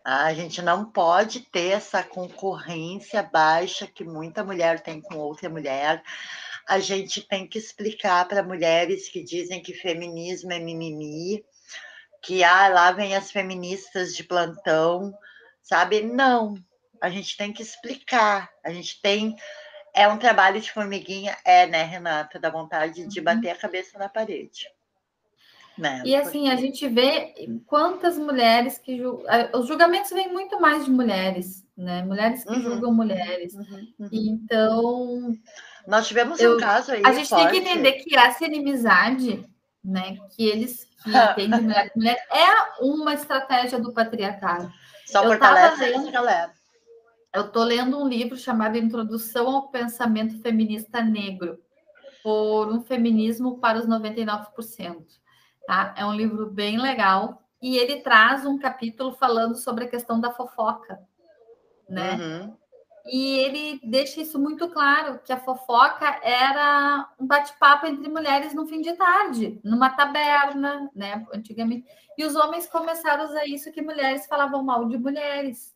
A 0.04 0.32
gente 0.32 0.62
não 0.62 0.90
pode 0.90 1.40
ter 1.40 1.72
essa 1.72 2.02
concorrência 2.02 3.22
baixa 3.22 3.86
que 3.86 4.04
muita 4.04 4.42
mulher 4.42 4.80
tem 4.80 5.02
com 5.02 5.16
outra 5.16 5.50
mulher. 5.50 6.02
A 6.66 6.78
gente 6.78 7.20
tem 7.20 7.46
que 7.46 7.58
explicar 7.58 8.26
para 8.26 8.42
mulheres 8.42 9.08
que 9.08 9.22
dizem 9.22 9.62
que 9.62 9.74
feminismo 9.74 10.52
é 10.52 10.58
mimimi, 10.58 11.44
que 12.22 12.42
ah, 12.44 12.68
lá 12.68 12.92
vem 12.92 13.14
as 13.16 13.30
feministas 13.30 14.14
de 14.14 14.24
plantão, 14.24 15.12
sabe? 15.62 16.02
Não, 16.02 16.54
a 17.00 17.08
gente 17.10 17.36
tem 17.36 17.52
que 17.52 17.62
explicar. 17.62 18.50
A 18.64 18.70
gente 18.72 19.00
tem. 19.00 19.36
É 19.94 20.06
um 20.06 20.18
trabalho 20.18 20.60
de 20.60 20.70
formiguinha, 20.70 21.36
é, 21.44 21.66
né, 21.66 21.82
Renata? 21.82 22.38
Dá 22.38 22.50
vontade 22.50 23.06
de 23.06 23.18
Uhum. 23.18 23.24
bater 23.24 23.50
a 23.50 23.56
cabeça 23.56 23.98
na 23.98 24.08
parede. 24.08 24.68
Né? 25.76 26.02
E 26.04 26.14
assim, 26.16 26.48
a 26.48 26.52
Porque- 26.56 26.66
gente 26.66 26.88
vê 26.88 27.34
quantas 27.66 28.18
mulheres 28.18 28.78
que 28.78 28.96
ju- 28.98 29.24
eh, 29.28 29.48
os 29.56 29.66
julgamentos 29.68 30.10
vêm 30.10 30.28
muito 30.32 30.60
mais 30.60 30.84
de 30.84 30.90
mulheres, 30.90 31.64
né? 31.76 32.02
Mulheres 32.02 32.42
que 32.44 32.50
Uhum. 32.52 32.60
julgam 32.62 32.92
mulheres. 32.92 33.54
Uhum, 33.54 33.92
uhum. 34.00 34.08
Então, 34.12 35.38
Nós 35.86 36.06
tivemos 36.06 36.38
Eu- 36.40 36.56
um 36.56 36.60
caso 36.60 36.92
aí. 36.92 37.00
a 37.04 37.12
gente 37.12 37.30
tem 37.30 37.46
que 37.48 37.54
forte. 37.54 37.56
entender 37.58 37.92
que 37.92 38.14
essa 38.14 38.44
inimizade, 38.44 39.42
né, 39.88 40.16
que 40.30 40.46
eles 40.46 40.86
que 41.02 41.10
mulher 41.48 41.90
com 41.90 41.98
mulher 42.00 42.18
é 42.30 42.82
uma 42.84 43.14
estratégia 43.14 43.78
do 43.78 43.92
patriarcado. 43.92 44.70
Só 45.06 45.22
Eu 45.24 45.28
fortalece 45.30 45.84
lendo- 45.84 46.10
galera. 46.12 46.52
Eu 47.34 47.46
estou 47.46 47.62
lendo 47.62 47.98
um 47.98 48.08
livro 48.08 48.36
chamado 48.36 48.76
Introdução 48.76 49.48
ao 49.48 49.68
Pensamento 49.68 50.40
Feminista 50.40 51.02
Negro, 51.02 51.58
por 52.22 52.68
um 52.68 52.82
feminismo 52.82 53.58
para 53.58 53.78
os 53.78 53.86
99%. 53.86 55.04
Tá? 55.66 55.94
É 55.96 56.04
um 56.04 56.12
livro 56.14 56.50
bem 56.50 56.78
legal 56.78 57.42
e 57.60 57.76
ele 57.76 58.00
traz 58.00 58.46
um 58.46 58.58
capítulo 58.58 59.12
falando 59.12 59.56
sobre 59.56 59.84
a 59.84 59.88
questão 59.88 60.18
da 60.18 60.32
fofoca, 60.32 61.00
né? 61.88 62.14
Uhum. 62.14 62.56
E 63.10 63.38
ele 63.38 63.80
deixa 63.82 64.20
isso 64.20 64.38
muito 64.38 64.68
claro, 64.68 65.18
que 65.24 65.32
a 65.32 65.40
fofoca 65.40 66.20
era 66.22 67.08
um 67.18 67.26
bate-papo 67.26 67.86
entre 67.86 68.08
mulheres 68.08 68.54
no 68.54 68.66
fim 68.66 68.80
de 68.82 68.92
tarde, 68.94 69.58
numa 69.64 69.90
taberna, 69.90 70.90
né, 70.94 71.26
antigamente. 71.32 71.86
E 72.16 72.24
os 72.24 72.36
homens 72.36 72.66
começaram 72.66 73.24
a 73.24 73.26
usar 73.26 73.46
isso 73.46 73.72
que 73.72 73.80
mulheres 73.80 74.26
falavam 74.26 74.62
mal 74.62 74.86
de 74.86 74.98
mulheres. 74.98 75.74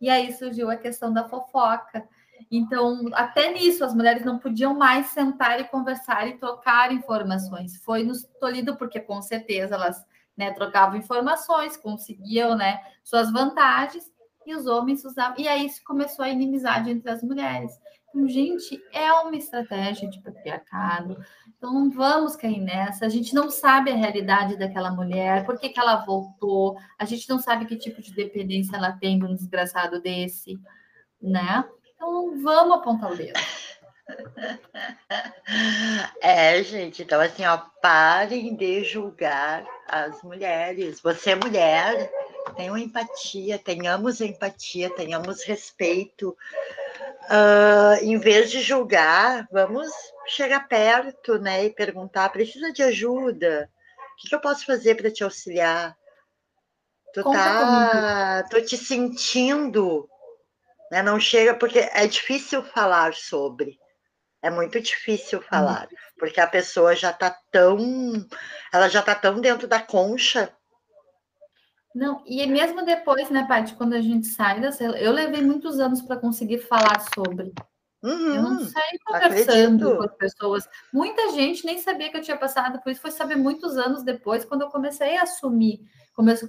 E 0.00 0.10
aí 0.10 0.32
surgiu 0.32 0.70
a 0.70 0.76
questão 0.76 1.12
da 1.12 1.28
fofoca. 1.28 2.06
Então, 2.50 3.06
até 3.14 3.52
nisso, 3.52 3.84
as 3.84 3.94
mulheres 3.94 4.24
não 4.24 4.38
podiam 4.38 4.74
mais 4.74 5.06
sentar 5.06 5.60
e 5.60 5.64
conversar 5.64 6.28
e 6.28 6.38
trocar 6.38 6.92
informações. 6.92 7.76
Foi 7.82 8.04
nos 8.04 8.24
tolhido 8.40 8.76
porque, 8.76 9.00
com 9.00 9.20
certeza, 9.22 9.74
elas 9.74 10.04
né, 10.36 10.52
trocavam 10.52 10.96
informações, 10.96 11.76
conseguiam 11.76 12.56
né, 12.56 12.80
suas 13.02 13.32
vantagens, 13.32 14.12
e 14.48 14.54
os 14.54 14.66
homens 14.66 15.04
usavam. 15.04 15.36
E 15.38 15.46
aí 15.46 15.68
começou 15.84 16.24
a 16.24 16.28
inimizade 16.28 16.90
entre 16.90 17.10
as 17.10 17.22
mulheres. 17.22 17.72
Então, 18.08 18.26
gente, 18.26 18.82
é 18.92 19.12
uma 19.12 19.36
estratégia 19.36 20.08
de 20.08 20.20
patriarcado. 20.22 21.22
Então, 21.56 21.72
não 21.72 21.90
vamos 21.90 22.34
cair 22.36 22.60
nessa. 22.60 23.04
A 23.04 23.08
gente 23.08 23.34
não 23.34 23.50
sabe 23.50 23.90
a 23.90 23.96
realidade 23.96 24.56
daquela 24.56 24.90
mulher, 24.90 25.44
por 25.44 25.58
que, 25.58 25.68
que 25.68 25.78
ela 25.78 26.04
voltou, 26.04 26.76
a 26.98 27.04
gente 27.04 27.28
não 27.28 27.38
sabe 27.38 27.66
que 27.66 27.76
tipo 27.76 28.00
de 28.00 28.14
dependência 28.14 28.76
ela 28.76 28.92
tem 28.92 29.18
de 29.18 29.26
um 29.26 29.34
desgraçado 29.34 30.00
desse, 30.00 30.58
né? 31.20 31.64
Então, 31.94 32.10
não 32.10 32.42
vamos 32.42 32.78
apontar 32.78 33.12
o 33.12 33.16
dedo. 33.16 33.38
É, 36.22 36.62
gente, 36.62 37.02
então 37.02 37.20
assim, 37.20 37.44
ó, 37.44 37.58
parem 37.82 38.56
de 38.56 38.82
julgar 38.82 39.64
as 39.86 40.22
mulheres. 40.22 41.00
Você 41.02 41.32
é 41.32 41.34
mulher, 41.36 42.10
tenham 42.54 42.76
empatia, 42.76 43.58
tenhamos 43.58 44.20
empatia, 44.20 44.90
tenhamos 44.94 45.44
respeito. 45.44 46.36
Ah, 47.28 47.98
em 48.00 48.18
vez 48.18 48.50
de 48.50 48.60
julgar, 48.60 49.46
vamos 49.50 49.90
chegar 50.26 50.66
perto, 50.68 51.38
né, 51.38 51.66
e 51.66 51.70
perguntar: 51.70 52.30
precisa 52.30 52.72
de 52.72 52.82
ajuda? 52.82 53.70
O 54.12 54.16
que, 54.20 54.28
que 54.28 54.34
eu 54.34 54.40
posso 54.40 54.64
fazer 54.64 54.94
para 54.96 55.10
te 55.10 55.22
auxiliar? 55.22 55.96
Tu 57.14 57.22
Conta 57.22 57.38
tá, 57.38 58.44
tô 58.50 58.60
te 58.60 58.76
sentindo, 58.76 60.08
né? 60.90 61.02
Não 61.02 61.18
chega 61.18 61.54
porque 61.54 61.78
é 61.78 62.06
difícil 62.06 62.62
falar 62.62 63.14
sobre. 63.14 63.78
É 64.42 64.50
muito 64.50 64.80
difícil 64.80 65.42
falar, 65.42 65.88
porque 66.16 66.40
a 66.40 66.46
pessoa 66.46 66.94
já 66.94 67.12
tá 67.12 67.36
tão, 67.50 67.76
ela 68.72 68.88
já 68.88 69.02
tá 69.02 69.14
tão 69.14 69.40
dentro 69.40 69.66
da 69.66 69.80
concha. 69.80 70.54
Não, 71.98 72.22
e 72.24 72.46
mesmo 72.46 72.84
depois, 72.84 73.28
né, 73.28 73.44
Paty, 73.48 73.74
quando 73.74 73.92
a 73.94 74.00
gente 74.00 74.28
sai 74.28 74.60
da 74.60 74.70
cela, 74.70 74.96
eu 75.00 75.10
levei 75.10 75.42
muitos 75.42 75.80
anos 75.80 76.00
para 76.00 76.16
conseguir 76.16 76.58
falar 76.58 77.00
sobre. 77.12 77.52
Eu 78.00 78.42
não 78.42 78.52
Uhum, 78.52 78.58
saí 78.60 78.98
conversando 79.04 79.88
acredito. 79.88 79.96
com 79.96 80.02
as 80.04 80.14
pessoas. 80.16 80.68
Muita 80.92 81.32
gente 81.32 81.66
nem 81.66 81.76
sabia 81.78 82.08
que 82.08 82.16
eu 82.16 82.22
tinha 82.22 82.36
passado 82.36 82.80
por 82.80 82.92
isso, 82.92 83.00
foi 83.00 83.10
saber 83.10 83.34
muitos 83.34 83.76
anos 83.76 84.04
depois, 84.04 84.44
quando 84.44 84.62
eu 84.62 84.68
comecei 84.68 85.16
a 85.16 85.22
assumir, 85.22 85.80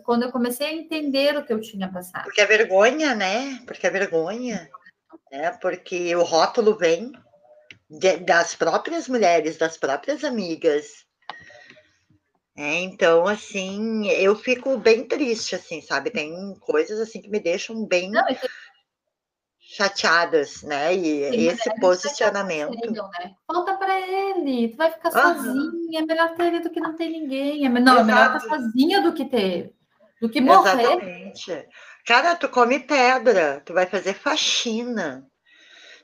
quando 0.05 0.21
eu 0.21 0.31
comecei 0.31 0.67
a 0.67 0.73
entender 0.73 1.35
o 1.35 1.43
que 1.43 1.51
eu 1.51 1.59
tinha 1.59 1.91
passado. 1.91 2.25
porque 2.25 2.41
é 2.41 2.45
vergonha, 2.45 3.15
né? 3.15 3.59
Porque 3.65 3.87
é 3.87 3.89
vergonha, 3.89 4.69
né? 5.31 5.51
Porque 5.59 6.15
o 6.15 6.21
rótulo 6.21 6.77
vem 6.77 7.11
de- 7.89 8.17
das 8.17 8.53
próprias 8.53 9.07
mulheres, 9.07 9.57
das 9.57 9.77
próprias 9.77 10.23
amigas. 10.23 11.08
É, 12.61 12.81
então, 12.81 13.25
assim, 13.25 14.09
eu 14.09 14.35
fico 14.35 14.77
bem 14.77 15.07
triste, 15.07 15.55
assim, 15.55 15.81
sabe? 15.81 16.11
Tem 16.11 16.53
coisas 16.59 16.99
assim 16.99 17.21
que 17.21 17.29
me 17.29 17.39
deixam 17.39 17.85
bem 17.85 18.11
Não, 18.11 18.25
tem 18.25 18.37
chateadas, 19.61 20.61
né? 20.63 20.93
E 20.93 21.29
Tem 21.29 21.47
esse 21.47 21.71
que 21.71 21.79
posicionamento. 21.79 22.73
aconselham, 22.73 23.09
né? 23.11 23.33
Para 23.47 23.97
ele, 24.01 24.67
tu 24.67 24.75
vai 24.75 24.91
ficar 24.91 25.09
Aham. 25.09 25.35
sozinha, 25.35 26.01
é 26.01 26.05
melhor 26.05 26.35
ter 26.35 26.47
ele 26.47 26.59
do 26.59 26.69
que 26.69 26.81
não 26.81 26.97
ter 26.97 27.07
ninguém. 27.07 27.65
É, 27.65 27.69
não, 27.69 27.97
é 27.97 28.03
melhor 28.03 28.25
estar 28.25 28.39
Exato. 28.39 28.61
sozinha 28.65 29.01
do 29.01 29.13
que 29.13 29.23
ter, 29.23 29.73
do 30.19 30.27
que 30.27 30.41
morrer. 30.41 30.81
Exatamente. 30.81 31.69
Cara, 32.05 32.35
tu 32.35 32.49
come 32.49 32.81
pedra, 32.81 33.61
tu 33.65 33.73
vai 33.73 33.85
fazer 33.85 34.15
faxina. 34.15 35.25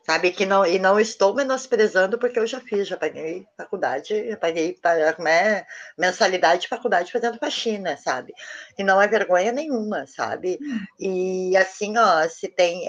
Sabe? 0.05 0.31
Que 0.31 0.45
não, 0.45 0.65
e 0.65 0.77
não 0.79 0.99
estou 0.99 1.33
menosprezando 1.33 2.17
porque 2.17 2.39
eu 2.39 2.47
já 2.47 2.59
fiz, 2.61 2.87
já 2.87 2.97
paguei 2.97 3.47
faculdade, 3.57 4.29
já 4.29 4.37
paguei 4.37 4.73
para, 4.73 5.13
como 5.13 5.27
é, 5.27 5.65
mensalidade 5.97 6.61
de 6.63 6.67
faculdade 6.67 7.11
fazendo 7.11 7.39
faxina, 7.39 7.97
sabe? 7.97 8.33
E 8.77 8.83
não 8.83 9.01
é 9.01 9.07
vergonha 9.07 9.51
nenhuma, 9.51 10.05
sabe? 10.07 10.59
E 10.99 11.57
assim, 11.57 11.97
ó, 11.97 12.27
se 12.29 12.47
tem. 12.47 12.87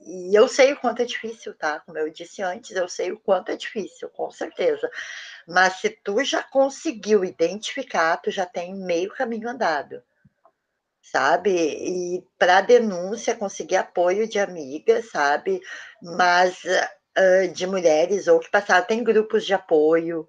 E 0.00 0.34
eu 0.38 0.46
sei 0.48 0.72
o 0.72 0.80
quanto 0.80 1.02
é 1.02 1.04
difícil, 1.04 1.54
tá? 1.56 1.80
Como 1.80 1.98
eu 1.98 2.10
disse 2.10 2.42
antes, 2.42 2.70
eu 2.76 2.88
sei 2.88 3.12
o 3.12 3.18
quanto 3.18 3.50
é 3.50 3.56
difícil, 3.56 4.08
com 4.10 4.30
certeza. 4.30 4.88
Mas 5.46 5.80
se 5.80 5.90
tu 6.04 6.22
já 6.24 6.42
conseguiu 6.42 7.24
identificar, 7.24 8.16
tu 8.18 8.30
já 8.30 8.46
tem 8.46 8.74
meio 8.74 9.10
caminho 9.10 9.48
andado 9.48 10.02
sabe? 11.10 11.50
E 11.50 12.24
para 12.38 12.60
denúncia 12.60 13.34
conseguir 13.34 13.76
apoio 13.76 14.28
de 14.28 14.38
amigas, 14.38 15.10
sabe? 15.10 15.60
Mas 16.02 16.62
uh, 16.64 17.52
de 17.52 17.66
mulheres 17.66 18.28
ou 18.28 18.40
que 18.40 18.50
passaram, 18.50 18.86
tem 18.86 19.02
grupos 19.02 19.44
de 19.44 19.54
apoio. 19.54 20.28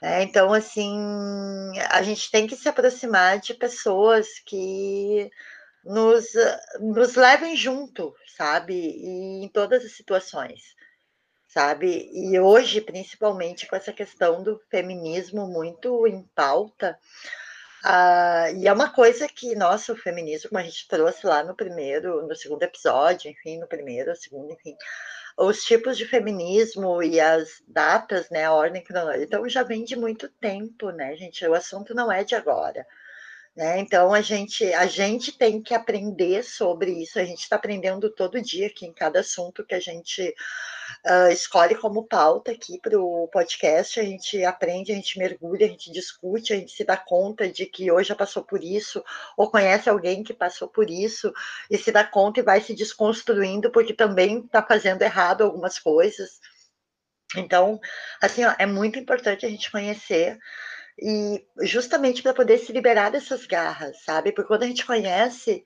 Né? 0.00 0.22
Então, 0.22 0.52
assim, 0.52 1.72
a 1.90 2.02
gente 2.02 2.30
tem 2.30 2.46
que 2.46 2.56
se 2.56 2.68
aproximar 2.68 3.38
de 3.38 3.54
pessoas 3.54 4.28
que 4.46 5.30
nos, 5.84 6.26
nos 6.80 7.14
levem 7.14 7.56
junto, 7.56 8.14
sabe? 8.36 8.74
E 8.74 9.44
em 9.44 9.48
todas 9.48 9.84
as 9.84 9.92
situações, 9.92 10.60
sabe? 11.48 12.10
E 12.12 12.38
hoje, 12.38 12.80
principalmente 12.80 13.66
com 13.66 13.76
essa 13.76 13.92
questão 13.92 14.42
do 14.42 14.60
feminismo 14.70 15.46
muito 15.46 16.06
em 16.06 16.22
pauta, 16.34 16.98
ah, 17.84 18.50
e 18.54 18.66
é 18.68 18.72
uma 18.72 18.92
coisa 18.92 19.28
que, 19.28 19.54
nossa, 19.56 19.92
o 19.92 19.96
feminismo, 19.96 20.50
como 20.50 20.60
a 20.60 20.64
gente 20.64 20.86
trouxe 20.88 21.26
lá 21.26 21.42
no 21.42 21.54
primeiro, 21.54 22.26
no 22.26 22.34
segundo 22.36 22.62
episódio, 22.62 23.30
enfim, 23.30 23.58
no 23.58 23.66
primeiro, 23.66 24.14
segundo, 24.16 24.52
enfim, 24.52 24.76
os 25.38 25.64
tipos 25.64 25.96
de 25.96 26.06
feminismo 26.06 27.02
e 27.02 27.20
as 27.20 27.62
datas, 27.66 28.28
né, 28.30 28.44
a 28.44 28.52
ordem 28.52 28.82
cronológica, 28.82 29.24
então 29.24 29.48
já 29.48 29.62
vem 29.62 29.84
de 29.84 29.96
muito 29.96 30.28
tempo, 30.28 30.90
né, 30.90 31.16
gente? 31.16 31.46
O 31.46 31.54
assunto 31.54 31.94
não 31.94 32.10
é 32.12 32.24
de 32.24 32.34
agora. 32.34 32.86
Né? 33.54 33.80
Então 33.80 34.14
a 34.14 34.22
gente 34.22 34.64
a 34.72 34.86
gente 34.86 35.36
tem 35.36 35.62
que 35.62 35.74
aprender 35.74 36.42
sobre 36.42 36.90
isso. 37.02 37.18
A 37.18 37.24
gente 37.24 37.40
está 37.40 37.56
aprendendo 37.56 38.10
todo 38.10 38.40
dia 38.40 38.68
aqui 38.68 38.86
em 38.86 38.92
cada 38.94 39.20
assunto 39.20 39.64
que 39.64 39.74
a 39.74 39.80
gente 39.80 40.34
uh, 41.06 41.30
escolhe 41.30 41.74
como 41.74 42.06
pauta 42.06 42.52
aqui 42.52 42.80
para 42.80 42.98
o 42.98 43.28
podcast. 43.28 44.00
A 44.00 44.04
gente 44.04 44.42
aprende, 44.42 44.92
a 44.92 44.94
gente 44.94 45.18
mergulha, 45.18 45.66
a 45.66 45.68
gente 45.68 45.92
discute, 45.92 46.54
a 46.54 46.56
gente 46.56 46.72
se 46.72 46.82
dá 46.82 46.96
conta 46.96 47.46
de 47.46 47.66
que 47.66 47.92
hoje 47.92 48.08
já 48.08 48.14
passou 48.14 48.42
por 48.42 48.64
isso 48.64 49.04
ou 49.36 49.50
conhece 49.50 49.88
alguém 49.90 50.22
que 50.24 50.32
passou 50.32 50.68
por 50.68 50.88
isso 50.88 51.30
e 51.70 51.76
se 51.76 51.92
dá 51.92 52.04
conta 52.04 52.40
e 52.40 52.42
vai 52.42 52.60
se 52.62 52.74
desconstruindo 52.74 53.70
porque 53.70 53.92
também 53.92 54.40
está 54.40 54.62
fazendo 54.62 55.02
errado 55.02 55.42
algumas 55.44 55.78
coisas. 55.78 56.40
Então, 57.36 57.78
assim, 58.20 58.44
ó, 58.44 58.54
é 58.58 58.66
muito 58.66 58.98
importante 58.98 59.44
a 59.44 59.48
gente 59.48 59.70
conhecer 59.70 60.38
e 61.04 61.44
justamente 61.66 62.22
para 62.22 62.32
poder 62.32 62.58
se 62.58 62.72
liberar 62.72 63.10
dessas 63.10 63.44
garras, 63.44 64.00
sabe? 64.04 64.30
Porque 64.30 64.46
quando 64.46 64.62
a 64.62 64.66
gente 64.68 64.86
conhece, 64.86 65.64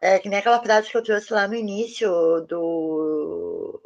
é 0.00 0.20
que 0.20 0.28
nem 0.28 0.38
aquela 0.38 0.62
frase 0.62 0.88
que 0.88 0.96
eu 0.96 1.02
trouxe 1.02 1.32
lá 1.32 1.48
no 1.48 1.56
início 1.56 2.08
do, 2.48 3.82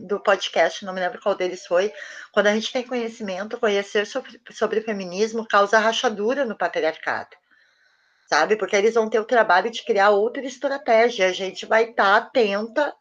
do 0.00 0.20
podcast, 0.20 0.84
não 0.84 0.92
me 0.92 1.00
lembro 1.00 1.22
qual 1.22 1.34
deles 1.34 1.66
foi, 1.66 1.90
quando 2.32 2.48
a 2.48 2.54
gente 2.54 2.70
tem 2.70 2.86
conhecimento, 2.86 3.58
conhecer 3.58 4.06
sobre, 4.06 4.38
sobre 4.50 4.82
feminismo 4.82 5.48
causa 5.48 5.78
rachadura 5.78 6.44
no 6.44 6.56
patriarcado, 6.56 7.34
sabe? 8.28 8.56
Porque 8.56 8.76
eles 8.76 8.94
vão 8.94 9.08
ter 9.08 9.20
o 9.20 9.24
trabalho 9.24 9.70
de 9.70 9.82
criar 9.82 10.10
outra 10.10 10.44
estratégia, 10.44 11.28
a 11.28 11.32
gente 11.32 11.64
vai 11.64 11.84
estar 11.84 12.04
tá 12.04 12.16
atenta 12.16 12.94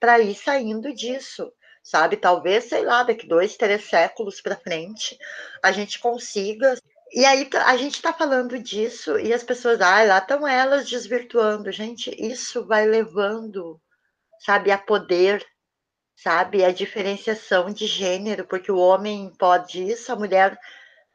para 0.00 0.20
ir 0.20 0.34
saindo 0.34 0.94
disso 0.94 1.52
sabe? 1.82 2.16
Talvez, 2.16 2.64
sei 2.64 2.84
lá, 2.84 3.02
daqui 3.02 3.26
dois, 3.26 3.56
três 3.56 3.84
séculos 3.88 4.40
para 4.40 4.56
frente, 4.56 5.18
a 5.62 5.72
gente 5.72 5.98
consiga. 5.98 6.76
E 7.12 7.24
aí 7.24 7.48
a 7.66 7.76
gente 7.76 7.96
está 7.96 8.12
falando 8.12 8.58
disso 8.58 9.18
e 9.18 9.32
as 9.32 9.42
pessoas, 9.42 9.80
ah, 9.80 10.02
lá 10.04 10.18
estão 10.18 10.46
elas 10.46 10.88
desvirtuando. 10.88 11.70
Gente, 11.72 12.10
isso 12.18 12.64
vai 12.66 12.86
levando, 12.86 13.80
sabe, 14.40 14.70
a 14.70 14.78
poder, 14.78 15.44
sabe, 16.16 16.64
a 16.64 16.72
diferenciação 16.72 17.70
de 17.70 17.86
gênero, 17.86 18.46
porque 18.46 18.72
o 18.72 18.78
homem 18.78 19.32
pode 19.38 19.82
isso, 19.82 20.12
a 20.12 20.16
mulher 20.16 20.58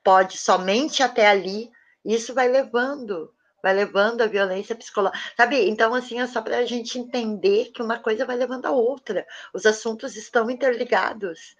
pode 0.04 0.38
somente 0.38 1.02
até 1.02 1.28
ali. 1.28 1.70
Isso 2.06 2.34
vai 2.34 2.48
levando 2.48 3.34
vai 3.62 3.74
levando 3.74 4.22
a 4.22 4.28
violência 4.28 4.76
psicológica, 4.76 5.20
sabe? 5.36 5.70
Então, 5.70 5.94
assim, 5.94 6.20
é 6.20 6.28
só 6.28 6.42
para 6.42 6.58
a 6.58 6.66
gente 6.66 7.00
entender 7.00 7.72
que 7.72 7.82
uma 7.82 8.00
coisa 8.00 8.26
vai 8.26 8.36
levando 8.36 8.66
a 8.66 8.72
outra. 8.72 9.26
Os 9.54 9.66
assuntos 9.66 10.16
estão 10.16 10.50
interligados, 10.50 11.56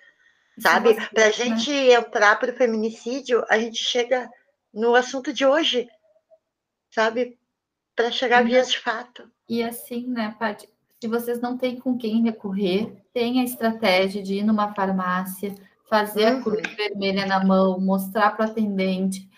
sabe? 0.60 0.96
Para 1.14 1.26
a 1.26 1.32
gente 1.32 1.72
né? 1.72 1.94
entrar 1.94 2.40
para 2.40 2.52
o 2.52 2.56
feminicídio, 2.56 3.44
a 3.50 3.58
gente 3.60 3.84
chega 3.84 4.30
no 4.74 4.96
assunto 4.96 5.34
de 5.34 5.46
hoje, 5.46 5.88
sabe? 6.92 7.38
Para 7.96 8.12
chegar 8.12 8.40
a 8.40 8.44
vias 8.44 8.72
de 8.72 8.80
fato. 8.80 9.30
E 9.50 9.64
assim, 9.64 10.08
né, 10.08 10.36
Paty? 10.40 10.70
Se 11.00 11.08
vocês 11.08 11.40
não 11.40 11.58
têm 11.58 11.80
com 11.80 11.98
quem 11.98 12.24
recorrer, 12.24 12.92
tem 13.14 13.40
a 13.40 13.44
estratégia 13.44 14.22
de 14.22 14.36
ir 14.36 14.44
numa 14.44 14.74
farmácia, 14.74 15.54
fazer 15.88 16.32
uhum. 16.32 16.40
a 16.40 16.42
cruz 16.42 16.76
vermelha 16.76 17.26
na 17.26 17.44
mão, 17.44 17.80
mostrar 17.80 18.32
para 18.32 18.48
o 18.48 18.50
atendente, 18.50 19.30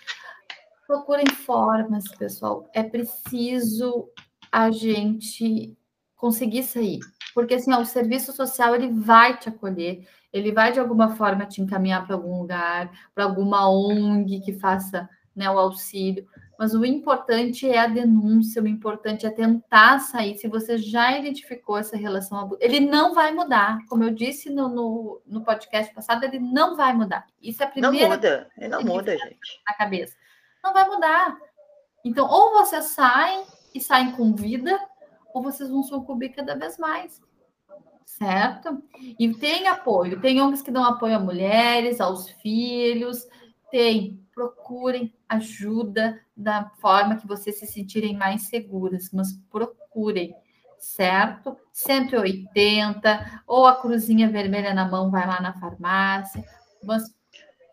Procurem 0.90 1.28
formas, 1.28 2.08
pessoal. 2.18 2.68
É 2.74 2.82
preciso 2.82 4.10
a 4.52 4.72
gente 4.72 5.78
conseguir 6.16 6.64
sair. 6.64 6.98
Porque 7.32 7.54
assim, 7.54 7.72
ó, 7.72 7.80
o 7.80 7.86
serviço 7.86 8.34
social 8.34 8.74
ele 8.74 8.90
vai 8.90 9.38
te 9.38 9.50
acolher, 9.50 10.08
ele 10.34 10.52
vai 10.52 10.72
de 10.72 10.80
alguma 10.80 11.16
forma 11.16 11.46
te 11.46 11.62
encaminhar 11.62 12.08
para 12.08 12.16
algum 12.16 12.40
lugar, 12.40 12.92
para 13.14 13.24
alguma 13.24 13.70
ONG 13.70 14.40
que 14.40 14.54
faça 14.54 15.08
né, 15.36 15.48
o 15.48 15.60
auxílio. 15.60 16.26
Mas 16.58 16.74
o 16.74 16.84
importante 16.84 17.70
é 17.70 17.78
a 17.78 17.86
denúncia, 17.86 18.60
o 18.60 18.68
importante 18.68 19.28
é 19.28 19.30
tentar 19.30 20.00
sair. 20.00 20.40
Se 20.40 20.48
você 20.48 20.80
já 20.80 21.16
identificou 21.16 21.78
essa 21.78 21.96
relação, 21.96 22.58
ele 22.60 22.80
não 22.80 23.14
vai 23.14 23.32
mudar. 23.32 23.78
Como 23.88 24.04
eu 24.04 24.10
disse 24.10 24.50
no, 24.50 24.68
no, 24.68 25.22
no 25.24 25.44
podcast 25.44 25.94
passado, 25.94 26.24
ele 26.24 26.40
não 26.40 26.76
vai 26.76 26.96
mudar. 26.96 27.28
Isso 27.40 27.62
é 27.62 27.68
a 27.68 27.70
primeira. 27.70 28.08
Não 28.08 28.16
muda, 28.16 28.50
ele 28.58 28.70
não 28.70 28.82
muda, 28.82 29.16
gente. 29.16 29.62
Na 29.68 29.76
cabeça 29.76 30.16
não 30.64 30.74
vai 30.74 30.88
mudar. 30.88 31.38
Então, 32.04 32.28
ou 32.28 32.54
vocês 32.54 32.86
saem 32.86 33.44
e 33.74 33.80
saem 33.80 34.12
com 34.14 34.34
vida, 34.34 34.80
ou 35.34 35.42
vocês 35.42 35.70
vão 35.70 35.84
sucumbir 35.84 36.34
cada 36.34 36.56
vez 36.56 36.78
mais. 36.78 37.22
Certo? 38.06 38.82
E 39.20 39.34
tem 39.36 39.68
apoio. 39.68 40.20
Tem 40.20 40.42
ONGs 40.42 40.62
que 40.62 40.72
dão 40.72 40.84
apoio 40.84 41.16
a 41.16 41.20
mulheres, 41.20 42.02
aos 42.02 42.30
filhos. 42.30 43.28
Tem. 43.70 44.20
Procurem 44.34 45.14
ajuda 45.28 46.20
da 46.36 46.70
forma 46.80 47.18
que 47.18 47.28
vocês 47.28 47.60
se 47.60 47.68
sentirem 47.68 48.18
mais 48.18 48.44
seguras, 48.44 49.12
mas 49.14 49.34
procurem 49.50 50.34
certo? 50.80 51.58
180, 51.74 53.44
ou 53.46 53.68
a 53.68 53.76
cruzinha 53.76 54.30
vermelha 54.30 54.74
na 54.74 54.90
mão, 54.90 55.12
vai 55.12 55.28
lá 55.28 55.42
na 55.42 55.54
farmácia, 55.60 56.44
mas 56.84 57.04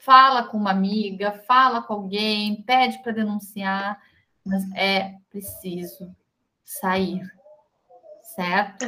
fala 0.07 0.45
com 0.45 0.57
uma 0.57 0.71
amiga, 0.71 1.33
fala 1.33 1.83
com 1.83 1.93
alguém, 1.93 2.63
pede 2.63 3.03
para 3.03 3.11
denunciar, 3.11 4.01
mas 4.45 4.63
é 4.77 5.17
preciso 5.29 6.15
sair, 6.65 7.21
certo? 8.37 8.87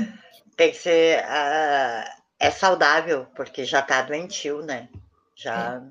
Tem 0.56 0.70
que 0.70 0.76
ser. 0.76 1.24
Uh, 1.24 2.08
é 2.38 2.50
saudável, 2.52 3.26
porque 3.34 3.64
já 3.64 3.80
está 3.80 4.00
doentio, 4.02 4.62
né? 4.62 4.88
Já. 5.34 5.82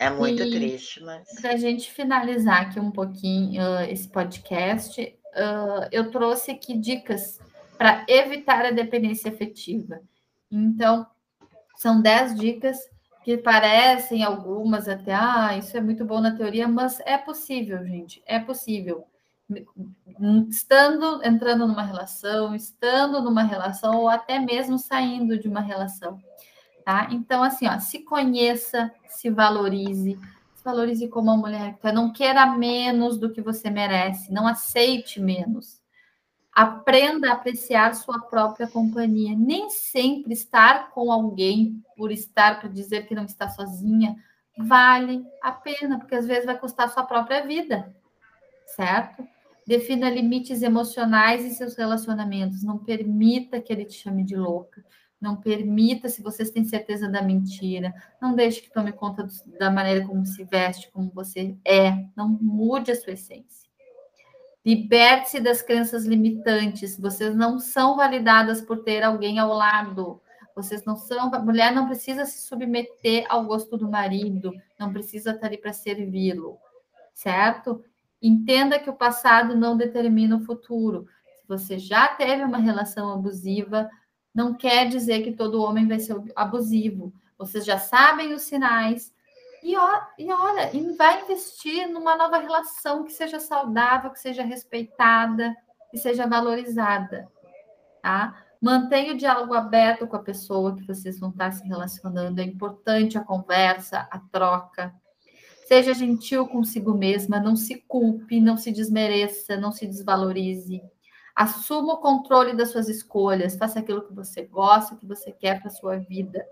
É, 0.00 0.06
é 0.06 0.10
muito 0.10 0.42
e, 0.42 0.50
triste, 0.50 1.00
mas. 1.04 1.40
Para 1.40 1.52
a 1.52 1.56
gente 1.56 1.92
finalizar 1.92 2.62
aqui 2.62 2.80
um 2.80 2.90
pouquinho 2.90 3.62
uh, 3.62 3.82
esse 3.82 4.08
podcast, 4.08 5.00
uh, 5.00 5.88
eu 5.92 6.10
trouxe 6.10 6.50
aqui 6.50 6.76
dicas 6.76 7.38
para 7.78 8.04
evitar 8.08 8.66
a 8.66 8.72
dependência 8.72 9.30
afetiva. 9.30 10.00
Então, 10.50 11.06
são 11.76 12.00
10 12.00 12.34
dicas 12.36 12.95
que 13.26 13.36
parecem 13.36 14.22
algumas 14.22 14.88
até, 14.88 15.12
ah, 15.12 15.58
isso 15.58 15.76
é 15.76 15.80
muito 15.80 16.04
bom 16.04 16.20
na 16.20 16.36
teoria, 16.36 16.68
mas 16.68 17.00
é 17.00 17.18
possível, 17.18 17.84
gente, 17.84 18.22
é 18.24 18.38
possível. 18.38 19.04
Estando, 20.48 21.20
entrando 21.24 21.66
numa 21.66 21.82
relação, 21.82 22.54
estando 22.54 23.20
numa 23.20 23.42
relação, 23.42 23.96
ou 23.96 24.08
até 24.08 24.38
mesmo 24.38 24.78
saindo 24.78 25.36
de 25.36 25.48
uma 25.48 25.60
relação, 25.60 26.20
tá? 26.84 27.08
Então, 27.10 27.42
assim, 27.42 27.66
ó, 27.66 27.80
se 27.80 28.04
conheça, 28.04 28.92
se 29.08 29.28
valorize, 29.28 30.16
se 30.54 30.64
valorize 30.64 31.08
como 31.08 31.28
uma 31.28 31.36
mulher, 31.36 31.76
não 31.92 32.12
queira 32.12 32.46
menos 32.46 33.18
do 33.18 33.32
que 33.32 33.42
você 33.42 33.68
merece, 33.68 34.32
não 34.32 34.46
aceite 34.46 35.20
menos, 35.20 35.80
Aprenda 36.56 37.28
a 37.28 37.34
apreciar 37.34 37.94
sua 37.94 38.18
própria 38.18 38.66
companhia. 38.66 39.36
Nem 39.36 39.68
sempre 39.68 40.32
estar 40.32 40.90
com 40.90 41.12
alguém 41.12 41.84
por 41.94 42.10
estar, 42.10 42.58
para 42.58 42.70
dizer 42.70 43.06
que 43.06 43.14
não 43.14 43.26
está 43.26 43.46
sozinha, 43.50 44.16
vale 44.56 45.22
a 45.42 45.52
pena, 45.52 45.98
porque 45.98 46.14
às 46.14 46.26
vezes 46.26 46.46
vai 46.46 46.58
custar 46.58 46.88
sua 46.88 47.04
própria 47.04 47.46
vida, 47.46 47.94
certo? 48.74 49.22
Defina 49.66 50.08
limites 50.08 50.62
emocionais 50.62 51.44
em 51.44 51.50
seus 51.50 51.76
relacionamentos. 51.76 52.62
Não 52.62 52.78
permita 52.78 53.60
que 53.60 53.70
ele 53.70 53.84
te 53.84 53.92
chame 53.92 54.24
de 54.24 54.34
louca. 54.34 54.82
Não 55.20 55.36
permita, 55.36 56.08
se 56.08 56.22
vocês 56.22 56.50
têm 56.50 56.64
certeza 56.64 57.06
da 57.06 57.20
mentira, 57.20 57.92
não 58.18 58.34
deixe 58.34 58.62
que 58.62 58.72
tome 58.72 58.92
conta 58.92 59.24
do, 59.24 59.58
da 59.58 59.70
maneira 59.70 60.06
como 60.06 60.24
se 60.24 60.42
veste, 60.44 60.90
como 60.90 61.10
você 61.12 61.54
é. 61.66 62.06
Não 62.16 62.30
mude 62.30 62.92
a 62.92 62.96
sua 62.96 63.12
essência. 63.12 63.65
Liberte-se 64.66 65.38
das 65.38 65.62
crenças 65.62 66.04
limitantes. 66.04 66.98
Vocês 66.98 67.36
não 67.36 67.60
são 67.60 67.96
validadas 67.96 68.60
por 68.60 68.82
ter 68.82 69.04
alguém 69.04 69.38
ao 69.38 69.52
lado. 69.52 70.20
Vocês 70.56 70.84
não 70.84 70.96
são. 70.96 71.32
A 71.32 71.38
mulher 71.38 71.72
não 71.72 71.86
precisa 71.86 72.24
se 72.24 72.44
submeter 72.48 73.24
ao 73.28 73.44
gosto 73.44 73.76
do 73.76 73.88
marido, 73.88 74.52
não 74.76 74.92
precisa 74.92 75.30
estar 75.30 75.46
ali 75.46 75.56
para 75.56 75.72
servi-lo, 75.72 76.58
certo? 77.14 77.84
Entenda 78.20 78.80
que 78.80 78.90
o 78.90 78.96
passado 78.96 79.54
não 79.54 79.76
determina 79.76 80.36
o 80.36 80.44
futuro. 80.44 81.06
Se 81.36 81.46
você 81.46 81.78
já 81.78 82.08
teve 82.08 82.42
uma 82.42 82.58
relação 82.58 83.12
abusiva, 83.12 83.88
não 84.34 84.52
quer 84.52 84.88
dizer 84.88 85.22
que 85.22 85.30
todo 85.30 85.62
homem 85.62 85.86
vai 85.86 86.00
ser 86.00 86.20
abusivo. 86.34 87.14
Vocês 87.38 87.64
já 87.64 87.78
sabem 87.78 88.34
os 88.34 88.42
sinais. 88.42 89.14
E, 89.66 89.72
e 89.72 90.32
olha, 90.32 90.70
e 90.72 90.92
vai 90.92 91.22
investir 91.22 91.88
numa 91.88 92.14
nova 92.14 92.38
relação 92.38 93.02
que 93.02 93.12
seja 93.12 93.40
saudável, 93.40 94.12
que 94.12 94.20
seja 94.20 94.44
respeitada, 94.44 95.56
que 95.90 95.98
seja 95.98 96.24
valorizada. 96.24 97.26
Tá? 98.00 98.44
Mantenha 98.62 99.12
o 99.12 99.16
diálogo 99.16 99.54
aberto 99.54 100.06
com 100.06 100.14
a 100.14 100.22
pessoa 100.22 100.76
que 100.76 100.86
vocês 100.86 101.18
vão 101.18 101.30
estar 101.30 101.50
se 101.50 101.66
relacionando. 101.66 102.40
É 102.40 102.44
importante 102.44 103.18
a 103.18 103.24
conversa, 103.24 104.06
a 104.08 104.20
troca. 104.20 104.94
Seja 105.66 105.92
gentil 105.92 106.46
consigo 106.46 106.94
mesma, 106.94 107.40
não 107.40 107.56
se 107.56 107.74
culpe, 107.88 108.40
não 108.40 108.56
se 108.56 108.70
desmereça, 108.70 109.56
não 109.56 109.72
se 109.72 109.84
desvalorize. 109.84 110.80
Assuma 111.34 111.94
o 111.94 112.00
controle 112.00 112.54
das 112.54 112.70
suas 112.70 112.88
escolhas, 112.88 113.56
faça 113.56 113.80
aquilo 113.80 114.06
que 114.06 114.14
você 114.14 114.42
gosta, 114.44 114.94
que 114.94 115.04
você 115.04 115.32
quer 115.32 115.58
para 115.58 115.66
a 115.66 115.74
sua 115.74 115.96
vida. 115.96 116.46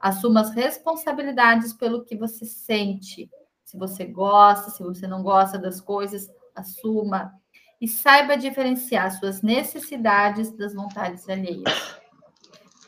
Assuma 0.00 0.40
as 0.40 0.50
responsabilidades 0.50 1.74
pelo 1.74 2.04
que 2.04 2.16
você 2.16 2.46
sente. 2.46 3.30
Se 3.64 3.76
você 3.76 4.04
gosta, 4.04 4.70
se 4.70 4.82
você 4.82 5.06
não 5.06 5.22
gosta 5.22 5.58
das 5.58 5.80
coisas, 5.80 6.28
assuma. 6.54 7.32
E 7.80 7.86
saiba 7.86 8.36
diferenciar 8.36 9.10
suas 9.12 9.42
necessidades 9.42 10.50
das 10.56 10.74
vontades 10.74 11.28
alheias. 11.28 11.98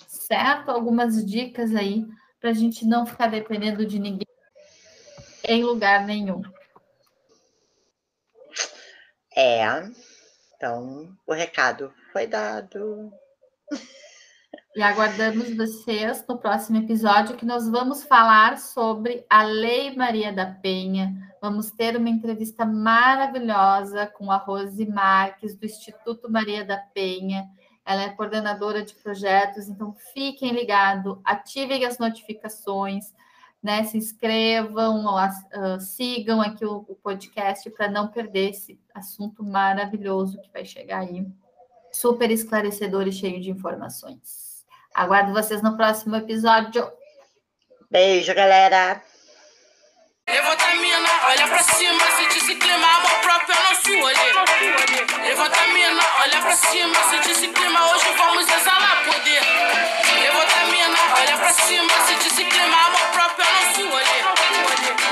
Certo? 0.08 0.70
Algumas 0.70 1.24
dicas 1.24 1.74
aí 1.74 2.06
para 2.40 2.50
a 2.50 2.54
gente 2.54 2.86
não 2.86 3.06
ficar 3.06 3.28
dependendo 3.28 3.84
de 3.86 3.98
ninguém 3.98 4.26
em 5.44 5.62
lugar 5.62 6.06
nenhum. 6.06 6.42
É, 9.34 9.62
então, 10.56 11.16
o 11.26 11.32
recado 11.32 11.92
foi 12.12 12.26
dado. 12.26 13.12
E 14.74 14.82
aguardamos 14.82 15.54
vocês 15.54 16.24
no 16.26 16.38
próximo 16.38 16.78
episódio 16.78 17.36
que 17.36 17.44
nós 17.44 17.68
vamos 17.68 18.04
falar 18.04 18.58
sobre 18.58 19.24
a 19.28 19.42
Lei 19.42 19.94
Maria 19.94 20.32
da 20.32 20.46
Penha. 20.46 21.12
Vamos 21.42 21.70
ter 21.70 21.96
uma 21.96 22.08
entrevista 22.08 22.64
maravilhosa 22.64 24.06
com 24.06 24.30
a 24.30 24.36
Rose 24.36 24.86
Marques, 24.86 25.54
do 25.54 25.66
Instituto 25.66 26.30
Maria 26.30 26.64
da 26.64 26.78
Penha. 26.78 27.50
Ela 27.84 28.02
é 28.02 28.08
coordenadora 28.10 28.82
de 28.82 28.94
projetos, 28.94 29.68
então 29.68 29.94
fiquem 30.14 30.52
ligados, 30.52 31.18
ativem 31.24 31.84
as 31.84 31.98
notificações 31.98 33.12
né? 33.62 33.84
Se 33.84 33.96
inscrevam, 33.96 35.04
uh, 35.06 35.80
sigam 35.80 36.40
aqui 36.40 36.64
o, 36.64 36.78
o 36.88 36.96
podcast 36.96 37.70
para 37.70 37.88
não 37.88 38.08
perder 38.08 38.50
esse 38.50 38.78
assunto 38.92 39.44
maravilhoso 39.44 40.40
que 40.40 40.50
vai 40.52 40.64
chegar 40.64 41.00
aí, 41.00 41.24
super 41.92 42.30
esclarecedor 42.30 43.06
e 43.06 43.12
cheio 43.12 43.40
de 43.40 43.50
informações. 43.50 44.51
Aguardo 44.94 45.32
vocês 45.32 45.62
no 45.62 45.76
próximo 45.76 46.16
episódio. 46.16 46.90
Beijo, 47.90 48.34
galera. 48.34 49.02
Levanta 50.28 50.64
a 50.64 50.74
mina, 50.76 51.08
olha 51.26 51.48
pra 51.48 51.62
cima, 51.62 52.00
sente 52.16 52.38
esse 52.38 52.54
clima, 52.54 52.86
amor 52.86 53.20
próprio 53.20 53.54
é 53.54 53.62
nosso 53.70 54.00
rolê. 54.00 55.28
Levanta 55.28 55.60
a 55.60 55.66
mina, 55.66 56.02
olha 56.22 56.40
pra 56.40 56.56
cima, 56.56 56.94
sente 57.10 57.30
esse 57.32 57.48
clima, 57.48 57.90
hoje 57.90 58.12
vamos 58.16 58.48
exalar 58.48 59.04
poder. 59.04 59.42
Levanta 60.22 60.60
a 60.60 60.66
mina, 60.66 60.98
olha 61.20 61.36
pra 61.38 61.52
cima, 61.52 61.92
sente 62.06 62.26
esse 62.28 62.44
clima, 62.44 62.86
amor 62.86 63.06
próprio 63.12 63.46
é 63.46 63.66
nosso 63.66 63.88
rolê. 63.88 64.22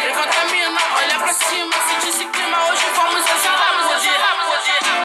Levanta 0.06 0.40
a 0.40 0.44
mina, 0.44 0.80
olha 0.96 1.18
pra 1.18 1.32
cima, 1.32 1.74
sente 1.88 2.08
esse 2.08 2.24
clima. 2.26 2.39